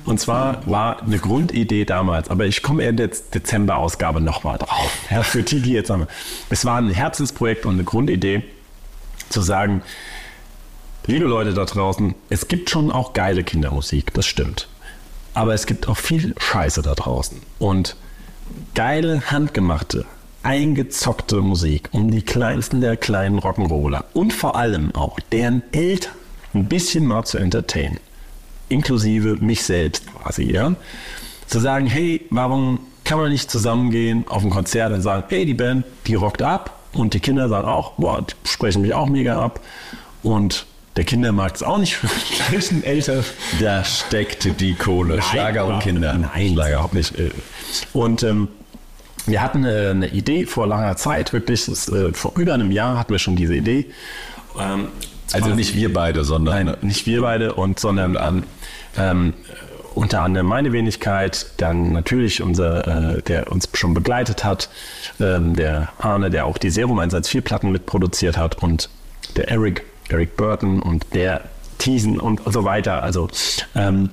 Und 0.07 0.19
zwar 0.19 0.67
war 0.67 1.03
eine 1.03 1.19
Grundidee 1.19 1.85
damals, 1.85 2.31
aber 2.31 2.47
ich 2.47 2.63
komme 2.63 2.85
in 2.85 2.97
der 2.97 3.09
Dezember-Ausgabe 3.09 4.23
nochmal 4.23 4.57
drauf. 4.57 4.91
Ja, 5.11 5.23
für 5.23 5.43
die 5.43 5.59
jetzt 5.73 5.91
haben. 5.91 6.07
Es 6.49 6.65
war 6.65 6.79
ein 6.79 6.89
Herzensprojekt 6.89 7.67
und 7.67 7.75
eine 7.75 7.85
Grundidee, 7.85 8.45
zu 9.29 9.43
sagen, 9.43 9.83
liebe 11.07 11.27
Leute 11.27 11.53
da 11.53 11.67
draußen, 11.67 12.15
es 12.31 12.49
gibt 12.49 12.71
schon 12.71 12.91
auch 12.91 13.13
geile 13.13 13.45
Kindermusik, 13.45 14.15
das 14.15 14.27
stimmt. 14.27 14.69
Aber 15.39 15.55
es 15.55 15.67
gibt 15.67 15.89
auch 15.89 15.97
viel 15.97 16.35
Scheiße 16.37 16.83
da 16.83 16.97
draußen. 16.97 17.41
Und 17.61 17.95
geile, 18.75 19.31
handgemachte, 19.31 20.05
eingezockte 20.43 21.37
Musik 21.43 21.91
um 21.93 22.11
die 22.11 22.23
kleinsten 22.23 22.81
der 22.81 22.97
kleinen 22.97 23.39
Rock'n'Roller 23.39 24.03
und 24.15 24.33
vor 24.33 24.57
allem 24.57 24.93
auch 24.97 25.21
deren 25.31 25.63
Eltern 25.71 26.15
ein 26.55 26.65
bisschen 26.65 27.07
mal 27.07 27.23
zu 27.23 27.39
entertainen. 27.39 28.01
Inklusive 28.69 29.37
mich 29.37 29.63
selbst 29.63 30.13
quasi, 30.13 30.53
ja. 30.53 30.75
Zu 31.47 31.61
sagen, 31.61 31.87
hey, 31.87 32.27
warum 32.31 32.81
kann 33.05 33.21
man 33.21 33.31
nicht 33.31 33.49
zusammengehen 33.49 34.25
auf 34.27 34.43
ein 34.43 34.51
Konzert 34.51 34.93
und 34.93 35.03
sagen, 35.03 35.23
hey, 35.29 35.47
die 35.47 35.55
Band, 35.55 35.85
die 36.09 36.17
rockt 36.17 36.43
ab 36.43 36.81
und 36.95 37.15
die 37.15 37.21
Kinder 37.21 37.49
sagen 37.49 37.69
auch, 37.69 37.93
boah, 37.93 38.23
die 38.23 38.35
sprechen 38.43 38.83
mich 38.83 38.93
auch 38.93 39.07
mega 39.07 39.41
ab 39.41 39.61
und 40.25 40.67
der 40.99 41.05
Kindermarkt 41.05 41.59
ist 41.59 41.63
auch 41.63 41.79
nicht 41.79 41.95
für 41.95 42.09
die 42.09 42.51
gleichen 42.51 42.83
Eltern. 42.83 43.25
Da 43.61 43.85
steckt 43.85 44.61
die 44.61 44.75
Kohle. 44.75 45.23
Schlager 45.23 45.65
und 45.65 45.75
Nein, 45.75 45.81
Kinder. 45.81 46.13
Nein, 46.13 46.51
Schlager 46.53 46.73
überhaupt 46.73 46.95
nicht. 46.95 47.17
äh. 47.17 47.31
Und 47.93 48.25
ähm, 48.25 48.49
wir 49.25 49.41
hatten 49.41 49.65
äh, 49.65 49.91
eine 49.91 50.09
Idee 50.09 50.45
vor 50.45 50.67
langer 50.67 50.97
Zeit, 50.97 51.33
wirklich, 51.33 51.67
das, 51.67 51.89
äh, 51.89 52.13
vor 52.13 52.33
über 52.37 52.53
einem 52.53 52.73
Jahr 52.73 52.99
hatten 52.99 53.13
wir 53.13 53.21
schon 53.21 53.37
diese 53.37 53.55
Idee. 53.55 53.87
Ähm, 54.59 54.89
Also 55.33 55.55
nicht 55.55 55.77
wir 55.77 55.93
beide, 55.93 56.25
sondern 56.25 56.67
Nein, 56.67 56.77
nicht 56.81 57.07
wir 57.07 57.23
beide, 57.23 57.55
und, 57.55 57.79
sondern 57.79 58.17
an, 58.17 58.43
ähm, 58.97 59.35
unter 59.95 60.23
anderem 60.23 60.49
meine 60.49 60.73
Wenigkeit, 60.73 61.47
dann 61.59 61.93
natürlich 61.93 62.43
unser, 62.43 63.19
äh, 63.19 63.23
der 63.23 63.53
uns 63.53 63.69
schon 63.75 63.95
begleitet 63.95 64.43
hat, 64.43 64.69
ähm, 65.21 65.55
der 65.55 65.91
Arne, 66.01 66.31
der 66.31 66.45
auch 66.47 66.59
die 66.59 66.71
Serum 66.71 66.99
114 66.99 67.45
Platten 67.45 67.71
mitproduziert 67.71 68.37
hat 68.37 68.61
und 68.65 68.89
der 69.37 69.49
Eric, 69.49 69.85
Eric 70.09 70.37
Burton 70.37 70.81
und 70.81 71.05
der 71.15 71.43
Thiesen 71.79 72.19
und 72.21 72.41
so 72.47 72.65
weiter. 72.65 73.03
Also 73.03 73.29
ähm, 73.75 74.11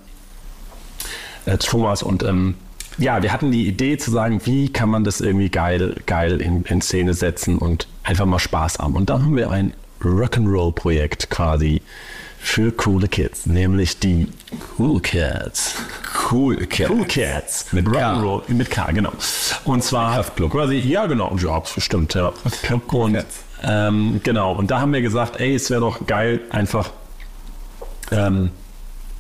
äh, 1.46 1.58
Thomas 1.58 2.04
und 2.04 2.24
ähm, 2.24 2.56
ja, 2.98 3.22
wir 3.22 3.34
hatten 3.34 3.52
die 3.52 3.68
Idee 3.68 3.98
zu 3.98 4.12
sagen, 4.12 4.42
wie 4.46 4.72
kann 4.72 4.90
man 4.90 5.04
das 5.04 5.20
irgendwie 5.20 5.50
geil, 5.50 5.96
geil 6.06 6.40
in, 6.42 6.64
in 6.64 6.82
Szene 6.82 7.14
setzen 7.14 7.58
und 7.58 7.88
einfach 8.04 8.26
mal 8.26 8.40
Spaß 8.40 8.80
haben. 8.80 8.96
Und 8.96 9.10
dann 9.10 9.24
haben 9.24 9.36
wir 9.36 9.52
ein 9.52 9.74
Rock'n'Roll-Projekt 10.02 11.30
quasi 11.30 11.82
für 12.40 12.72
coole 12.72 13.08
Kids, 13.08 13.48
nämlich 13.48 14.00
die 14.00 14.28
Cool 14.78 15.02
Cats. 15.02 15.76
cool. 16.32 16.58
Kerl. 16.68 16.92
Cool 16.92 17.06
Cats. 17.06 17.74
Mit. 17.74 17.88
Rock'n'Roll, 17.88 18.44
mit 18.50 18.70
K, 18.70 18.92
genau. 18.92 19.12
Und 19.66 19.84
zwar 19.84 20.24
quasi, 20.24 20.76
ja 20.76 21.08
genau, 21.08 21.36
ja, 21.38 21.60
bestimmt, 21.60 22.14
ja. 22.14 22.32
Und, 22.92 23.26
ähm, 23.64 24.22
genau, 24.24 24.54
und 24.54 24.72
da 24.72 24.82
haben 24.82 24.94
wir 24.94 25.02
gesagt, 25.02 25.40
ey, 25.40 25.56
es 25.56 25.70
wäre 25.70 25.82
doch 25.82 26.06
geil, 26.06 26.42
einfach 26.50 26.92
ähm, 28.12 28.52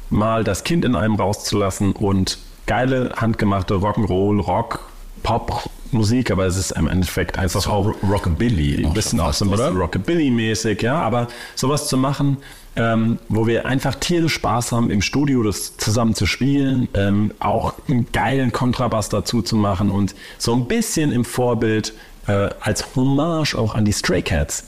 mal 0.09 0.43
das 0.43 0.63
Kind 0.63 0.85
in 0.85 0.95
einem 0.95 1.15
rauszulassen 1.15 1.93
und 1.93 2.37
geile, 2.65 3.13
handgemachte 3.15 3.75
Rock'n'Roll, 3.75 4.41
Rock, 4.41 4.79
Pop, 5.23 5.69
Musik, 5.91 6.29
aber 6.29 6.45
es 6.45 6.57
ist 6.57 6.71
im 6.71 6.87
Endeffekt 6.87 7.39
einfach 7.39 7.65
auch 7.67 7.93
Rockabilly. 8.03 8.85
ein 8.85 8.93
bisschen 8.93 9.19
so 9.31 9.45
ein 9.45 9.51
bisschen 9.51 9.77
Rockabilly-mäßig, 9.77 10.83
ja, 10.83 10.99
aber 10.99 11.27
sowas 11.55 11.87
zu 11.87 11.97
machen, 11.97 12.37
ähm, 12.75 13.17
wo 13.29 13.47
wir 13.47 13.65
einfach 13.65 13.95
tierisch 13.95 14.33
Spaß 14.33 14.71
haben, 14.71 14.91
im 14.91 15.01
Studio 15.01 15.41
das 15.41 15.77
zusammen 15.77 16.13
zu 16.13 16.25
spielen, 16.25 16.89
ähm, 16.93 17.31
auch 17.39 17.73
einen 17.87 18.11
geilen 18.11 18.51
Kontrabass 18.51 19.09
dazu 19.09 19.41
zu 19.41 19.55
machen 19.55 19.89
und 19.89 20.13
so 20.37 20.53
ein 20.53 20.67
bisschen 20.67 21.11
im 21.11 21.25
Vorbild 21.25 21.93
äh, 22.27 22.49
als 22.59 22.95
Hommage 22.95 23.55
auch 23.55 23.75
an 23.75 23.85
die 23.85 23.93
Stray 23.93 24.21
Cats 24.21 24.65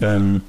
ähm, 0.00 0.42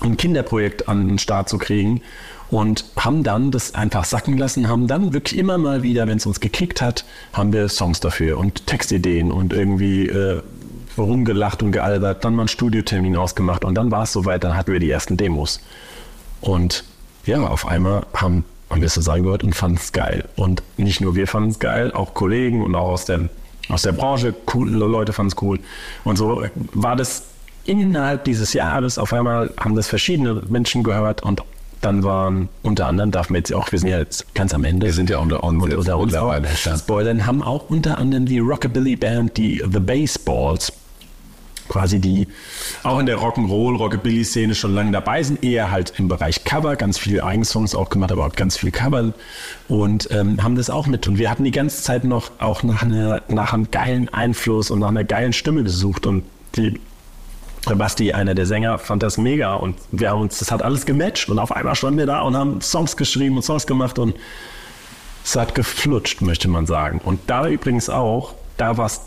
ein 0.00 0.16
Kinderprojekt 0.16 0.88
an 0.88 1.08
den 1.08 1.18
Start 1.18 1.48
zu 1.48 1.58
kriegen 1.58 2.02
und 2.50 2.84
haben 2.96 3.22
dann 3.22 3.50
das 3.50 3.74
einfach 3.74 4.04
sacken 4.04 4.38
lassen, 4.38 4.68
haben 4.68 4.86
dann 4.86 5.12
wirklich 5.12 5.38
immer 5.38 5.58
mal 5.58 5.82
wieder, 5.82 6.06
wenn 6.06 6.18
es 6.18 6.26
uns 6.26 6.40
gekickt 6.40 6.80
hat, 6.80 7.04
haben 7.32 7.52
wir 7.52 7.68
Songs 7.68 8.00
dafür 8.00 8.38
und 8.38 8.66
Textideen 8.66 9.32
und 9.32 9.52
irgendwie 9.52 10.06
äh, 10.06 10.42
rumgelacht 10.96 11.62
und 11.62 11.72
gealbert, 11.72 12.24
dann 12.24 12.34
mal 12.34 12.42
einen 12.42 12.48
Studiotermin 12.48 13.16
ausgemacht 13.16 13.64
und 13.64 13.74
dann 13.74 13.90
war 13.90 14.04
es 14.04 14.12
soweit, 14.12 14.44
dann 14.44 14.56
hatten 14.56 14.72
wir 14.72 14.80
die 14.80 14.90
ersten 14.90 15.16
Demos. 15.16 15.60
Und 16.40 16.84
ja, 17.24 17.44
auf 17.46 17.66
einmal 17.66 18.06
haben, 18.14 18.44
haben 18.70 18.80
wir 18.80 18.86
es 18.86 18.94
zusammen 18.94 19.24
gehört 19.24 19.42
und 19.42 19.54
fanden 19.54 19.78
es 19.78 19.92
geil. 19.92 20.28
Und 20.36 20.62
nicht 20.76 21.00
nur 21.00 21.16
wir 21.16 21.26
fanden 21.26 21.50
es 21.50 21.58
geil, 21.58 21.92
auch 21.92 22.14
Kollegen 22.14 22.62
und 22.62 22.74
auch 22.74 22.90
aus 22.90 23.04
der, 23.04 23.28
aus 23.68 23.82
der 23.82 23.92
Branche, 23.92 24.34
coole 24.44 24.70
Leute 24.70 25.12
fanden 25.12 25.32
es 25.36 25.42
cool. 25.42 25.58
Und 26.04 26.16
so 26.16 26.44
war 26.72 26.96
das 26.96 27.24
innerhalb 27.64 28.24
dieses 28.24 28.52
Jahres, 28.52 28.98
auf 28.98 29.12
einmal 29.12 29.52
haben 29.58 29.74
das 29.74 29.88
verschiedene 29.88 30.42
Menschen 30.48 30.82
gehört 30.82 31.22
und 31.22 31.42
dann 31.80 32.02
waren 32.02 32.48
unter 32.62 32.86
anderem, 32.86 33.10
darf 33.10 33.28
man 33.28 33.38
jetzt 33.38 33.52
auch, 33.52 33.70
wir 33.70 33.78
sind 33.78 33.90
ja 33.90 33.98
jetzt 33.98 34.34
ganz 34.34 34.54
am 34.54 34.64
Ende. 34.64 34.86
Wir 34.86 34.92
sind 34.92 35.10
ja 35.10 35.18
unter 35.18 35.44
und 35.44 35.60
jetzt 35.62 35.76
unter 35.76 35.98
uns 35.98 36.12
mittlerweile. 36.12 36.48
Spoilern, 36.48 37.26
haben 37.26 37.42
auch 37.42 37.68
unter 37.68 37.98
anderem 37.98 38.26
die 38.26 38.38
Rockabilly-Band, 38.38 39.36
die 39.36 39.62
The 39.70 39.80
Baseballs, 39.80 40.72
quasi 41.68 41.98
die 41.98 42.28
auch 42.82 42.98
in 42.98 43.06
der 43.06 43.18
Rock'n'Roll, 43.18 43.76
Rockabilly-Szene 43.76 44.54
schon 44.54 44.74
lange 44.74 44.92
dabei 44.92 45.22
sind, 45.22 45.44
eher 45.44 45.70
halt 45.70 45.94
im 45.98 46.08
Bereich 46.08 46.44
Cover, 46.44 46.76
ganz 46.76 46.98
viele 46.98 47.24
Eigensongs 47.24 47.74
auch 47.74 47.90
gemacht, 47.90 48.12
aber 48.12 48.26
auch 48.26 48.32
ganz 48.32 48.56
viel 48.56 48.70
Cover. 48.70 49.12
Und 49.68 50.08
ähm, 50.10 50.42
haben 50.42 50.56
das 50.56 50.70
auch 50.70 50.86
mit. 50.86 51.06
Und 51.08 51.18
wir 51.18 51.30
hatten 51.30 51.44
die 51.44 51.50
ganze 51.50 51.82
Zeit 51.82 52.04
noch 52.04 52.30
auch 52.38 52.62
nach, 52.62 52.82
einer, 52.82 53.22
nach 53.28 53.52
einem 53.52 53.70
geilen 53.70 54.08
Einfluss 54.08 54.70
und 54.70 54.80
nach 54.80 54.88
einer 54.88 55.04
geilen 55.04 55.32
Stimme 55.32 55.62
gesucht. 55.62 56.06
Und 56.06 56.24
die 56.56 56.80
Basti, 57.74 58.12
einer 58.12 58.34
der 58.34 58.46
Sänger, 58.46 58.78
fand 58.78 59.02
das 59.02 59.18
mega. 59.18 59.54
Und 59.54 59.76
wir 59.90 60.10
haben 60.10 60.20
uns, 60.20 60.38
das 60.38 60.50
hat 60.50 60.62
alles 60.62 60.86
gematcht. 60.86 61.28
Und 61.28 61.38
auf 61.38 61.52
einmal 61.52 61.74
standen 61.74 61.98
wir 61.98 62.06
da 62.06 62.20
und 62.20 62.36
haben 62.36 62.60
Songs 62.60 62.96
geschrieben 62.96 63.36
und 63.36 63.42
Songs 63.42 63.66
gemacht 63.66 63.98
und 63.98 64.14
es 65.24 65.34
hat 65.34 65.56
geflutscht, 65.56 66.20
möchte 66.22 66.46
man 66.46 66.66
sagen. 66.66 67.00
Und 67.04 67.18
da 67.26 67.48
übrigens 67.48 67.90
auch, 67.90 68.34
da 68.56 68.76
war 68.76 68.86
es 68.86 69.00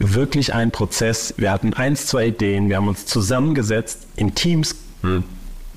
wirklich 0.00 0.52
ein 0.54 0.70
Prozess. 0.72 1.34
Wir 1.36 1.52
hatten 1.52 1.74
eins, 1.74 2.06
zwei 2.06 2.26
Ideen, 2.28 2.68
wir 2.68 2.76
haben 2.76 2.88
uns 2.88 3.06
zusammengesetzt 3.06 4.06
in 4.16 4.34
Teams 4.34 4.74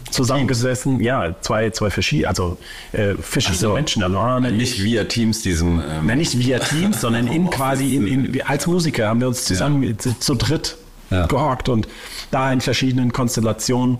zusammengesessen. 0.09 0.99
Ja, 1.01 1.35
zwei, 1.41 1.69
zwei 1.71 1.89
verschiedene, 1.89 2.29
also 2.29 2.57
äh, 2.93 3.15
verschiedene 3.15 3.73
Menschen. 3.73 4.03
Also, 4.03 4.17
ah, 4.17 4.39
Nicht 4.39 4.81
via 4.81 5.03
Teams 5.05 5.41
diesen. 5.41 5.79
Ähm, 5.79 6.05
Nein, 6.05 6.17
nicht 6.19 6.37
via 6.37 6.59
Teams, 6.59 7.01
sondern 7.01 7.27
in 7.27 7.49
quasi 7.49 7.95
in, 7.95 8.07
in, 8.07 8.41
als 8.43 8.67
Musiker 8.67 9.07
haben 9.07 9.19
wir 9.19 9.27
uns 9.27 9.45
zusammen 9.45 9.97
zu, 9.99 10.17
zu 10.19 10.35
dritt 10.35 10.77
Ja. 11.09 11.25
gehockt 11.27 11.69
und 11.69 11.87
da 12.31 12.51
in 12.51 12.61
verschiedenen 12.61 13.11
Konstellationen 13.11 13.97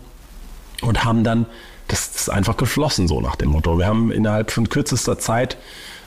und 0.82 1.03
haben 1.03 1.24
dann 1.24 1.45
das 1.89 2.07
ist 2.15 2.30
einfach 2.30 2.55
geflossen 2.55 3.07
so 3.09 3.19
nach 3.19 3.36
dem 3.36 3.49
Motto. 3.49 3.78
Wir 3.78 3.88
haben 3.88 4.09
innerhalb 4.09 4.51
von 4.51 4.69
kürzester 4.69 5.19
Zeit 5.19 5.57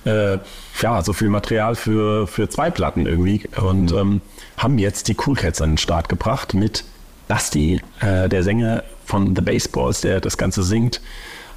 äh, 0.07 0.39
ja 0.81 1.03
so 1.03 1.13
viel 1.13 1.29
Material 1.29 1.75
für 1.75 2.27
für 2.27 2.49
zwei 2.49 2.71
Platten 2.71 3.07
irgendwie. 3.07 3.43
Und 3.61 3.93
ähm, 3.93 4.21
haben 4.57 4.79
jetzt 4.79 5.09
die 5.09 5.17
Cool 5.27 5.37
Cats 5.37 5.61
an 5.61 5.73
den 5.73 5.79
Start 5.79 6.09
gebracht 6.09 6.55
mit 6.55 6.85
Basti, 7.29 7.81
äh, 8.01 8.29
der 8.29 8.43
Sänger 8.43 8.85
von 9.05 9.35
The 9.35 9.43
Baseballs, 9.43 10.01
der 10.01 10.21
das 10.21 10.37
Ganze 10.39 10.63
singt 10.63 11.01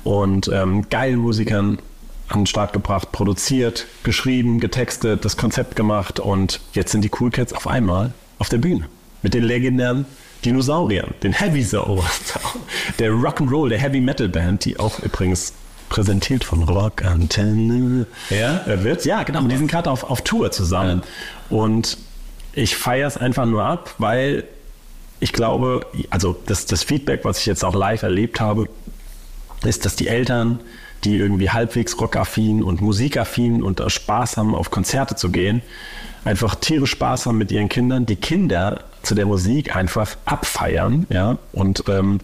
und 0.04 0.50
ähm, 0.54 0.90
geilen 0.90 1.20
Musikern 1.20 1.80
an 2.28 2.42
den 2.42 2.46
Start 2.46 2.74
gebracht, 2.74 3.12
produziert, 3.12 3.88
geschrieben, 4.04 4.60
getextet, 4.60 5.26
das 5.26 5.36
Konzept 5.36 5.76
gemacht 5.76 6.20
und 6.20 6.60
jetzt 6.74 6.92
sind 6.92 7.04
die 7.04 7.12
Cool 7.20 7.32
Cats 7.32 7.54
auf 7.54 7.68
einmal 7.68 8.14
auf 8.38 8.50
der 8.50 8.60
Bühne 8.60 8.86
mit 9.22 9.34
den 9.34 9.44
legendären 9.44 10.06
Dinosauriern, 10.46 11.14
den 11.22 11.34
Heavy 11.34 11.64
Soul, 11.64 12.02
der 13.00 13.12
Rock'n'Roll, 13.12 13.70
der 13.70 13.80
Heavy 13.80 14.00
Metal 14.00 14.30
Band, 14.30 14.64
die 14.64 14.80
auch 14.80 15.00
übrigens 15.00 15.54
präsentiert 15.90 16.44
von 16.44 16.64
Rock 16.64 17.04
Antenne 17.04 18.06
Ja? 18.30 18.66
äh, 18.66 18.84
wird. 18.84 19.06
Ja, 19.06 19.24
genau. 19.24 19.42
Die 19.44 19.58
sind 19.58 19.70
gerade 19.70 19.90
auf, 19.92 20.04
auf 20.04 20.22
Tour 20.22 20.52
zusammen. 20.52 21.02
Und 21.50 21.98
ich 22.54 22.76
feiere 22.76 23.08
es 23.08 23.18
einfach 23.18 23.46
nur 23.46 23.64
ab, 23.64 23.96
weil 23.98 24.46
ich 25.20 25.34
glaube, 25.34 25.86
also 26.10 26.38
das, 26.46 26.66
das 26.66 26.84
Feedback, 26.84 27.26
was 27.26 27.40
ich 27.40 27.46
jetzt 27.46 27.66
auch 27.66 27.76
live 27.76 28.04
erlebt 28.04 28.40
habe, 28.40 28.70
ist, 29.64 29.86
dass 29.86 29.96
die 29.96 30.08
Eltern, 30.08 30.60
die 31.04 31.18
irgendwie 31.18 31.50
halbwegs 31.50 32.00
rockaffin 32.00 32.64
und 32.64 32.82
musikaffin 32.82 33.62
und 33.62 33.80
da 33.80 33.90
Spaß 33.90 34.38
haben, 34.38 34.56
auf 34.56 34.72
Konzerte 34.72 35.16
zu 35.16 35.30
gehen, 35.30 35.62
einfach 36.26 36.56
tierisch 36.56 36.92
Spaß 36.92 37.26
haben 37.26 37.38
mit 37.38 37.52
ihren 37.52 37.70
Kindern, 37.70 38.06
die 38.06 38.16
Kinder 38.16 38.84
zu 39.04 39.16
der 39.16 39.26
Musik 39.26 39.76
einfach 39.76 40.16
abfeiern, 40.26 41.08
ja, 41.10 41.38
und 41.54 41.84
ähm, 41.88 42.20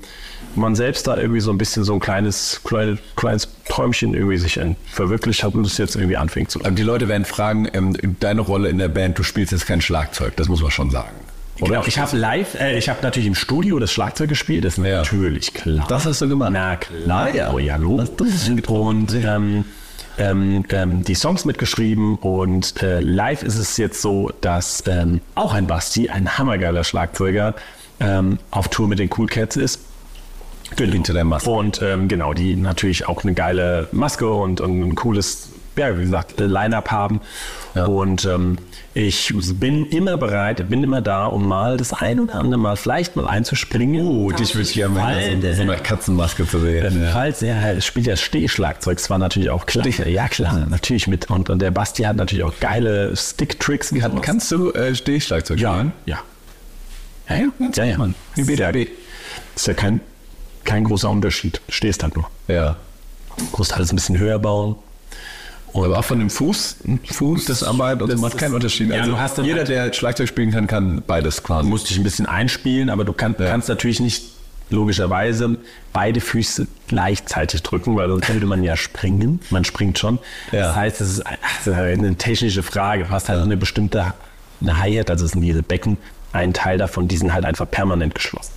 man 0.55 0.76
selbst 0.76 1.07
da 1.07 1.18
irgendwie 1.18 1.41
so 1.41 1.51
ein 1.51 1.57
bisschen 1.57 1.84
so 1.84 1.93
ein 1.93 1.99
kleines, 1.99 2.61
kleines, 2.63 2.99
kleines 3.16 3.49
Träumchen 3.76 4.14
irgendwie 4.14 4.38
sich 4.38 4.58
verwirklicht 4.90 5.44
hat 5.44 5.54
und 5.54 5.66
es 5.66 5.78
jetzt 5.78 5.96
irgendwie 5.96 6.16
anfängt 6.16 6.50
zu 6.50 6.60
die 6.60 6.82
Leute 6.84 7.10
werden 7.10 7.26
fragen, 7.26 7.68
ähm, 7.74 7.96
deine 8.22 8.40
Rolle 8.40 8.70
in 8.70 8.78
der 8.78 8.88
Band, 8.88 9.20
du 9.20 9.24
spielst 9.24 9.52
jetzt 9.52 9.68
kein 9.68 9.82
Schlagzeug, 9.82 10.36
das 10.38 10.48
muss 10.48 10.62
man 10.62 10.72
schon 10.72 10.90
sagen. 10.92 11.10
Genau, 11.58 11.84
ich 11.86 12.00
habe 12.00 12.16
live, 12.16 12.56
äh, 12.60 12.78
ich 12.78 12.88
habe 12.88 13.00
natürlich 13.02 13.28
im 13.28 13.36
Studio 13.36 13.78
das 13.80 13.92
Schlagzeug 13.92 14.30
gespielt, 14.30 14.64
das 14.64 14.78
ist 14.78 14.86
Ja. 14.86 14.98
natürlich 14.98 15.54
klar. 15.54 15.86
Das 15.90 16.06
hast 16.06 16.22
du 16.22 16.30
gemacht. 16.30 16.52
Na 16.54 16.78
klar, 16.78 17.36
ja. 17.36 17.52
oh 17.52 17.60
ja, 17.60 17.74
hallo. 17.74 18.02
Und 18.68 19.14
ähm, 19.14 19.66
ähm, 20.18 20.64
ähm, 20.70 21.04
die 21.04 21.16
Songs 21.16 21.44
mitgeschrieben 21.44 22.16
und 22.16 22.82
äh, 22.82 23.02
live 23.02 23.44
ist 23.44 23.58
es 23.58 23.76
jetzt 23.76 24.02
so, 24.02 24.32
dass 24.40 24.84
ähm, 24.88 25.20
auch 25.36 25.54
ein 25.54 25.68
Basti, 25.68 26.10
ein 26.10 26.38
hammergeiler 26.38 26.86
Schlagzeuger, 26.86 27.56
ähm, 28.00 28.40
auf 28.52 28.70
Tour 28.70 28.88
mit 28.88 29.00
den 29.00 29.10
Cool 29.18 29.28
Cats 29.28 29.58
ist. 29.58 29.82
Hinter 30.78 31.13
der 31.13 31.24
Maske. 31.24 31.49
Und 31.49 31.82
ähm, 31.82 32.07
genau, 32.07 32.34
die 32.34 32.55
natürlich 32.55 33.07
auch 33.07 33.24
eine 33.24 33.34
geile 33.34 33.88
Maske 33.91 34.30
und, 34.30 34.61
und 34.61 34.82
ein 34.82 34.95
cooles, 34.95 35.49
ja, 35.78 35.97
wie 35.97 36.01
gesagt, 36.01 36.39
Line-Up 36.39 36.91
haben. 36.91 37.22
Und 37.76 38.26
ähm, 38.26 38.57
ich 38.93 39.34
bin 39.55 39.86
immer 39.88 40.16
bereit, 40.16 40.70
bin 40.70 40.82
immer 40.84 41.01
da, 41.01 41.26
um 41.26 41.47
mal 41.47 41.76
das 41.76 41.91
ein 41.91 42.22
oder 42.22 42.36
andere 42.36 42.57
Mal 42.57 42.78
vielleicht 42.78 43.18
mal 43.18 43.28
einzuspringen. 43.28 44.07
Oh, 44.07 44.32
dich 44.32 44.55
würde 44.55 44.70
ich 44.70 44.74
gerne 44.74 44.95
mal 44.95 45.22
in 45.22 45.41
so 45.41 45.61
einer 45.61 45.76
Katzenmaske 45.76 46.47
zu 46.47 46.59
sehen. 46.59 47.03
Ja. 47.03 47.11
Falls 47.11 47.41
er 47.41 47.59
halt 47.59 47.84
spielt 47.84 48.07
ja 48.07 48.16
Stehschlagzeug, 48.16 48.97
das 48.97 49.09
war 49.09 49.18
natürlich 49.18 49.49
auch 49.49 49.66
klar. 49.66 49.86
Ja, 49.86 50.30
klar, 50.30 50.66
natürlich 50.70 51.07
mit. 51.07 51.30
Und, 51.30 51.49
und 51.49 51.61
der 51.61 51.72
Basti 51.72 52.03
hat 52.03 52.16
natürlich 52.16 52.45
auch 52.45 52.57
geile 52.61 53.16
Stick-Tricks. 53.16 53.89
sowas. 53.89 54.11
Kannst 54.22 54.51
du 54.51 54.72
äh, 54.72 54.95
Stehschlagzeug 54.95 55.59
ja, 55.59 55.74
spielen? 55.74 55.91
ja. 56.05 56.20
Ja, 57.28 57.36
ja. 57.36 57.49
ja, 57.76 57.84
ja. 57.84 57.97
Mann. 57.97 58.16
Wie 58.36 58.43
bitte? 58.43 58.88
Ist 59.55 59.68
ja 59.68 59.74
kein, 59.74 59.99
kein 60.66 60.84
großer 60.84 61.09
Unterschied. 61.09 61.61
Stehst 61.70 62.03
halt 62.03 62.16
nur. 62.16 62.30
Ja. 62.47 62.76
Musst 63.57 63.74
alles 63.74 63.91
ein 63.91 63.95
bisschen 63.95 64.18
höher 64.18 64.39
bauen. 64.39 64.76
Aber 65.74 65.99
auch 65.99 66.05
von 66.05 66.20
dem 66.20 66.30
Fuß, 66.30 66.78
Fuß 67.11 67.45
das 67.45 67.61
Arbeit 67.61 68.01
und 68.01 68.07
so 68.07 68.13
das 68.13 68.22
macht 68.22 68.38
keinen 68.38 68.53
Unterschied. 68.53 68.89
Ja, 68.89 68.99
Also 69.01 69.11
du 69.11 69.20
hast 69.20 69.38
jeder, 69.39 69.57
halt- 69.57 69.68
der 69.68 69.91
Schlagzeug 69.91 70.30
spielen 70.30 70.51
kann, 70.51 70.68
kann 70.68 71.03
beides 71.05 71.43
quasi. 71.43 71.68
musst 71.68 71.89
dich 71.89 71.97
ein 71.97 72.03
bisschen 72.03 72.26
einspielen, 72.28 72.89
aber 72.89 73.03
du 73.03 73.11
kann, 73.11 73.36
kannst 73.38 73.68
natürlich 73.68 73.99
nicht 73.99 74.24
logischerweise 74.70 75.57
beide 75.93 76.22
Füße 76.22 76.68
gleichzeitig 76.88 77.61
drücken, 77.61 77.95
weil 77.97 78.07
sonst 78.07 78.26
könnte 78.26 78.45
man 78.45 78.63
ja 78.63 78.78
springen. 78.78 79.41
Man 79.49 79.66
springt 79.66 79.99
schon. 79.99 80.18
Ja. 80.53 80.68
Das 80.68 80.76
heißt, 80.76 81.01
das 81.01 81.09
ist 81.20 81.24
eine 81.68 82.16
technische 82.16 82.63
Frage. 82.63 83.03
Du 83.03 83.09
hast 83.09 83.28
halt 83.30 83.41
eine 83.41 83.57
bestimmte 83.57 84.13
eine 84.61 84.80
Hi-Hat, 84.80 85.09
also 85.11 85.26
es 85.26 85.32
sind 85.32 85.41
diese 85.41 85.61
Becken, 85.61 85.97
ein 86.32 86.53
Teil 86.53 86.78
davon, 86.78 87.07
die 87.09 87.18
sind 87.18 87.34
halt 87.34 87.43
einfach 87.45 87.70
permanent 87.70 88.16
geschlossen. 88.16 88.51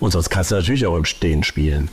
Und 0.00 0.10
sonst 0.10 0.30
kannst 0.30 0.50
du 0.50 0.54
natürlich 0.56 0.86
auch 0.86 0.96
im 0.96 1.04
Stehen 1.04 1.42
spielen. 1.44 1.88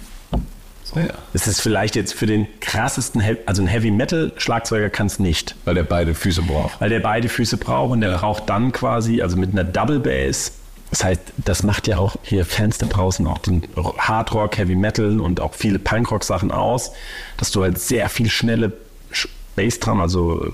ja. 0.96 1.02
Es 1.34 1.48
ist 1.48 1.60
vielleicht 1.62 1.96
jetzt 1.96 2.14
für 2.14 2.26
den 2.28 2.48
krassesten, 2.60 3.20
He- 3.22 3.38
also 3.46 3.62
ein 3.64 3.68
Heavy 3.68 3.90
Metal 3.92 4.32
Schlagzeuger 4.38 4.90
kann 4.90 5.08
es 5.08 5.18
nicht. 5.20 5.56
Weil 5.66 5.76
der 5.76 5.84
beide 5.84 6.14
Füße 6.14 6.42
braucht. 6.44 6.80
Weil 6.80 6.90
der 6.90 7.00
beide 7.00 7.30
Füße 7.30 7.58
braucht 7.58 7.92
und 7.92 8.02
der 8.02 8.18
braucht 8.18 8.48
dann 8.50 8.72
quasi, 8.72 9.22
also 9.22 9.36
mit 9.38 9.52
einer 9.52 9.64
Double 9.64 10.00
Bass. 10.00 10.52
Das 10.92 11.04
heißt, 11.04 11.22
das 11.38 11.64
macht 11.64 11.88
ja 11.88 11.98
auch 11.98 12.16
hier 12.22 12.46
Fans 12.46 12.78
da 12.78 12.86
draußen 12.86 13.26
auch 13.26 13.40
den 13.40 13.64
Hard 13.98 14.32
Rock, 14.36 14.58
Heavy 14.60 14.76
Metal 14.76 15.20
und 15.20 15.40
auch 15.40 15.56
viele 15.56 15.80
Punkrock 15.80 16.24
Sachen 16.24 16.52
aus, 16.52 16.92
dass 17.38 17.50
du 17.50 17.64
halt 17.64 17.80
sehr 17.80 18.10
viel 18.10 18.30
schnelle 18.30 18.74
Sch- 19.12 19.28
Bassdrum, 19.56 20.00
also 20.02 20.54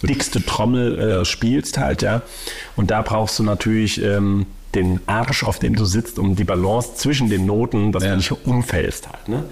dickste 0.00 0.42
Trommel 0.44 0.98
äh, 0.98 1.24
spielst 1.26 1.76
halt, 1.76 2.00
ja. 2.00 2.22
Und 2.76 2.90
da 2.90 3.02
brauchst 3.02 3.38
du 3.38 3.42
natürlich 3.42 4.00
ähm, 4.02 4.46
den 4.74 5.00
Arsch, 5.06 5.44
auf 5.44 5.58
dem 5.58 5.76
du 5.76 5.84
sitzt, 5.84 6.18
um 6.18 6.34
die 6.36 6.44
Balance 6.44 6.94
zwischen 6.96 7.28
den 7.30 7.46
Noten, 7.46 7.92
dass 7.92 8.02
Ja. 8.04 8.10
du 8.10 8.16
nicht 8.16 8.32
umfällst 8.46 9.08
halt. 9.08 9.28
Ne? 9.28 9.44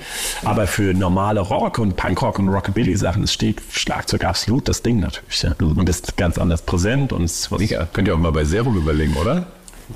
Aber 0.45 0.67
für 0.67 0.95
normale 0.95 1.41
Rock 1.41 1.79
und 1.79 1.97
Punkrock 1.97 2.39
und 2.39 2.49
Rockabilly-Sachen 2.49 3.23
es 3.25 3.33
steht 3.33 3.63
Schlagzeug 3.71 4.25
absolut 4.25 4.69
das 4.69 4.83
Ding 4.83 5.01
natürlich. 5.01 5.43
Ja. 5.43 5.55
Und 5.61 5.89
ist 5.89 6.17
ganz 6.17 6.39
anders 6.39 6.63
präsent 6.63 7.13
und 7.13 7.25
es 7.25 7.49
Ja, 7.59 7.87
könnt 7.93 8.09
ihr 8.09 8.15
auch 8.15 8.19
mal 8.19 8.33
bei 8.33 8.45
Serum 8.45 8.77
überlegen, 8.77 9.15
oder? 9.15 9.47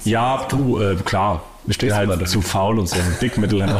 ja, 0.05 0.47
du, 0.49 0.81
äh, 0.81 0.97
klar. 0.97 1.43
Ich 1.69 1.79
bin 1.79 1.89
du 1.89 1.97
halt 1.97 2.29
zu 2.29 2.43
faul 2.43 2.79
und 2.79 2.89
so 2.89 2.97
dick 3.21 3.39
mittlerweile. 3.39 3.79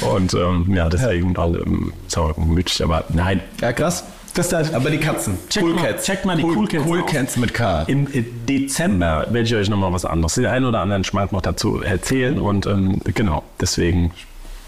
und 0.14 0.34
ähm, 0.34 0.66
ja, 0.74 0.88
deswegen 0.88 1.34
ähm, 1.38 1.92
so 2.08 2.32
gemütlich, 2.34 2.82
aber 2.82 3.04
nein. 3.10 3.40
Ja, 3.60 3.72
krass. 3.72 4.04
Das 4.38 4.50
da, 4.50 4.62
Aber 4.72 4.88
die 4.90 4.98
Katzen. 4.98 5.36
Check 5.50 5.64
mal- 5.64 5.96
check 6.00 6.24
mal 6.24 6.36
die 6.36 6.44
Cool 6.44 6.68
Cats 6.68 6.84
Cool. 6.86 7.02
Cats 7.04 7.36
mit 7.38 7.52
K. 7.54 7.82
Im 7.88 8.06
äh, 8.12 8.22
Dezember 8.48 9.26
werde 9.30 9.42
ich 9.48 9.54
euch 9.56 9.68
nochmal 9.68 9.92
was 9.92 10.04
anderes, 10.04 10.34
den 10.34 10.46
einen 10.46 10.64
oder 10.64 10.78
anderen 10.80 11.02
Schmarrn 11.02 11.28
noch 11.32 11.42
dazu 11.42 11.82
erzählen. 11.82 12.38
Und 12.38 12.64
ähm, 12.66 13.00
genau, 13.14 13.42
deswegen 13.60 14.12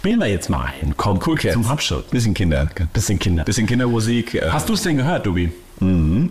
spielen 0.01 0.19
wir 0.19 0.27
jetzt 0.27 0.51
mal 0.51 0.65
ein. 0.83 0.95
Komm, 0.97 1.21
Cool 1.25 1.37
Cats. 1.37 1.55
zum 1.55 1.67
Abschluss. 1.67 2.03
Bisschen 2.11 2.35
Kinder. 2.35 2.69
Bisschen 2.93 3.21
Kinder. 3.21 3.45
Bisschen 3.45 3.69
Kindermusik. 3.69 4.35
äh, 4.35 4.49
Hast 4.51 4.69
du 4.69 4.73
es 4.75 4.83
denn 4.83 4.97
gehört, 4.97 5.25
Dubi? 5.25 5.53
Mhm. 5.79 6.31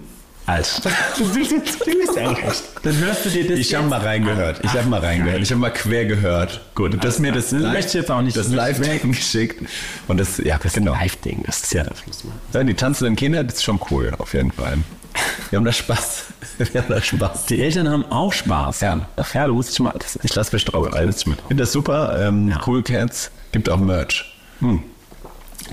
Alter. 0.50 0.90
Du 1.18 1.34
bist, 1.34 1.54
bist 1.86 2.18
eigentlich. 2.18 2.62
Dann 2.84 2.98
hörst 2.98 3.26
du 3.26 3.30
dir 3.30 3.48
das 3.50 3.60
Ich 3.60 3.76
habe 3.76 3.88
mal 3.88 4.00
reingehört. 4.00 4.60
Ich 4.64 4.72
habe 4.74 4.88
mal 4.88 5.00
reingehört. 5.00 5.42
Ich 5.42 5.52
habe 5.52 5.60
mal 5.62 5.72
quer 5.72 6.06
gehört. 6.06 6.62
Gut. 6.76 7.02
Das 7.04 7.20
mir 7.20 7.32
das, 7.32 7.50
Das 7.50 7.62
möchte 7.62 7.88
ich 7.90 7.94
jetzt 7.96 8.12
auch 8.12 8.22
nicht- 8.22 8.38
das 8.38 8.48
Live-Ding 8.50 9.12
geschickt. 9.12 9.62
Und 10.08 10.20
das, 10.20 10.38
ja, 10.38 10.58
das 10.62 10.74
genau. 10.74 10.94
Live-Ding, 10.94 11.44
das 11.46 11.62
ist 11.62 11.74
ja 11.74 11.84
das 11.84 12.06
muss 12.08 12.24
man. 12.24 12.34
Ja, 12.54 12.64
die 12.64 12.74
tanzenden 12.74 13.16
Kinder, 13.16 13.44
das 13.44 13.56
ist 13.56 13.64
schon 13.64 13.80
cool, 13.92 14.14
auf 14.18 14.34
jeden 14.34 14.52
Fall. 14.52 14.78
Wir 15.50 15.58
haben 15.58 15.66
da 15.66 15.72
Spaß. 15.72 16.24
Wir 16.58 16.82
haben 16.82 16.90
da 16.90 17.02
Spaß. 17.02 17.46
Die 17.48 17.62
Eltern 17.62 17.90
haben 17.90 18.06
auch 18.12 18.32
Spaß. 18.32 18.82
Ja. 18.82 19.08
Ach 19.18 19.34
ja, 19.34 19.48
du 19.48 19.54
musst 19.56 19.72
dich 19.72 19.80
mal. 19.80 19.94
Das, 19.98 20.20
Ich 20.24 20.34
lasse 20.36 20.56
mich 20.56 20.64
drauf 20.66 20.94
ein. 20.94 21.10
Ich 21.10 21.24
finde 21.24 21.38
das 21.64 21.72
super. 21.72 22.18
Ähm, 22.28 22.54
Cool 22.66 22.84
Cats 22.84 23.32
gibt 23.52 23.70
auch 23.70 23.78
Merch. 23.80 24.26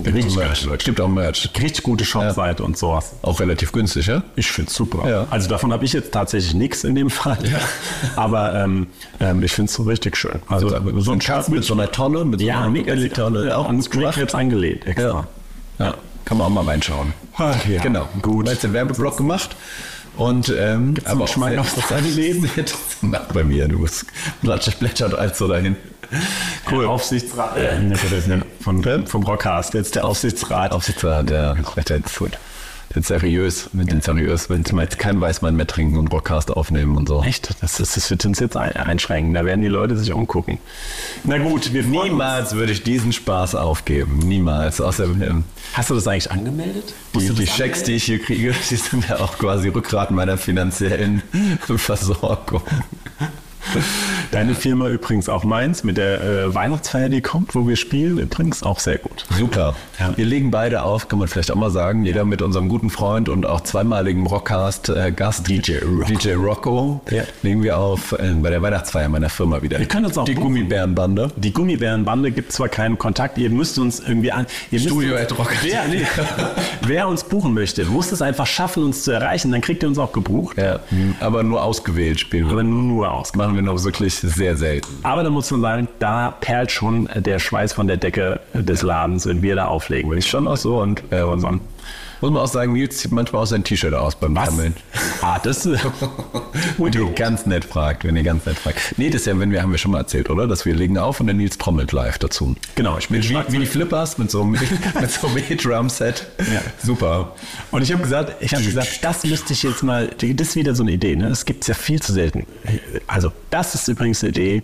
Richtig, 0.04 0.36
Merch. 0.36 0.84
Gibt 0.84 1.00
auch 1.00 1.08
Merch. 1.08 1.50
richtig 1.60 1.82
gute 1.82 2.04
Shopseite 2.04 2.62
und 2.62 2.76
sowas. 2.76 3.12
Auch 3.22 3.40
relativ 3.40 3.72
günstig, 3.72 4.06
ja? 4.06 4.22
Ich 4.36 4.50
finde 4.50 4.70
es 4.70 4.76
super. 4.76 5.08
Ja. 5.08 5.26
Also 5.30 5.48
davon 5.48 5.72
habe 5.72 5.84
ich 5.84 5.92
jetzt 5.92 6.12
tatsächlich 6.12 6.54
nichts 6.54 6.84
in 6.84 6.94
dem 6.94 7.10
Fall. 7.10 7.38
Aber 8.16 8.54
ähm, 8.54 8.88
ähm, 9.20 9.42
ich 9.42 9.52
finde 9.52 9.70
es 9.70 9.74
so 9.74 9.84
richtig 9.84 10.16
schön. 10.16 10.40
Also 10.48 10.68
so 11.00 11.12
ein 11.12 11.20
Schatz 11.20 11.48
mit 11.48 11.64
so 11.64 11.74
einer 11.74 11.90
Tonne, 11.90 12.24
mit 12.24 12.40
so 12.40 12.46
ja, 12.46 12.60
einer 12.60 12.70
mega 12.70 12.94
Tonne. 13.08 13.56
auch 13.56 13.68
an 13.68 13.80
Clips 13.82 14.34
angelehnt. 14.34 14.86
Extra. 14.86 15.26
Ja, 15.78 15.94
kann 16.24 16.38
man 16.38 16.46
auch 16.46 16.50
mal 16.50 16.64
reinschauen. 16.64 17.12
Ja, 17.38 17.82
Genau, 17.82 18.08
gut. 18.22 18.48
Jetzt 18.48 18.64
den 18.64 18.72
Werbeblock 18.72 19.16
gemacht. 19.16 19.56
Und 20.16 20.52
ähm, 20.56 20.94
aber 21.04 21.24
auch 21.24 21.28
sehr 21.28 21.60
auf 21.60 21.76
interessante 21.76 22.08
Leben. 22.10 22.50
Mach 23.02 23.24
bei 23.26 23.44
mir, 23.44 23.68
du 23.68 23.80
bist 23.80 24.06
plätschert 24.78 25.14
als 25.14 25.38
so 25.38 25.46
dahin. 25.46 25.76
Cool. 26.70 26.80
Der 26.80 26.90
Aufsichtsrat 26.90 27.56
äh, 27.56 27.78
das 27.88 28.24
von, 28.60 29.06
vom 29.06 29.22
Rockcast, 29.22 29.74
jetzt 29.74 29.94
der 29.94 30.04
Aufsichtsrat. 30.04 30.72
Aufsichtsrat, 30.72 31.30
der 31.30 31.56
Wetter 31.76 31.96
ist 31.96 32.18
gut. 32.18 32.32
Jetzt 32.94 33.08
seriös, 33.08 33.70
mit 33.72 33.90
den 33.90 34.00
seriös, 34.00 34.48
wenn 34.48 34.64
wir 34.64 34.82
jetzt 34.82 34.98
kein 34.98 35.20
Weißwein 35.20 35.56
mehr 35.56 35.66
trinken 35.66 35.98
und 35.98 36.12
Rockcast 36.12 36.50
aufnehmen 36.50 36.96
und 36.96 37.08
so. 37.08 37.22
Echt? 37.22 37.50
Das, 37.60 37.80
ist, 37.80 37.96
das 37.96 38.10
wird 38.10 38.24
uns 38.24 38.38
jetzt 38.40 38.56
ein, 38.56 38.72
einschränken. 38.72 39.34
Da 39.34 39.44
werden 39.44 39.60
die 39.60 39.68
Leute 39.68 39.96
sich 39.96 40.12
umgucken. 40.12 40.58
Na 41.24 41.38
gut, 41.38 41.72
wir 41.72 41.84
uns. 41.84 41.90
Niemals 41.90 42.54
würde 42.54 42.72
ich 42.72 42.84
diesen 42.84 43.12
Spaß 43.12 43.56
aufgeben. 43.56 44.20
Niemals. 44.20 44.80
Außer 44.80 45.04
ähm, 45.04 45.44
Hast 45.74 45.90
du 45.90 45.94
das 45.94 46.06
eigentlich 46.06 46.30
angemeldet? 46.30 46.94
die, 47.14 47.28
die 47.28 47.44
das 47.44 47.54
Schecks, 47.54 47.82
die 47.82 47.92
ich 47.92 48.04
hier 48.04 48.22
kriege, 48.22 48.54
die 48.70 48.76
sind 48.76 49.08
ja 49.08 49.18
auch 49.18 49.36
quasi 49.36 49.68
Rückgrat 49.68 50.10
meiner 50.10 50.38
finanziellen 50.38 51.22
Versorgung. 51.76 52.62
Deine 54.30 54.54
Firma 54.54 54.88
übrigens 54.88 55.28
auch 55.28 55.44
meins 55.44 55.84
mit 55.84 55.96
der 55.96 56.20
äh, 56.22 56.54
Weihnachtsfeier, 56.54 57.08
die 57.08 57.20
kommt, 57.20 57.54
wo 57.54 57.66
wir 57.66 57.76
spielen, 57.76 58.18
übrigens 58.18 58.62
auch 58.62 58.80
sehr 58.80 58.98
gut. 58.98 59.24
Super. 59.36 59.74
Ja. 59.98 60.16
Wir 60.16 60.24
legen 60.26 60.50
beide 60.50 60.82
auf, 60.82 61.08
kann 61.08 61.18
man 61.18 61.28
vielleicht 61.28 61.50
auch 61.50 61.56
mal 61.56 61.70
sagen. 61.70 62.04
Jeder 62.04 62.24
mit 62.24 62.42
unserem 62.42 62.68
guten 62.68 62.90
Freund 62.90 63.28
und 63.28 63.46
auch 63.46 63.60
zweimaligen 63.62 64.26
Rockcast-Gast 64.26 65.48
DJ 65.48 65.78
Rocco. 65.78 66.04
DJ 66.04 66.32
Rocco 66.34 67.00
Ja. 67.10 67.22
legen 67.42 67.62
wir 67.62 67.78
auf 67.78 68.12
äh, 68.12 68.32
bei 68.40 68.50
der 68.50 68.62
Weihnachtsfeier 68.62 69.08
meiner 69.08 69.28
Firma 69.28 69.62
wieder. 69.62 69.78
Wir 69.78 69.86
können 69.86 70.06
uns 70.06 70.18
auch 70.18 70.24
die 70.24 70.32
buchen. 70.34 70.44
Gummibärenbande. 70.54 71.30
Die 71.36 71.52
Gummibärenbande 71.52 72.30
gibt 72.32 72.52
zwar 72.52 72.68
keinen 72.68 72.98
Kontakt, 72.98 73.38
ihr 73.38 73.50
müsst 73.50 73.78
uns 73.78 74.00
irgendwie 74.00 74.32
an. 74.32 74.46
Studio 74.74 75.14
uns, 75.14 75.22
at 75.22 75.38
Rock. 75.38 75.52
wer, 75.62 75.86
nee, 75.88 76.02
wer 76.86 77.08
uns 77.08 77.24
buchen 77.24 77.54
möchte, 77.54 77.84
muss 77.84 78.12
es 78.12 78.22
einfach 78.22 78.46
schaffen, 78.46 78.84
uns 78.84 79.02
zu 79.04 79.10
erreichen, 79.12 79.52
dann 79.52 79.60
kriegt 79.60 79.82
ihr 79.82 79.88
uns 79.88 79.98
auch 79.98 80.12
gebucht. 80.12 80.56
Ja, 80.58 80.80
aber 81.20 81.42
nur 81.42 81.62
ausgewählt 81.62 82.20
spielen 82.20 82.46
wir. 82.46 82.52
Aber 82.52 82.62
nur 82.62 83.10
aus. 83.12 83.34
machen 83.34 83.54
wir 83.54 83.62
noch 83.62 83.82
wirklich 83.84 84.15
sehr 84.20 84.56
selten. 84.56 84.86
Aber 85.02 85.22
da 85.22 85.30
muss 85.30 85.50
man 85.50 85.60
sagen, 85.60 85.88
da 85.98 86.30
perlt 86.40 86.70
schon 86.70 87.08
der 87.14 87.38
Schweiß 87.38 87.72
von 87.72 87.86
der 87.86 87.96
Decke 87.96 88.40
des 88.54 88.82
Ladens, 88.82 89.26
wenn 89.26 89.42
wir 89.42 89.56
da 89.56 89.66
auflegen. 89.66 90.10
Will 90.10 90.18
ich 90.18 90.28
schon 90.28 90.46
auch 90.48 90.56
so 90.56 90.80
und 90.80 91.02
äh, 91.10 91.22
unseren. 91.22 91.60
Muss 92.26 92.32
man 92.32 92.42
auch 92.42 92.48
sagen, 92.48 92.72
Nils 92.72 92.96
zieht 92.96 93.12
manchmal 93.12 93.42
auch 93.42 93.46
sein 93.46 93.62
T-Shirt 93.62 93.94
aus 93.94 94.16
beim 94.16 94.34
Sammeln. 94.34 94.74
Ah, 95.22 95.38
das 95.38 95.64
ist. 95.64 95.80
Wenn 96.76 96.92
ihr 96.92 97.12
ganz 97.12 97.46
nett 97.46 97.64
fragt, 97.64 98.04
wenn 98.04 98.16
ihr 98.16 98.24
ganz 98.24 98.44
nett 98.46 98.58
fragt. 98.58 98.94
Nee, 98.96 99.10
das 99.10 99.20
ist 99.20 99.26
ja, 99.28 99.38
wenn 99.38 99.52
wir, 99.52 99.62
haben 99.62 99.70
wir 99.70 99.78
schon 99.78 99.92
mal 99.92 99.98
erzählt, 99.98 100.28
oder? 100.28 100.48
Dass 100.48 100.66
wir 100.66 100.74
legen 100.74 100.98
auf 100.98 101.20
und 101.20 101.26
der 101.26 101.36
Nils 101.36 101.56
trommelt 101.56 101.92
live 101.92 102.18
dazu. 102.18 102.56
Genau, 102.74 102.98
ich 102.98 103.08
bin 103.08 103.22
wie, 103.22 103.36
wie 103.48 103.58
die 103.60 103.66
Flippers 103.66 104.18
mit 104.18 104.32
so 104.32 104.42
einem, 104.42 104.52
mit 105.00 105.10
so 105.10 105.28
einem. 105.28 105.36
Ja. 105.58 106.62
Super. 106.82 107.32
Und 107.70 107.82
ich 107.82 107.92
habe 107.92 108.02
gesagt, 108.02 108.42
ich 108.42 108.52
habe 108.54 108.64
gesagt, 108.64 109.04
das 109.04 109.24
müsste 109.24 109.52
ich 109.52 109.62
jetzt 109.62 109.84
mal, 109.84 110.08
das 110.08 110.28
ist 110.28 110.56
wieder 110.56 110.74
so 110.74 110.82
eine 110.82 110.92
Idee, 110.92 111.14
ne? 111.14 111.28
Das 111.28 111.44
gibt 111.44 111.62
es 111.62 111.68
ja 111.68 111.74
viel 111.74 112.02
zu 112.02 112.12
selten. 112.12 112.44
Also, 113.06 113.30
das 113.50 113.76
ist 113.76 113.86
übrigens 113.86 114.24
eine 114.24 114.30
Idee. 114.30 114.62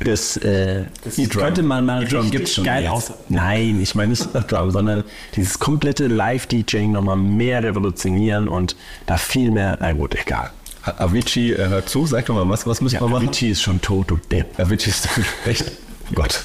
Das, 0.00 0.36
äh, 0.38 0.84
das 1.04 1.16
könnte 1.30 1.62
man 1.62 1.86
mal 1.86 2.00
richtig 2.00 2.30
gibt's 2.30 2.54
schon 2.54 2.64
geil 2.64 2.86
aus. 2.88 3.12
Nein, 3.28 3.80
ich 3.80 3.94
meine 3.94 4.10
nicht 4.10 4.28
das 4.34 4.46
Drum, 4.46 4.70
sondern 4.70 5.04
dieses 5.36 5.58
komplette 5.58 6.08
Live-DJing 6.08 6.92
nochmal 6.92 7.16
mehr 7.16 7.62
revolutionieren 7.62 8.48
und 8.48 8.76
da 9.06 9.16
viel 9.16 9.50
mehr, 9.50 9.78
na 9.80 9.92
gut, 9.92 10.14
egal. 10.14 10.50
Avicii 10.82 11.52
äh, 11.52 11.68
hört 11.68 11.88
zu, 11.88 12.04
sag 12.06 12.26
doch 12.26 12.34
mal, 12.34 12.48
was, 12.48 12.66
was 12.66 12.80
müssen 12.80 12.96
Ja, 12.96 13.00
wir 13.00 13.08
machen? 13.08 13.28
Avicii 13.28 13.50
ist 13.50 13.62
schon 13.62 13.80
tot, 13.80 14.10
du 14.10 14.18
Depp. 14.30 14.58
Avicii 14.58 14.90
ist 14.90 15.08
echt. 15.46 15.72
Gott. 16.14 16.44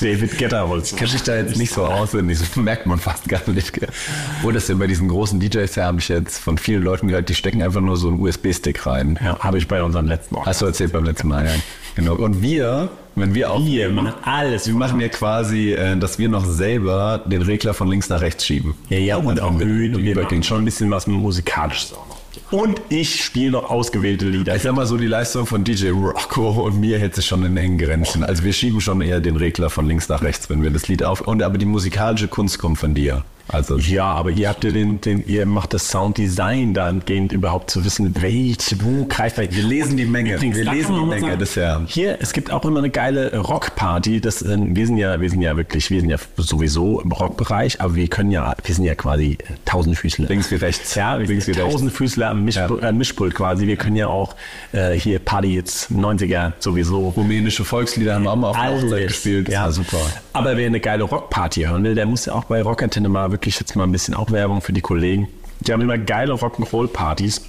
David 0.00 0.32
Ich 0.32 0.38
kenne 0.96 1.12
mich 1.12 1.22
da 1.22 1.36
jetzt 1.36 1.56
nicht 1.56 1.72
so 1.72 1.84
aus, 1.84 2.14
und 2.14 2.28
das 2.28 2.56
merkt 2.56 2.86
man 2.86 2.98
fast 2.98 3.28
gar 3.28 3.40
nicht. 3.48 3.80
Wo 4.42 4.50
das 4.50 4.66
denn 4.66 4.78
bei 4.78 4.86
diesen 4.86 5.08
großen 5.08 5.40
DJs, 5.40 5.74
ja, 5.74 5.84
habe 5.86 5.98
ich 5.98 6.08
jetzt 6.08 6.38
von 6.38 6.58
vielen 6.58 6.82
Leuten 6.82 7.08
gehört, 7.08 7.28
die 7.28 7.34
stecken 7.34 7.62
einfach 7.62 7.80
nur 7.80 7.96
so 7.96 8.08
einen 8.08 8.20
USB-Stick 8.20 8.86
rein. 8.86 9.18
Ja, 9.22 9.38
habe 9.40 9.58
ich 9.58 9.66
bei 9.68 9.82
unseren 9.82 10.06
letzten 10.06 10.36
Mal. 10.36 10.46
Hast 10.46 10.60
du 10.62 10.66
erzählt 10.66 10.92
beim 10.92 11.04
letzten 11.04 11.28
Mal, 11.28 11.46
ja. 11.46 11.52
Genau. 11.94 12.14
Und 12.14 12.42
wir, 12.42 12.90
wenn 13.16 13.34
wir 13.34 13.50
auch. 13.50 13.64
Wir 13.64 13.88
machen 13.90 14.12
alles. 14.22 14.66
Wir 14.68 14.74
machen 14.74 15.00
ja 15.00 15.08
quasi, 15.08 15.72
äh, 15.72 15.96
dass 15.96 16.18
wir 16.18 16.28
noch 16.28 16.44
selber 16.44 17.22
den 17.26 17.42
Regler 17.42 17.74
von 17.74 17.88
links 17.88 18.08
nach 18.08 18.20
rechts 18.20 18.46
schieben. 18.46 18.74
Ja, 18.88 18.98
ja, 18.98 19.16
und 19.16 19.40
auch 19.40 19.50
mit- 19.52 19.66
Höhen 19.66 19.96
und 19.96 20.04
wir 20.04 20.14
machen 20.20 20.42
schon 20.44 20.62
ein 20.62 20.64
bisschen 20.64 20.90
was 20.90 21.06
Musikalisches 21.08 21.92
auch 21.94 22.06
noch. 22.08 22.17
Und 22.50 22.80
ich 22.88 23.22
spiele 23.22 23.50
noch 23.52 23.68
ausgewählte 23.68 24.26
Lieder. 24.26 24.56
Ich 24.56 24.62
sag 24.62 24.74
mal 24.74 24.86
so, 24.86 24.96
die 24.96 25.06
Leistung 25.06 25.44
von 25.44 25.64
DJ 25.64 25.90
Rocco 25.90 26.48
und 26.48 26.80
mir 26.80 26.98
sich 27.14 27.26
schon 27.26 27.44
in 27.44 27.56
engen 27.58 27.76
Grenzen. 27.76 28.24
Also 28.24 28.42
wir 28.42 28.54
schieben 28.54 28.80
schon 28.80 29.02
eher 29.02 29.20
den 29.20 29.36
Regler 29.36 29.68
von 29.68 29.86
links 29.86 30.08
nach 30.08 30.22
rechts, 30.22 30.48
wenn 30.48 30.62
wir 30.62 30.70
das 30.70 30.88
Lied 30.88 31.04
auf. 31.04 31.20
Und 31.20 31.42
aber 31.42 31.58
die 31.58 31.66
musikalische 31.66 32.28
Kunst 32.28 32.58
kommt 32.58 32.78
von 32.78 32.94
dir. 32.94 33.22
Also 33.48 33.78
Ja, 33.78 34.04
aber 34.04 34.30
ihr 34.30 34.48
habt 34.48 34.64
ja 34.64 34.70
den, 34.70 35.00
den, 35.00 35.26
ihr 35.26 35.46
macht 35.46 35.72
das 35.72 35.88
Sounddesign 35.88 36.74
dahingehend 36.74 37.32
überhaupt 37.32 37.70
zu 37.70 37.84
wissen, 37.84 38.14
welche, 38.20 38.76
wo 38.82 39.06
greift 39.06 39.38
wir. 39.38 39.50
wir 39.50 39.62
lesen 39.62 39.96
die 39.96 40.04
Menge. 40.04 40.34
Übrigens, 40.34 40.56
wir 40.58 40.70
lesen 40.70 40.94
die 40.94 41.06
Menge. 41.06 41.20
sagen, 41.20 41.38
Das 41.38 41.54
ja. 41.54 41.80
Hier, 41.86 42.18
es 42.20 42.32
gibt 42.32 42.52
auch 42.52 42.64
immer 42.64 42.78
eine 42.78 42.90
geile 42.90 43.36
Rockparty. 43.38 44.20
Das, 44.20 44.42
äh, 44.42 44.56
wir 44.60 44.86
sind 44.86 44.98
ja, 44.98 45.20
wir 45.20 45.30
sind 45.30 45.40
ja 45.40 45.56
wirklich, 45.56 45.90
wir 45.90 46.00
sind 46.00 46.10
ja 46.10 46.18
sowieso 46.36 47.00
im 47.00 47.10
Rockbereich, 47.10 47.80
aber 47.80 47.94
wir 47.94 48.08
können 48.08 48.30
ja, 48.30 48.54
wir 48.62 48.74
sind 48.74 48.84
ja 48.84 48.94
quasi 48.94 49.38
äh, 49.40 49.54
Tausendfüßler. 49.64 50.28
Links 50.28 50.50
wie 50.50 50.56
rechts. 50.56 50.94
Ja, 50.94 51.18
wir 51.18 51.26
Links 51.26 51.46
wie 51.46 51.52
sind 51.54 51.62
rechts. 51.62 51.72
Tausendfüßler 51.74 52.30
am 52.30 52.44
Misch, 52.44 52.56
äh, 52.56 52.92
Mischpult 52.92 53.34
quasi. 53.34 53.66
Wir 53.66 53.76
können 53.76 53.96
ja 53.96 54.08
auch 54.08 54.34
äh, 54.72 54.92
hier 54.92 55.18
Party 55.20 55.54
jetzt 55.54 55.90
90er 55.90 56.52
sowieso. 56.58 57.08
Rumänische 57.10 57.64
Volkslieder 57.64 58.14
haben 58.14 58.24
wir 58.24 58.32
auch 58.32 58.36
mal 58.36 58.48
auf 58.50 58.56
der 58.60 58.70
Hochzeit 58.74 59.08
gespielt. 59.08 59.48
Das 59.48 59.54
ja, 59.54 59.70
super. 59.70 59.98
Aber 60.34 60.56
wer 60.56 60.66
eine 60.66 60.80
geile 60.80 61.04
Rockparty 61.04 61.62
hören 61.62 61.84
will, 61.84 61.94
der 61.94 62.04
muss 62.04 62.26
ja 62.26 62.34
auch 62.34 62.44
bei 62.44 62.60
Rockantenne 62.60 63.08
mal 63.08 63.30
wirklich 63.30 63.37
jetzt 63.46 63.76
mal 63.76 63.84
ein 63.84 63.92
bisschen 63.92 64.14
auch 64.14 64.30
Werbung 64.30 64.60
für 64.60 64.72
die 64.72 64.80
Kollegen. 64.80 65.28
Die 65.60 65.72
haben 65.72 65.80
immer 65.82 65.98
geile 65.98 66.34
Rock'n'Roll-Partys. 66.34 67.42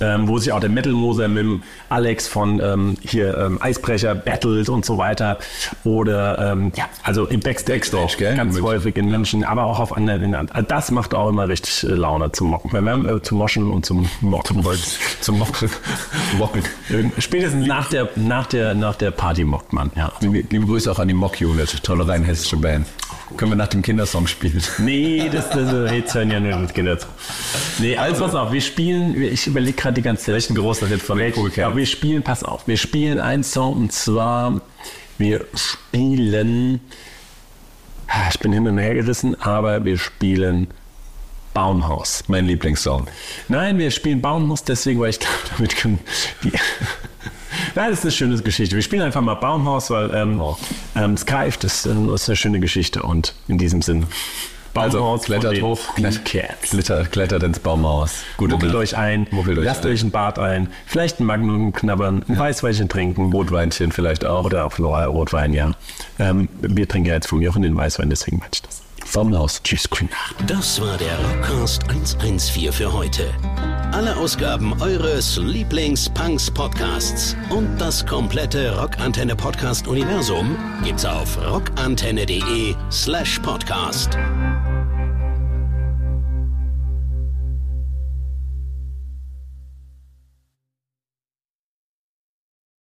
Ähm, 0.00 0.26
wo 0.26 0.38
sich 0.38 0.52
auch 0.52 0.58
der 0.58 0.70
Metal-Moser 0.70 1.28
mit 1.28 1.44
dem 1.44 1.62
Alex 1.88 2.26
von 2.26 2.60
ähm, 2.60 2.96
hier 3.02 3.36
ähm, 3.38 3.58
Eisbrecher 3.62 4.16
battelt 4.16 4.68
und 4.68 4.84
so 4.84 4.98
weiter. 4.98 5.38
Oder 5.84 6.52
ähm, 6.52 6.72
ja, 6.74 6.86
also 7.04 7.26
im 7.26 7.38
Backstage, 7.38 7.86
gell? 8.18 8.34
ganz 8.34 8.54
Mit- 8.56 8.64
häufig 8.64 8.96
in 8.96 9.10
München, 9.10 9.44
aber 9.44 9.64
auch 9.64 9.78
auf 9.78 9.96
anderen. 9.96 10.34
Also 10.34 10.66
das 10.66 10.90
macht 10.90 11.14
auch 11.14 11.28
immer 11.28 11.46
richtig 11.46 11.84
äh, 11.84 11.88
Laune 11.94 12.32
zum 12.32 12.48
Mocken. 12.50 12.72
Wenn 12.72 12.84
wir, 12.84 13.16
äh, 13.16 13.22
zum 13.22 13.38
Moschen 13.38 13.70
und 13.70 13.86
zum 13.86 14.08
Mocken. 14.20 14.64
Zum 15.20 15.38
Mocken. 15.38 15.70
Mocken. 16.36 16.62
Spätestens 17.18 17.66
nach 17.66 17.88
der, 17.88 18.08
nach 18.16 18.46
der, 18.46 18.74
nach 18.74 18.96
der 18.96 19.12
Party 19.12 19.44
mockt 19.44 19.72
man. 19.72 19.92
Ja. 19.94 20.10
Liebe, 20.20 20.42
liebe 20.50 20.66
Grüße 20.66 20.90
auch 20.90 20.98
an 20.98 21.06
die 21.06 21.14
Mock 21.14 21.40
Unit, 21.40 21.80
tolle 21.84 22.08
rein 22.08 22.24
hessische 22.24 22.56
Band. 22.56 22.86
Können 23.36 23.52
wir 23.52 23.56
nach 23.56 23.68
dem 23.68 23.82
Kindersong 23.82 24.26
spielen? 24.26 24.62
Nee, 24.78 25.28
das, 25.32 25.50
das 25.50 25.90
jetzt 25.92 26.14
hören 26.14 26.30
ja 26.30 26.40
nur 26.40 26.66
die 26.66 26.72
Kinder 26.72 26.98
zu. 26.98 27.06
Nee, 27.78 27.96
also 27.96 28.24
pass 28.24 28.34
auf, 28.34 28.52
wir 28.52 28.60
spielen, 28.60 29.20
ich 29.22 29.46
überlege 29.46 29.72
gerade 29.76 29.94
die 29.94 30.02
ganze 30.02 30.24
Zeit. 30.26 30.34
Welchen 30.34 30.54
großen 30.54 30.88
Hit 30.88 31.02
von 31.02 31.18
Welchen- 31.18 31.40
Cool 31.42 31.50
ja, 31.56 31.74
wir 31.74 31.86
spielen, 31.86 32.22
pass 32.22 32.42
auf, 32.44 32.66
wir 32.66 32.76
spielen 32.76 33.18
einen 33.20 33.42
Song 33.44 33.74
und 33.74 33.92
zwar, 33.92 34.60
wir 35.18 35.44
spielen, 35.54 36.80
ich 38.30 38.38
bin 38.40 38.52
hin 38.52 38.66
und 38.68 38.78
her 38.78 38.94
gerissen, 38.94 39.40
aber 39.40 39.84
wir 39.84 39.98
spielen 39.98 40.68
Baumhaus. 41.54 42.24
Mein 42.28 42.46
Lieblingssong. 42.46 43.06
Nein, 43.48 43.78
wir 43.78 43.90
spielen 43.90 44.20
Baumhaus 44.20 44.64
deswegen, 44.64 45.00
weil 45.00 45.10
ich 45.10 45.20
glaube, 45.20 45.36
damit 45.56 45.76
können 45.76 45.98
die. 46.42 46.52
Nein, 47.74 47.90
das 47.90 48.00
ist 48.00 48.04
eine 48.04 48.12
schöne 48.12 48.42
Geschichte. 48.42 48.74
Wir 48.76 48.82
spielen 48.82 49.02
einfach 49.02 49.20
mal 49.20 49.34
Baumhaus, 49.34 49.90
weil 49.90 50.14
ähm, 50.14 50.40
ähm, 50.96 51.14
es 51.14 51.26
greift, 51.26 51.64
das, 51.64 51.86
ähm, 51.86 52.08
das 52.08 52.22
ist 52.22 52.28
eine 52.28 52.36
schöne 52.36 52.60
Geschichte 52.60 53.02
und 53.02 53.34
in 53.48 53.58
diesem 53.58 53.82
Sinn. 53.82 54.06
Also, 54.74 54.98
Baumhaus 54.98 55.24
klettert 55.24 55.44
von 55.44 55.54
den 55.54 55.64
hoch, 55.64 55.94
klettert, 55.94 56.62
klettert, 56.62 57.12
klettert 57.12 57.42
ins 57.42 57.58
Baumhaus. 57.58 58.22
Gute 58.38 58.54
Muckelt 58.54 58.74
euch 58.74 58.96
ein, 58.96 59.26
Muckelt 59.30 59.58
euch 59.58 59.64
lasst 59.66 59.84
ein. 59.84 59.92
euch 59.92 60.02
ein 60.02 60.10
Bad 60.10 60.38
ein, 60.38 60.68
vielleicht 60.86 61.20
ein 61.20 61.26
Magnum 61.26 61.72
knabbern, 61.72 62.24
ein 62.26 62.38
Weißweinchen 62.38 62.88
trinken. 62.88 63.32
Rotweinchen 63.32 63.92
vielleicht 63.92 64.24
auch. 64.24 64.44
Oder 64.44 64.64
auch 64.64 64.78
Rotwein, 64.78 65.52
ja. 65.52 65.72
Ähm, 66.18 66.48
wir 66.60 66.88
trinken 66.88 67.08
ja 67.08 67.14
jetzt 67.14 67.28
von 67.28 67.40
mir 67.40 67.50
auch 67.50 67.56
in 67.56 67.62
den 67.62 67.76
Weißwein, 67.76 68.08
deswegen 68.08 68.38
meine 68.38 68.50
ich 68.54 68.62
das. 68.62 68.82
Baumhaus. 69.12 69.62
Tschüss, 69.62 69.88
gute 69.88 70.06
Nacht. 70.06 70.34
Das 70.46 70.80
war 70.80 70.96
der 70.96 71.16
Rockcast 71.18 71.88
114 71.88 72.72
für 72.72 72.92
heute. 72.92 73.30
Alle 73.92 74.16
Ausgaben 74.16 74.80
eures 74.80 75.36
Lieblings-Punks-Podcasts 75.36 77.36
und 77.50 77.78
das 77.78 78.06
komplette 78.06 78.76
Rockantenne 78.78 79.36
Podcast-Universum 79.36 80.56
gibt's 80.82 81.04
auf 81.04 81.36
rockantenne.de 81.46 82.74
slash 82.90 83.38
podcast. 83.40 84.16